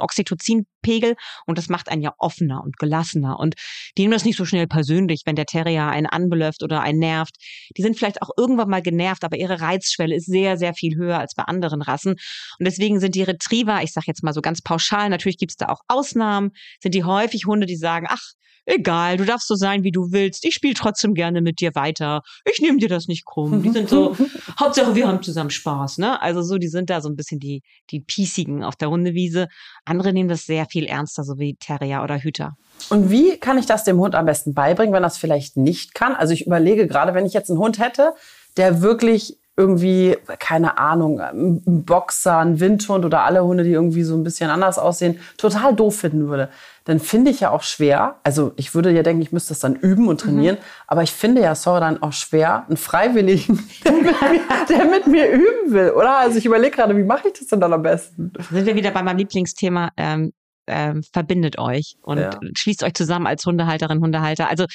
Oxytocinpegel 0.81 1.17
und 1.47 1.59
das 1.59 1.69
macht 1.69 1.89
einen 1.89 2.03
ja 2.03 2.15
offener 2.19 2.63
und 2.63 2.79
gelassener. 2.79 3.39
Und 3.39 3.55
die 3.97 4.03
nehmen 4.03 4.13
das 4.13 4.25
nicht 4.25 4.37
so 4.37 4.45
schnell 4.45 4.67
persönlich, 4.67 5.23
wenn 5.27 5.37
der 5.37 5.47
Terrier 5.47 5.87
einen 5.87 6.07
anbeläuft 6.07 6.63
oder 6.63 6.81
einen 6.81 6.99
nervt. 6.99 7.37
Die 7.77 7.83
sind 7.83 7.97
vielleicht 7.97 8.23
auch 8.23 8.31
irgendwann 8.37 8.69
mal 8.69 8.83
genervt, 8.83 9.25
aber 9.25 9.37
ihre 9.37 9.61
Reizschwelle 9.61 10.15
ist 10.15 10.27
sehr, 10.27 10.57
sehr 10.57 10.75
viel 10.75 10.97
höher 10.97 11.19
als 11.19 11.35
bei 11.35 11.45
anderen 11.45 11.83
Rassen. 11.83 12.13
Und 12.13 12.67
deswegen 12.67 13.01
sind 13.01 13.15
die 13.15 13.23
Retriever, 13.23 13.83
ich 13.83 13.93
sage 13.93 14.07
jetzt 14.09 14.23
mal 14.23 14.33
so 14.33 14.41
ganz 14.41 14.63
pauschal, 14.63 15.09
natürlich 15.09 15.39
gibt 15.39 15.53
es 15.53 15.57
da 15.57 15.69
auch 15.69 15.81
Ausnahmen, 15.89 16.51
sind 16.83 16.95
die 16.95 17.05
häufig 17.05 17.47
Hunde, 17.47 17.67
die 17.67 17.77
sagen, 17.77 18.07
ach, 18.09 18.33
egal, 18.71 19.17
du 19.17 19.25
darfst 19.25 19.49
so 19.49 19.55
sein, 19.55 19.85
wie 19.85 19.91
du 19.91 20.13
willst. 20.13 20.45
Ich 20.45 20.55
spiele 20.55 20.75
trotzdem 20.75 21.15
gerne 21.15 21.43
mit 21.43 21.61
dir 21.61 21.75
weiter. 21.75 22.23
Ich 22.51 22.61
nehme 22.61 22.79
dir 22.79 22.89
das 22.89 23.07
nicht 23.07 23.25
krumm. 23.25 23.63
Die 23.63 23.71
sind 23.71 23.89
so, 23.89 24.17
Hauptsache 24.61 24.95
wir 24.95 25.09
haben 25.09 25.23
zusammen 25.23 25.51
Spaß, 25.51 25.99
ne? 25.99 26.21
Also 26.21 26.43
so, 26.43 26.59
die 26.59 26.69
sind 26.69 26.91
da 26.91 27.01
so 27.01 27.09
ein 27.09 27.17
bisschen 27.17 27.41
die, 27.41 27.63
die 27.91 28.01
Piesigen 28.01 28.63
auf 28.63 28.77
der 28.77 28.91
Hundewiese. 28.91 29.49
Andere 29.85 30.13
nehmen 30.13 30.29
das 30.29 30.45
sehr 30.45 30.67
viel 30.71 30.87
ernster, 30.87 31.25
so 31.25 31.39
wie 31.39 31.55
Terrier 31.57 32.03
oder 32.03 32.19
Hüter. 32.19 32.57
Und 32.89 33.11
wie 33.11 33.37
kann 33.37 33.59
ich 33.59 33.67
das 33.67 33.85
dem 33.85 33.99
Hund 33.99 34.15
am 34.15 34.27
besten 34.27 34.55
beibringen, 34.55 34.95
wenn 34.95 35.03
das 35.03 35.19
vielleicht 35.19 35.57
nicht 35.57 35.95
kann? 35.95 36.15
Also 36.15 36.33
ich 36.33 36.47
überlege 36.47 36.87
gerade, 36.87 37.15
wenn 37.15 37.27
ich 37.27 37.33
jetzt 37.33 37.51
einen 37.51 37.59
Hund 37.59 37.79
hätte, 37.79 38.15
der 38.57 38.83
wirklich 38.83 39.39
irgendwie, 39.57 40.17
keine 40.39 40.79
Ahnung, 40.79 41.21
ein 41.21 41.85
Boxer, 41.85 42.39
ein 42.39 42.61
Windhund 42.61 43.05
oder 43.05 43.25
alle 43.25 43.45
Hunde, 43.45 43.65
die 43.65 43.73
irgendwie 43.73 44.05
so 44.05 44.15
ein 44.15 44.25
bisschen 44.25 44.49
anders 44.49 44.79
aussehen, 44.79 45.21
total 45.37 45.75
doof 45.75 45.97
finden 45.97 46.29
würde 46.29 46.49
dann 46.91 46.99
finde 46.99 47.31
ich 47.31 47.41
ja 47.41 47.51
auch 47.51 47.63
schwer, 47.63 48.17
also 48.25 48.53
ich 48.57 48.75
würde 48.75 48.91
ja 48.91 49.05
denken, 49.05 49.23
ich 49.23 49.31
müsste 49.31 49.51
das 49.51 49.61
dann 49.61 49.77
üben 49.77 50.09
und 50.09 50.23
trainieren, 50.23 50.57
mhm. 50.57 50.63
aber 50.89 51.03
ich 51.03 51.13
finde 51.13 51.41
ja 51.41 51.55
sorry, 51.55 51.81
dann 51.81 52.03
auch 52.03 52.13
schwer, 52.13 52.65
einen 52.67 52.77
Freiwilligen, 52.77 53.63
der 53.85 53.93
mit, 53.93 54.05
mir, 54.05 54.41
der 54.69 54.85
mit 54.87 55.07
mir 55.07 55.31
üben 55.31 55.73
will, 55.73 55.91
oder? 55.91 56.19
Also 56.19 56.39
ich 56.39 56.47
überlege 56.47 56.75
gerade, 56.75 56.97
wie 56.97 57.05
mache 57.05 57.29
ich 57.29 57.39
das 57.39 57.47
denn 57.47 57.61
dann 57.61 57.73
am 57.73 57.83
besten? 57.83 58.33
Sind 58.51 58.67
wir 58.67 58.75
wieder 58.75 58.91
bei 58.91 59.03
meinem 59.03 59.19
Lieblingsthema, 59.19 59.91
ähm, 59.97 60.33
ähm, 60.71 61.03
verbindet 61.13 61.59
euch 61.59 61.97
und 62.03 62.19
ja. 62.19 62.31
schließt 62.57 62.83
euch 62.83 62.95
zusammen 62.95 63.27
als 63.27 63.45
Hundehalterin, 63.45 64.01
Hundehalter. 64.01 64.49
Also 64.49 64.67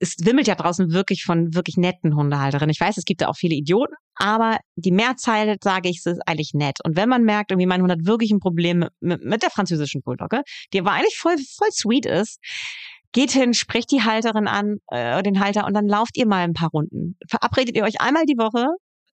es 0.00 0.14
wimmelt 0.20 0.46
ja 0.46 0.54
draußen 0.54 0.92
wirklich 0.92 1.24
von 1.24 1.54
wirklich 1.54 1.76
netten 1.76 2.14
Hundehalterinnen. 2.14 2.70
Ich 2.70 2.80
weiß, 2.80 2.96
es 2.96 3.04
gibt 3.04 3.20
da 3.20 3.28
auch 3.28 3.36
viele 3.36 3.56
Idioten, 3.56 3.94
aber 4.14 4.58
die 4.76 4.92
Mehrzahl, 4.92 5.56
sage 5.62 5.88
ich, 5.88 6.00
ist 6.04 6.20
eigentlich 6.26 6.52
nett. 6.54 6.78
Und 6.84 6.96
wenn 6.96 7.08
man 7.08 7.24
merkt, 7.24 7.50
irgendwie 7.50 7.66
mein 7.66 7.82
Hund 7.82 7.90
hat 7.90 8.06
wirklich 8.06 8.30
ein 8.30 8.38
Problem 8.38 8.86
mit, 9.00 9.24
mit 9.24 9.42
der 9.42 9.50
französischen 9.50 10.02
Bulldogge, 10.02 10.42
die 10.72 10.80
aber 10.80 10.92
eigentlich 10.92 11.16
voll, 11.16 11.36
voll 11.36 11.70
sweet 11.72 12.06
ist, 12.06 12.38
geht 13.12 13.32
hin, 13.32 13.54
sprecht 13.54 13.90
die 13.90 14.02
Halterin 14.02 14.46
an, 14.46 14.76
äh, 14.88 15.22
den 15.22 15.40
Halter 15.40 15.66
und 15.66 15.74
dann 15.74 15.88
lauft 15.88 16.16
ihr 16.16 16.26
mal 16.26 16.44
ein 16.44 16.52
paar 16.52 16.70
Runden. 16.70 17.16
Verabredet 17.28 17.74
ihr 17.74 17.84
euch 17.84 18.00
einmal 18.00 18.24
die 18.26 18.36
Woche 18.38 18.66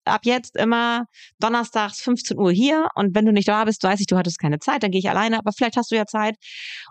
ab 0.07 0.23
jetzt 0.25 0.57
immer 0.57 1.07
donnerstags 1.39 2.01
15 2.01 2.39
Uhr 2.39 2.53
hier 2.53 2.89
und 2.95 3.15
wenn 3.15 3.25
du 3.25 3.33
nicht 3.33 3.49
da 3.49 3.65
bist, 3.65 3.83
weiß 3.83 4.01
ich, 4.01 4.07
du 4.07 4.17
hattest 4.17 4.39
keine 4.39 4.59
Zeit, 4.59 4.83
dann 4.83 4.91
gehe 4.91 4.99
ich 4.99 5.09
alleine, 5.09 5.39
aber 5.39 5.53
vielleicht 5.53 5.77
hast 5.77 5.91
du 5.91 5.97
ja 5.97 6.07
Zeit. 6.07 6.37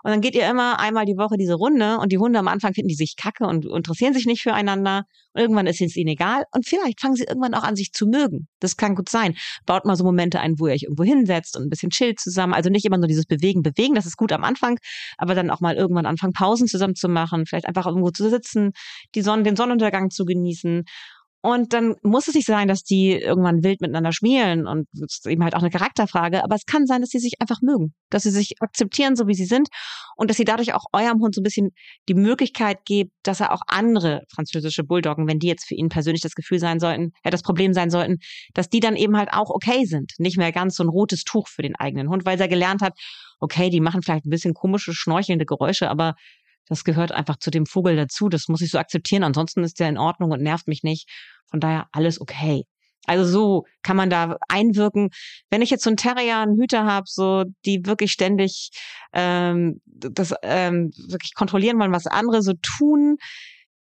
Und 0.02 0.10
dann 0.10 0.20
geht 0.20 0.34
ihr 0.34 0.48
immer 0.48 0.78
einmal 0.78 1.04
die 1.04 1.16
Woche 1.16 1.36
diese 1.38 1.54
Runde 1.54 1.98
und 1.98 2.12
die 2.12 2.18
Hunde 2.18 2.38
am 2.38 2.48
Anfang 2.48 2.74
finden 2.74 2.88
die 2.88 2.94
sich 2.94 3.16
kacke 3.16 3.46
und 3.46 3.64
interessieren 3.64 4.14
sich 4.14 4.26
nicht 4.26 4.42
füreinander. 4.42 5.04
Und 5.32 5.40
irgendwann 5.40 5.66
ist 5.66 5.80
es 5.80 5.96
ihnen 5.96 6.10
egal 6.10 6.44
und 6.52 6.66
vielleicht 6.66 7.00
fangen 7.00 7.16
sie 7.16 7.24
irgendwann 7.24 7.54
auch 7.54 7.64
an, 7.64 7.76
sich 7.76 7.92
zu 7.92 8.06
mögen. 8.06 8.48
Das 8.60 8.76
kann 8.76 8.94
gut 8.94 9.08
sein. 9.08 9.34
Baut 9.66 9.84
mal 9.84 9.96
so 9.96 10.04
Momente 10.04 10.40
ein, 10.40 10.58
wo 10.58 10.66
ihr 10.66 10.74
euch 10.74 10.84
irgendwo 10.84 11.04
hinsetzt 11.04 11.56
und 11.56 11.64
ein 11.64 11.70
bisschen 11.70 11.90
chillt 11.90 12.20
zusammen. 12.20 12.54
Also 12.54 12.70
nicht 12.70 12.84
immer 12.84 12.98
nur 12.98 13.08
dieses 13.08 13.26
Bewegen, 13.26 13.62
Bewegen, 13.62 13.94
das 13.94 14.06
ist 14.06 14.16
gut 14.16 14.32
am 14.32 14.44
Anfang, 14.44 14.78
aber 15.18 15.34
dann 15.34 15.50
auch 15.50 15.60
mal 15.60 15.74
irgendwann 15.74 16.06
anfangen, 16.06 16.32
Pausen 16.32 16.68
zusammen 16.68 16.94
zu 16.94 17.08
machen, 17.08 17.46
vielleicht 17.46 17.66
einfach 17.66 17.86
irgendwo 17.86 18.10
zu 18.10 18.28
sitzen, 18.30 18.72
die 19.14 19.22
Sonne, 19.22 19.42
den 19.42 19.56
Sonnenuntergang 19.56 20.10
zu 20.10 20.24
genießen 20.24 20.84
und 21.44 21.74
dann 21.74 21.96
muss 22.02 22.26
es 22.26 22.34
nicht 22.34 22.46
sein, 22.46 22.68
dass 22.68 22.84
die 22.84 23.12
irgendwann 23.12 23.62
wild 23.62 23.82
miteinander 23.82 24.14
spielen 24.14 24.66
und 24.66 24.88
das 24.94 25.18
ist 25.18 25.26
eben 25.26 25.44
halt 25.44 25.54
auch 25.54 25.60
eine 25.60 25.68
Charakterfrage. 25.68 26.42
Aber 26.42 26.54
es 26.54 26.64
kann 26.64 26.86
sein, 26.86 27.02
dass 27.02 27.10
sie 27.10 27.18
sich 27.18 27.34
einfach 27.38 27.60
mögen, 27.60 27.92
dass 28.08 28.22
sie 28.22 28.30
sich 28.30 28.54
akzeptieren, 28.62 29.14
so 29.14 29.26
wie 29.26 29.34
sie 29.34 29.44
sind 29.44 29.68
und 30.16 30.30
dass 30.30 30.38
sie 30.38 30.46
dadurch 30.46 30.72
auch 30.72 30.86
eurem 30.94 31.20
Hund 31.20 31.34
so 31.34 31.42
ein 31.42 31.44
bisschen 31.44 31.72
die 32.08 32.14
Möglichkeit 32.14 32.86
gibt, 32.86 33.12
dass 33.24 33.40
er 33.40 33.52
auch 33.52 33.60
andere 33.66 34.22
französische 34.34 34.84
Bulldoggen, 34.84 35.28
wenn 35.28 35.38
die 35.38 35.48
jetzt 35.48 35.66
für 35.66 35.74
ihn 35.74 35.90
persönlich 35.90 36.22
das 36.22 36.34
Gefühl 36.34 36.60
sein 36.60 36.80
sollten, 36.80 37.12
ja, 37.22 37.30
das 37.30 37.42
Problem 37.42 37.74
sein 37.74 37.90
sollten, 37.90 38.20
dass 38.54 38.70
die 38.70 38.80
dann 38.80 38.96
eben 38.96 39.14
halt 39.14 39.28
auch 39.30 39.50
okay 39.50 39.84
sind. 39.84 40.14
Nicht 40.16 40.38
mehr 40.38 40.50
ganz 40.50 40.76
so 40.76 40.82
ein 40.82 40.88
rotes 40.88 41.24
Tuch 41.24 41.48
für 41.48 41.60
den 41.60 41.76
eigenen 41.76 42.08
Hund, 42.08 42.24
weil 42.24 42.40
er 42.40 42.48
gelernt 42.48 42.80
hat, 42.80 42.94
okay, 43.38 43.68
die 43.68 43.80
machen 43.80 44.00
vielleicht 44.00 44.24
ein 44.24 44.30
bisschen 44.30 44.54
komische, 44.54 44.94
schnorchelnde 44.94 45.44
Geräusche, 45.44 45.90
aber 45.90 46.14
das 46.66 46.84
gehört 46.84 47.12
einfach 47.12 47.36
zu 47.38 47.50
dem 47.50 47.66
Vogel 47.66 47.96
dazu. 47.96 48.28
Das 48.28 48.48
muss 48.48 48.60
ich 48.60 48.70
so 48.70 48.78
akzeptieren. 48.78 49.22
Ansonsten 49.24 49.64
ist 49.64 49.80
der 49.80 49.88
in 49.88 49.98
Ordnung 49.98 50.30
und 50.30 50.42
nervt 50.42 50.68
mich 50.68 50.82
nicht. 50.82 51.08
Von 51.50 51.60
daher 51.60 51.88
alles 51.92 52.20
okay. 52.20 52.64
Also 53.06 53.24
so 53.24 53.64
kann 53.82 53.96
man 53.96 54.08
da 54.08 54.38
einwirken. 54.48 55.10
Wenn 55.50 55.62
ich 55.62 55.70
jetzt 55.70 55.84
so 55.84 55.90
einen 55.90 55.98
Terrier, 55.98 56.38
einen 56.38 56.58
Hüter 56.58 56.84
habe, 56.86 57.04
so 57.06 57.44
die 57.66 57.84
wirklich 57.84 58.12
ständig 58.12 58.70
ähm, 59.12 59.80
das 59.84 60.34
ähm, 60.42 60.90
wirklich 61.08 61.34
kontrollieren 61.34 61.78
wollen, 61.78 61.92
was 61.92 62.06
andere 62.06 62.42
so 62.42 62.54
tun, 62.62 63.18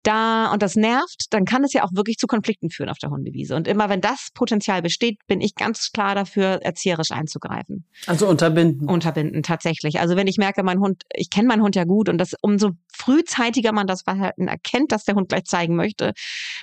da 0.04 0.52
und 0.52 0.62
das 0.62 0.76
nervt, 0.76 1.26
dann 1.32 1.46
kann 1.46 1.64
es 1.64 1.74
ja 1.74 1.84
auch 1.84 1.92
wirklich 1.94 2.18
zu 2.18 2.28
Konflikten 2.28 2.70
führen 2.70 2.90
auf 2.90 2.98
der 2.98 3.10
Hundewiese. 3.10 3.56
Und 3.56 3.68
immer 3.68 3.90
wenn 3.90 4.02
das 4.02 4.30
Potenzial 4.34 4.82
besteht, 4.82 5.20
bin 5.28 5.42
ich 5.42 5.56
ganz 5.56 5.92
klar 5.92 6.16
dafür, 6.16 6.60
erzieherisch 6.64 7.12
einzugreifen. 7.12 7.86
Also 8.06 8.28
unterbinden. 8.28 8.88
Unterbinden, 8.90 9.44
tatsächlich. 9.44 10.00
Also 10.00 10.16
wenn 10.16 10.28
ich 10.28 10.38
merke, 10.38 10.64
mein 10.64 10.80
Hund, 10.80 11.04
ich 11.14 11.30
kenne 11.30 11.48
meinen 11.48 11.62
Hund 11.62 11.76
ja 11.76 11.84
gut 11.84 12.10
und 12.10 12.18
das 12.18 12.34
umso 12.42 12.72
frühzeitiger 12.94 13.74
man 13.74 13.88
das 13.88 14.04
Verhalten 14.04 14.48
erkennt, 14.48 14.92
dass 14.92 15.04
der 15.04 15.16
Hund 15.16 15.30
gleich 15.30 15.46
zeigen 15.46 15.76
möchte. 15.76 16.14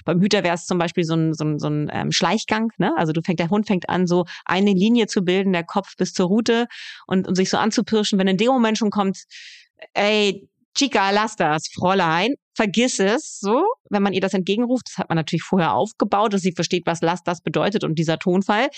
Beim 0.05 0.20
Hüter 0.20 0.42
wäre 0.42 0.55
es 0.55 0.66
zum 0.66 0.79
Beispiel 0.79 1.05
so 1.05 1.14
ein, 1.14 1.35
so 1.35 1.44
ein, 1.44 1.59
so 1.59 1.68
ein 1.68 1.90
ähm, 1.92 2.12
Schleichgang. 2.12 2.70
Ne? 2.79 2.92
Also 2.97 3.12
du 3.12 3.20
fängt, 3.23 3.40
der 3.40 3.51
Hund 3.51 3.66
fängt 3.66 3.88
an, 3.88 4.07
so 4.07 4.25
eine 4.44 4.73
Linie 4.73 5.07
zu 5.07 5.23
bilden, 5.23 5.53
der 5.53 5.64
Kopf 5.64 5.97
bis 5.97 6.12
zur 6.12 6.27
Route 6.27 6.66
und, 7.07 7.29
und 7.29 7.35
sich 7.35 7.51
so 7.51 7.59
anzupirschen. 7.59 8.18
Wenn 8.18 8.29
in 8.29 8.37
dem 8.37 8.49
Moment 8.49 8.79
schon 8.79 8.90
kommt, 8.90 9.18
ey, 9.92 10.49
Chica, 10.77 11.11
lass 11.11 11.37
das, 11.37 11.68
Fräulein, 11.73 12.35
vergiss 12.55 12.99
es, 13.01 13.38
so, 13.40 13.64
wenn 13.90 14.03
man 14.03 14.12
ihr 14.12 14.21
das 14.21 14.35
entgegenruft, 14.35 14.88
das 14.88 14.99
hat 14.99 15.09
man 15.09 15.17
natürlich 15.17 15.43
vorher 15.43 15.75
aufgebaut, 15.75 16.33
dass 16.33 16.43
sie 16.43 16.53
versteht, 16.53 16.87
was 16.87 17.01
lass 17.01 17.23
das 17.23 17.40
bedeutet 17.43 17.85
und 17.85 17.99
dieser 17.99 18.19
Tonfall. 18.19 18.69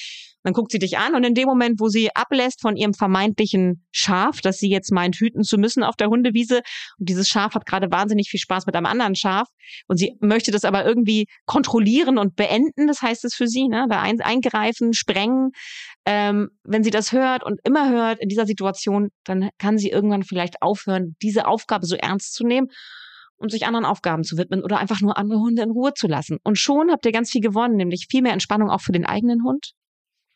Dann 0.43 0.53
guckt 0.53 0.71
sie 0.71 0.79
dich 0.79 0.97
an 0.99 1.15
und 1.15 1.25
in 1.25 1.35
dem 1.35 1.47
Moment, 1.47 1.81
wo 1.81 1.89
sie 1.89 2.15
ablässt 2.15 2.61
von 2.61 2.77
ihrem 2.77 2.95
vermeintlichen 2.95 3.85
Schaf, 3.91 4.41
dass 4.41 4.59
sie 4.59 4.71
jetzt 4.71 4.93
meint, 4.93 5.17
hüten 5.17 5.43
zu 5.43 5.59
müssen 5.59 5.83
auf 5.83 5.97
der 5.97 6.09
Hundewiese 6.09 6.59
und 6.99 7.09
dieses 7.09 7.29
Schaf 7.29 7.55
hat 7.55 7.67
gerade 7.67 7.91
wahnsinnig 7.91 8.29
viel 8.31 8.39
Spaß 8.39 8.67
mit 8.67 8.77
einem 8.77 8.87
anderen 8.87 9.17
Schaf 9.17 9.49
und 9.89 9.97
sie 9.97 10.17
möchte 10.21 10.53
das 10.53 10.65
aber 10.65 10.85
irgendwie 10.85 11.27
kontrollieren 11.47 12.17
und 12.17 12.37
beenden, 12.37 12.87
das 12.87 13.03
heißt 13.03 13.25
es 13.25 13.35
für 13.35 13.49
sie, 13.49 13.67
ne, 13.67 13.87
da 13.91 14.01
ein, 14.01 14.21
eingreifen, 14.21 14.95
sprengen. 14.95 15.51
Ähm, 16.05 16.51
wenn 16.63 16.85
sie 16.85 16.91
das 16.91 17.11
hört 17.11 17.43
und 17.43 17.59
immer 17.65 17.91
hört 17.91 18.21
in 18.21 18.29
dieser 18.29 18.47
Situation, 18.47 19.09
dann 19.25 19.51
kann 19.59 19.79
sie 19.79 19.91
irgendwann 19.91 20.23
vielleicht 20.23 20.63
aufhören, 20.63 21.17
diese 21.21 21.49
Aufgabe 21.49 21.87
so 21.87 21.97
ernst 21.97 22.35
zu 22.35 22.47
nehmen 22.47 22.69
und 23.37 23.51
sich 23.51 23.67
anderen 23.67 23.85
Aufgaben 23.85 24.25
zu 24.25 24.39
widmen 24.39 24.63
oder 24.63 24.79
einfach 24.79 25.01
nur 25.01 25.19
andere 25.19 25.41
Hunde 25.41 25.63
in 25.63 25.71
Ruhe 25.71 25.93
zu 25.95 26.07
lassen. 26.07 26.39
Und 26.43 26.59
schon 26.59 26.91
habt 26.91 27.05
ihr 27.07 27.13
ganz 27.13 27.31
viel 27.31 27.41
gewonnen, 27.41 27.77
nämlich 27.77 28.07
viel 28.11 28.23
mehr 28.23 28.33
Entspannung 28.33 28.71
auch 28.71 28.81
für 28.81 28.93
den 28.93 29.07
eigenen 29.07 29.45
Hund. 29.45 29.73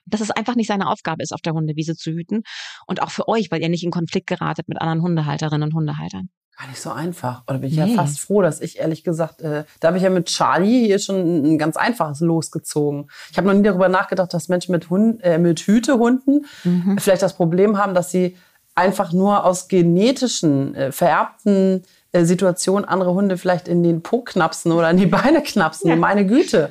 Dass 0.07 0.21
es 0.21 0.31
einfach 0.31 0.57
nicht 0.57 0.67
seine 0.67 0.89
Aufgabe 0.89 1.23
ist, 1.23 1.33
auf 1.33 1.41
der 1.41 1.53
Hundewiese 1.53 1.95
zu 1.95 2.11
hüten. 2.11 2.43
Und 2.87 3.03
auch 3.03 3.11
für 3.11 3.29
euch, 3.29 3.51
weil 3.51 3.63
ihr 3.63 3.69
nicht 3.69 3.85
in 3.85 3.91
Konflikt 3.91 4.27
geratet 4.27 4.69
mit 4.69 4.81
anderen 4.81 5.03
Hundehalterinnen 5.03 5.69
und 5.69 5.75
Hundehaltern. 5.75 6.31
Gar 6.59 6.69
nicht 6.69 6.81
so 6.81 6.91
einfach. 6.91 7.43
Oder 7.49 7.59
bin 7.59 7.71
ich 7.71 7.77
nee. 7.77 7.91
ja 7.91 7.95
fast 7.95 8.21
froh, 8.21 8.43
dass 8.43 8.61
ich 8.61 8.79
ehrlich 8.79 9.03
gesagt, 9.03 9.41
äh, 9.41 9.65
da 9.79 9.89
habe 9.89 9.97
ich 9.97 10.03
ja 10.03 10.11
mit 10.11 10.27
Charlie 10.27 10.87
hier 10.87 10.99
schon 10.99 11.55
ein 11.55 11.59
ganz 11.59 11.77
einfaches 11.77 12.21
losgezogen. 12.21 13.09
Ich 13.31 13.39
habe 13.39 13.49
noch 13.49 13.55
nie 13.55 13.63
darüber 13.63 13.89
nachgedacht, 13.89 14.35
dass 14.35 14.49
Menschen 14.49 14.73
mit, 14.73 14.91
Hund, 14.91 15.23
äh, 15.23 15.39
mit 15.39 15.61
Hütehunden 15.61 16.45
mhm. 16.65 16.99
vielleicht 16.99 17.23
das 17.23 17.37
Problem 17.37 17.79
haben, 17.79 17.95
dass 17.95 18.11
sie 18.11 18.37
einfach 18.75 19.13
nur 19.13 19.45
aus 19.45 19.69
genetischen, 19.69 20.75
äh, 20.75 20.93
vererbten 20.93 21.83
Situation 22.15 22.85
andere 22.85 23.15
Hunde 23.15 23.39
vielleicht 23.39 23.69
in 23.69 23.83
den 23.83 24.03
Po 24.03 24.23
knapsen 24.23 24.73
oder 24.73 24.91
in 24.91 24.97
die 24.97 25.07
Beine 25.07 25.43
knapsen. 25.43 25.91
Ja. 25.91 25.97
Meine 25.97 26.27
Güte. 26.27 26.71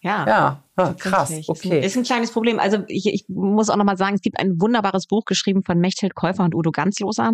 Ja. 0.00 0.26
Ja. 0.26 0.62
Ah, 0.76 0.94
krass, 0.94 1.32
okay. 1.48 1.84
Ist 1.84 1.96
ein 1.96 2.04
kleines 2.04 2.30
Problem. 2.30 2.58
Also 2.58 2.84
ich, 2.86 3.06
ich 3.06 3.24
muss 3.28 3.68
auch 3.68 3.76
nochmal 3.76 3.96
sagen, 3.96 4.14
es 4.14 4.22
gibt 4.22 4.38
ein 4.38 4.60
wunderbares 4.60 5.06
Buch 5.06 5.24
geschrieben 5.24 5.62
von 5.64 5.78
Mechthild 5.78 6.14
Käufer 6.14 6.44
und 6.44 6.54
Udo 6.54 6.70
Ganzloser. 6.70 7.32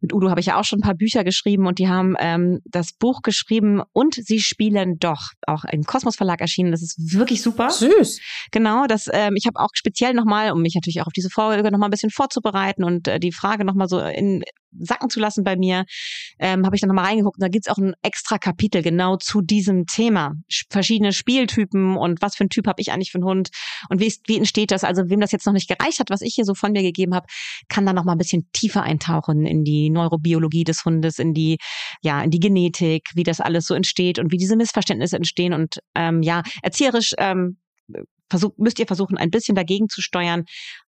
Mit 0.00 0.12
Udo 0.12 0.30
habe 0.30 0.40
ich 0.40 0.46
ja 0.46 0.58
auch 0.58 0.64
schon 0.64 0.80
ein 0.80 0.82
paar 0.82 0.94
Bücher 0.94 1.24
geschrieben 1.24 1.66
und 1.66 1.78
die 1.78 1.88
haben 1.88 2.16
ähm, 2.18 2.60
das 2.64 2.92
Buch 2.92 3.22
geschrieben 3.22 3.82
und 3.92 4.14
sie 4.14 4.40
spielen 4.40 4.98
doch 4.98 5.30
auch 5.46 5.64
im 5.64 5.84
Kosmos 5.84 6.16
Verlag 6.16 6.40
erschienen. 6.40 6.72
Das 6.72 6.82
ist 6.82 7.14
wirklich 7.14 7.40
super. 7.40 7.70
Süß. 7.70 8.20
Genau, 8.50 8.86
das 8.86 9.06
ähm, 9.12 9.34
ich 9.36 9.46
habe 9.46 9.60
auch 9.60 9.70
speziell 9.72 10.12
nochmal, 10.12 10.50
um 10.50 10.60
mich 10.60 10.74
natürlich 10.74 11.00
auch 11.00 11.06
auf 11.06 11.12
diese 11.12 11.30
Folge 11.30 11.70
nochmal 11.70 11.88
ein 11.88 11.92
bisschen 11.92 12.10
vorzubereiten 12.10 12.84
und 12.84 13.08
äh, 13.08 13.20
die 13.20 13.32
Frage 13.32 13.64
nochmal 13.64 13.88
so 13.88 14.00
in 14.00 14.42
sacken 14.78 15.10
zu 15.10 15.20
lassen 15.20 15.44
bei 15.44 15.56
mir, 15.56 15.84
ähm, 16.38 16.64
habe 16.64 16.76
ich 16.76 16.80
dann 16.80 16.88
nochmal 16.88 17.06
reingeguckt. 17.06 17.36
Und 17.36 17.42
da 17.42 17.48
gibt's 17.48 17.68
auch 17.68 17.78
ein 17.78 17.94
extra 18.02 18.38
Kapitel 18.38 18.82
genau 18.82 19.16
zu 19.16 19.40
diesem 19.40 19.86
Thema. 19.86 20.34
Verschiedene 20.70 21.12
Spieltypen 21.12 21.96
und 21.96 22.22
was 22.22 22.36
für 22.36 22.44
ein 22.44 22.50
Typ 22.56 22.66
habe 22.66 22.80
ich 22.80 22.92
eigentlich 22.92 23.10
für 23.10 23.18
einen 23.18 23.26
Hund 23.26 23.50
und 23.90 24.00
wie, 24.00 24.06
ist, 24.06 24.22
wie 24.26 24.38
entsteht 24.38 24.70
das? 24.70 24.82
Also 24.82 25.10
wem 25.10 25.20
das 25.20 25.32
jetzt 25.32 25.46
noch 25.46 25.52
nicht 25.52 25.68
gereicht 25.68 26.00
hat, 26.00 26.10
was 26.10 26.22
ich 26.22 26.34
hier 26.34 26.44
so 26.44 26.54
von 26.54 26.72
mir 26.72 26.82
gegeben 26.82 27.14
habe, 27.14 27.26
kann 27.68 27.84
da 27.84 27.92
noch 27.92 28.04
mal 28.04 28.12
ein 28.12 28.18
bisschen 28.18 28.48
tiefer 28.52 28.82
eintauchen 28.82 29.46
in 29.46 29.64
die 29.64 29.90
Neurobiologie 29.90 30.64
des 30.64 30.84
Hundes, 30.84 31.18
in 31.18 31.34
die 31.34 31.58
ja 32.02 32.22
in 32.22 32.30
die 32.30 32.40
Genetik, 32.40 33.10
wie 33.14 33.24
das 33.24 33.40
alles 33.40 33.66
so 33.66 33.74
entsteht 33.74 34.18
und 34.18 34.32
wie 34.32 34.38
diese 34.38 34.56
Missverständnisse 34.56 35.16
entstehen 35.16 35.52
und 35.52 35.80
ähm, 35.94 36.22
ja 36.22 36.42
erzieherisch 36.62 37.12
ähm, 37.18 37.58
versuch, 38.30 38.52
müsst 38.56 38.78
ihr 38.78 38.86
versuchen, 38.86 39.16
ein 39.16 39.30
bisschen 39.30 39.54
dagegen 39.54 39.88
zu 39.88 40.02
steuern. 40.02 40.44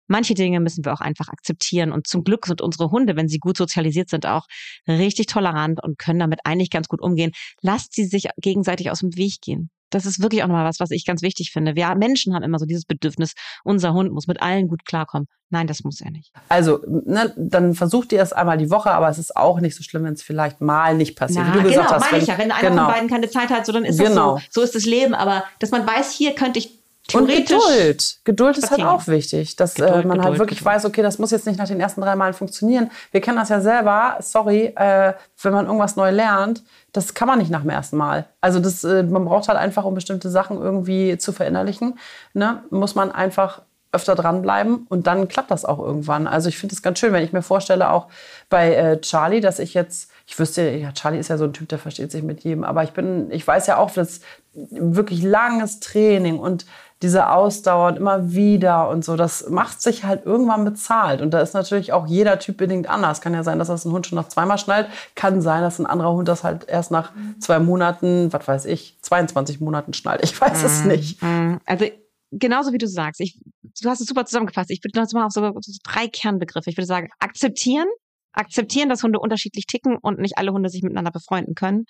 Manche 0.09 0.35
Dinge 0.35 0.61
müssen 0.61 0.85
wir 0.85 0.93
auch 0.93 1.01
einfach 1.01 1.29
akzeptieren. 1.29 1.93
Und 1.93 2.07
zum 2.07 2.23
Glück 2.23 2.47
sind 2.47 2.63
unsere 2.63 2.91
Hunde, 2.91 3.17
wenn 3.17 3.29
sie 3.29 3.39
gut 3.39 3.57
sozialisiert 3.57 4.09
sind, 4.09 4.27
auch 4.27 4.47
richtig 4.87 5.27
tolerant 5.27 5.83
und 5.83 5.99
können 5.99 6.21
damit 6.21 6.41
eigentlich 6.45 6.71
ganz 6.71 6.89
gut 6.89 7.01
umgehen. 7.01 7.33
Lasst 7.61 7.95
sie 7.95 8.05
sich 8.05 8.29
gegenseitig 8.39 8.91
aus 8.91 9.01
dem 9.01 9.17
Weg 9.17 9.41
gehen 9.41 9.71
das 9.91 10.07
ist 10.07 10.21
wirklich 10.21 10.43
auch 10.43 10.49
nochmal 10.49 10.65
was, 10.65 10.81
was 10.81 10.91
ich 10.91 11.05
ganz 11.05 11.23
wichtig 11.23 11.51
finde. 11.53 11.77
Wir 11.77 11.95
Menschen 11.95 12.35
haben 12.35 12.43
immer 12.43 12.59
so 12.59 12.67
dieses 12.67 12.85
Bedürfnis, 12.85 13.33
unser 13.65 13.93
Hund 13.93 14.13
muss 14.13 14.27
mit 14.27 14.43
allen 14.43 14.69
gut 14.69 14.85
klarkommen. 14.85 15.29
Nein, 15.49 15.69
das 15.69 15.85
muss 15.85 16.01
er 16.01 16.11
nicht. 16.11 16.33
Also, 16.49 16.81
ne, 16.87 17.33
dann 17.37 17.75
versucht 17.75 18.13
ihr 18.13 18.21
es 18.21 18.33
einmal 18.33 18.59
die 18.59 18.71
Woche, 18.71 18.91
aber 18.91 19.09
es 19.09 19.19
ist 19.19 19.37
auch 19.37 19.61
nicht 19.61 19.77
so 19.77 19.85
schlimm, 19.85 20.05
wenn 20.05 20.15
es 20.15 20.23
vielleicht 20.23 20.61
mal 20.61 20.97
nicht 20.97 21.17
passiert. 21.17 21.45
Na, 21.47 21.55
wie 21.55 21.59
du 21.59 21.69
genau, 21.69 21.83
gesagt 21.83 21.93
hast, 21.93 22.11
meine 22.11 22.23
ich 22.23 22.29
ja. 22.29 22.39
Wenn 22.39 22.51
einer 22.51 22.71
genau. 22.71 22.85
von 22.85 22.95
beiden 22.95 23.09
keine 23.09 23.31
Zeit 23.31 23.51
hat, 23.51 23.65
so 23.65 23.73
dann 23.73 23.85
ist 23.85 23.99
genau. 23.99 24.35
das 24.35 24.45
so. 24.51 24.61
So 24.61 24.63
ist 24.63 24.75
das 24.75 24.85
Leben. 24.87 25.15
Aber 25.15 25.45
dass 25.61 25.71
man 25.71 25.87
weiß, 25.87 26.13
hier 26.13 26.35
könnte 26.35 26.59
ich 26.59 26.71
und 27.15 27.29
Geduld. 27.29 28.19
Geduld 28.25 28.59
ist 28.59 28.71
halt 28.71 28.83
auch 28.83 29.07
wichtig, 29.07 29.57
dass 29.57 29.77
äh, 29.77 29.83
Geduld, 29.83 30.05
äh, 30.05 30.09
man 30.09 30.19
halt 30.19 30.23
Geduld, 30.23 30.39
wirklich 30.41 30.59
Geduld. 30.59 30.75
weiß, 30.75 30.85
okay, 30.87 31.03
das 31.03 31.19
muss 31.19 31.31
jetzt 31.31 31.47
nicht 31.47 31.59
nach 31.59 31.69
den 31.69 31.81
ersten 31.81 32.01
drei 32.01 32.17
Malen 32.17 32.35
funktionieren. 32.35 32.91
Wir 33.13 33.21
kennen 33.21 33.37
das 33.37 33.49
ja 33.49 33.61
selber, 33.61 34.17
sorry, 34.21 34.73
äh, 34.77 35.13
wenn 35.43 35.53
man 35.53 35.67
irgendwas 35.67 35.97
neu 35.97 36.11
lernt, 36.11 36.63
das 36.93 37.15
kann 37.15 37.29
man 37.29 37.39
nicht 37.39 37.51
nach 37.51 37.61
dem 37.61 37.71
ersten 37.71 37.97
Mal. 37.97 38.27
Also 38.41 38.59
das, 38.59 38.83
äh, 38.83 39.03
man 39.05 39.25
braucht 39.25 39.49
halt 39.49 39.59
einfach, 39.59 39.85
um 39.85 39.95
bestimmte 39.95 40.31
Sachen 40.31 40.61
irgendwie 40.61 41.17
zu 41.19 41.33
verinnerlichen, 41.33 41.99
ne, 42.35 42.65
muss 42.71 42.95
man 42.95 43.13
einfach 43.13 43.63
öfter 43.93 44.15
dranbleiben 44.15 44.87
und 44.89 45.07
dann 45.07 45.27
klappt 45.29 45.51
das 45.51 45.65
auch 45.65 45.79
irgendwann. 45.79 46.27
Also 46.27 46.49
ich 46.49 46.59
finde 46.59 46.75
es 46.75 46.83
ganz 46.83 46.99
schön, 46.99 47.13
wenn 47.13 47.25
ich 47.25 47.33
mir 47.33 47.43
vorstelle, 47.43 47.91
auch 47.91 48.09
bei 48.51 48.75
äh, 48.75 49.01
Charlie, 49.01 49.41
dass 49.41 49.59
ich 49.59 49.75
jetzt, 49.75 50.11
ich 50.27 50.39
wüsste, 50.39 50.69
ja, 50.71 50.93
Charlie 50.93 51.19
ist 51.19 51.29
ja 51.29 51.39
so 51.39 51.45
ein 51.45 51.53
Typ, 51.53 51.69
der 51.69 51.79
versteht 51.79 52.11
sich 52.11 52.23
mit 52.23 52.45
jedem, 52.45 52.65
aber 52.65 52.83
ich 52.85 52.91
bin, 52.91 53.31
ich 53.31 53.47
weiß 53.47 53.67
ja 53.67 53.79
auch, 53.79 53.91
dass 53.91 54.21
wirklich 54.53 55.23
langes 55.23 55.81
Training 55.81 56.39
und 56.39 56.67
diese 57.03 57.31
Ausdauer 57.31 57.89
und 57.89 57.97
immer 57.97 58.33
wieder 58.33 58.89
und 58.89 59.05
so, 59.05 59.17
das 59.17 59.49
macht 59.51 59.83
sich 59.83 60.05
halt 60.05 60.25
irgendwann 60.25 60.65
bezahlt. 60.65 61.21
Und 61.21 61.33
da 61.33 61.41
ist 61.41 61.53
natürlich 61.53 61.93
auch 61.93 62.07
jeder 62.07 62.39
Typ 62.39 62.57
bedingt 62.57 62.89
anders. 62.89 63.21
Kann 63.21 63.35
ja 63.35 63.45
sein, 63.45 63.59
dass 63.59 63.69
das 63.69 63.85
ein 63.85 63.93
Hund 63.93 64.07
schon 64.07 64.17
nach 64.17 64.29
zweimal 64.29 64.57
schnallt. 64.57 64.89
Kann 65.15 65.43
sein, 65.43 65.61
dass 65.61 65.79
ein 65.79 65.87
anderer 65.87 66.13
Hund 66.13 66.27
das 66.27 66.43
halt 66.43 66.69
erst 66.69 66.91
nach 66.91 67.13
zwei 67.39 67.59
Monaten, 67.59 68.33
was 68.33 68.49
weiß 68.49 68.65
ich, 68.65 68.97
22 69.03 69.61
Monaten 69.61 69.93
schnallt. 69.93 70.23
Ich 70.25 70.41
weiß 70.41 70.63
es 70.63 70.83
mhm. 70.83 70.89
nicht. 70.89 71.23
Mhm. 71.23 71.61
Also 71.67 71.87
genauso 72.33 72.73
wie 72.73 72.79
du 72.79 72.89
sagst, 72.89 73.21
ich, 73.21 73.39
du 73.83 73.91
hast 73.91 74.01
es 74.01 74.07
super 74.07 74.25
zusammengefasst. 74.25 74.71
Ich 74.71 74.83
würde 74.83 74.99
noch 74.99 75.13
mal 75.13 75.27
auf 75.27 75.33
so, 75.33 75.43
so 75.61 75.79
drei 75.85 76.09
Kernbegriffe. 76.09 76.71
Ich 76.71 76.77
würde 76.79 76.87
sagen, 76.87 77.11
akzeptieren, 77.19 77.89
Akzeptieren, 78.37 78.89
dass 78.89 79.03
Hunde 79.03 79.19
unterschiedlich 79.19 79.67
ticken 79.67 79.97
und 80.01 80.19
nicht 80.19 80.39
alle 80.39 80.53
Hunde 80.53 80.69
sich 80.69 80.83
miteinander 80.83 81.11
befreunden 81.11 81.55
können. 81.55 81.85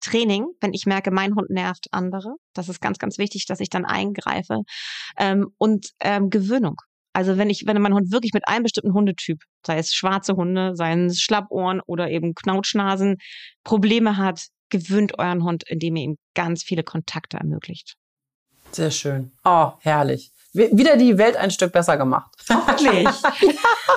Training, 0.00 0.46
wenn 0.60 0.72
ich 0.72 0.86
merke, 0.86 1.10
mein 1.10 1.34
Hund 1.34 1.50
nervt 1.50 1.86
andere. 1.92 2.34
Das 2.54 2.68
ist 2.68 2.80
ganz, 2.80 2.98
ganz 2.98 3.18
wichtig, 3.18 3.46
dass 3.46 3.60
ich 3.60 3.70
dann 3.70 3.84
eingreife. 3.84 4.62
Ähm, 5.18 5.48
und 5.58 5.90
ähm, 6.00 6.30
Gewöhnung. 6.30 6.76
Also 7.12 7.36
wenn 7.36 7.50
ich, 7.50 7.64
wenn 7.66 7.80
mein 7.80 7.94
Hund 7.94 8.10
wirklich 8.10 8.32
mit 8.32 8.48
einem 8.48 8.62
bestimmten 8.62 8.94
Hundetyp, 8.94 9.42
sei 9.66 9.78
es 9.78 9.94
schwarze 9.94 10.34
Hunde, 10.34 10.74
seien 10.74 11.06
es 11.06 11.20
Schlappohren 11.20 11.80
oder 11.86 12.10
eben 12.10 12.34
Knautschnasen, 12.34 13.18
Probleme 13.64 14.16
hat, 14.16 14.46
gewöhnt 14.70 15.18
euren 15.18 15.44
Hund, 15.44 15.64
indem 15.68 15.96
ihr 15.96 16.04
ihm 16.04 16.16
ganz 16.34 16.62
viele 16.62 16.82
Kontakte 16.82 17.36
ermöglicht. 17.36 17.96
Sehr 18.72 18.90
schön. 18.90 19.32
Oh, 19.44 19.72
herrlich. 19.80 20.32
Wieder 20.52 20.96
die 20.96 21.16
Welt 21.16 21.36
ein 21.36 21.50
Stück 21.50 21.72
besser 21.72 21.96
gemacht. 21.96 22.30
Wirklich. 22.46 23.08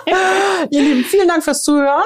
ihr 0.69 0.81
Lieben, 0.81 1.03
vielen 1.03 1.27
Dank 1.27 1.43
fürs 1.43 1.63
Zuhören. 1.63 2.05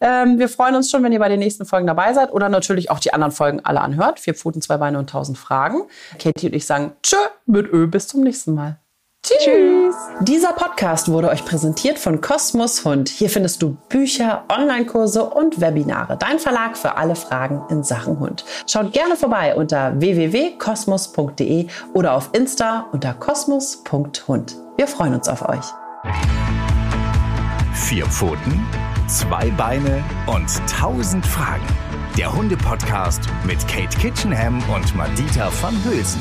Ähm, 0.00 0.38
wir 0.38 0.48
freuen 0.48 0.74
uns 0.74 0.90
schon, 0.90 1.02
wenn 1.04 1.12
ihr 1.12 1.20
bei 1.20 1.28
den 1.28 1.38
nächsten 1.38 1.64
Folgen 1.64 1.86
dabei 1.86 2.12
seid 2.12 2.32
oder 2.32 2.48
natürlich 2.48 2.90
auch 2.90 2.98
die 2.98 3.14
anderen 3.14 3.32
Folgen 3.32 3.60
alle 3.64 3.80
anhört. 3.80 4.20
Vier 4.20 4.34
Pfoten, 4.34 4.60
zwei 4.60 4.76
Beine 4.76 4.98
und 4.98 5.08
tausend 5.08 5.38
Fragen. 5.38 5.84
Katie 6.18 6.48
und 6.48 6.54
ich 6.54 6.66
sagen 6.66 6.92
Tschö 7.02 7.16
mit 7.46 7.72
Ö. 7.72 7.86
Bis 7.86 8.08
zum 8.08 8.22
nächsten 8.22 8.54
Mal. 8.54 8.81
Tschüss. 9.24 9.94
Dieser 10.20 10.52
Podcast 10.52 11.08
wurde 11.08 11.28
euch 11.28 11.44
präsentiert 11.44 11.96
von 12.00 12.20
Kosmos 12.20 12.84
Hund. 12.84 13.08
Hier 13.08 13.30
findest 13.30 13.62
du 13.62 13.76
Bücher, 13.88 14.44
Online-Kurse 14.48 15.22
und 15.24 15.60
Webinare. 15.60 16.16
Dein 16.16 16.40
Verlag 16.40 16.76
für 16.76 16.96
alle 16.96 17.14
Fragen 17.14 17.62
in 17.70 17.84
Sachen 17.84 18.18
Hund. 18.18 18.44
Schaut 18.66 18.92
gerne 18.92 19.14
vorbei 19.14 19.54
unter 19.54 20.00
www.kosmos.de 20.00 21.68
oder 21.94 22.14
auf 22.14 22.30
Insta 22.32 22.88
unter 22.90 23.14
kosmos.hund. 23.14 24.56
Wir 24.76 24.88
freuen 24.88 25.14
uns 25.14 25.28
auf 25.28 25.48
euch. 25.48 25.66
Vier 27.74 28.06
Pfoten, 28.06 28.66
zwei 29.06 29.50
Beine 29.50 30.02
und 30.26 30.50
tausend 30.68 31.24
Fragen. 31.24 31.66
Der 32.18 32.34
Hunde-Podcast 32.34 33.20
mit 33.46 33.60
Kate 33.68 33.96
Kitchenham 33.98 34.60
und 34.68 34.96
Madita 34.96 35.48
van 35.62 35.76
Hülsen. 35.84 36.20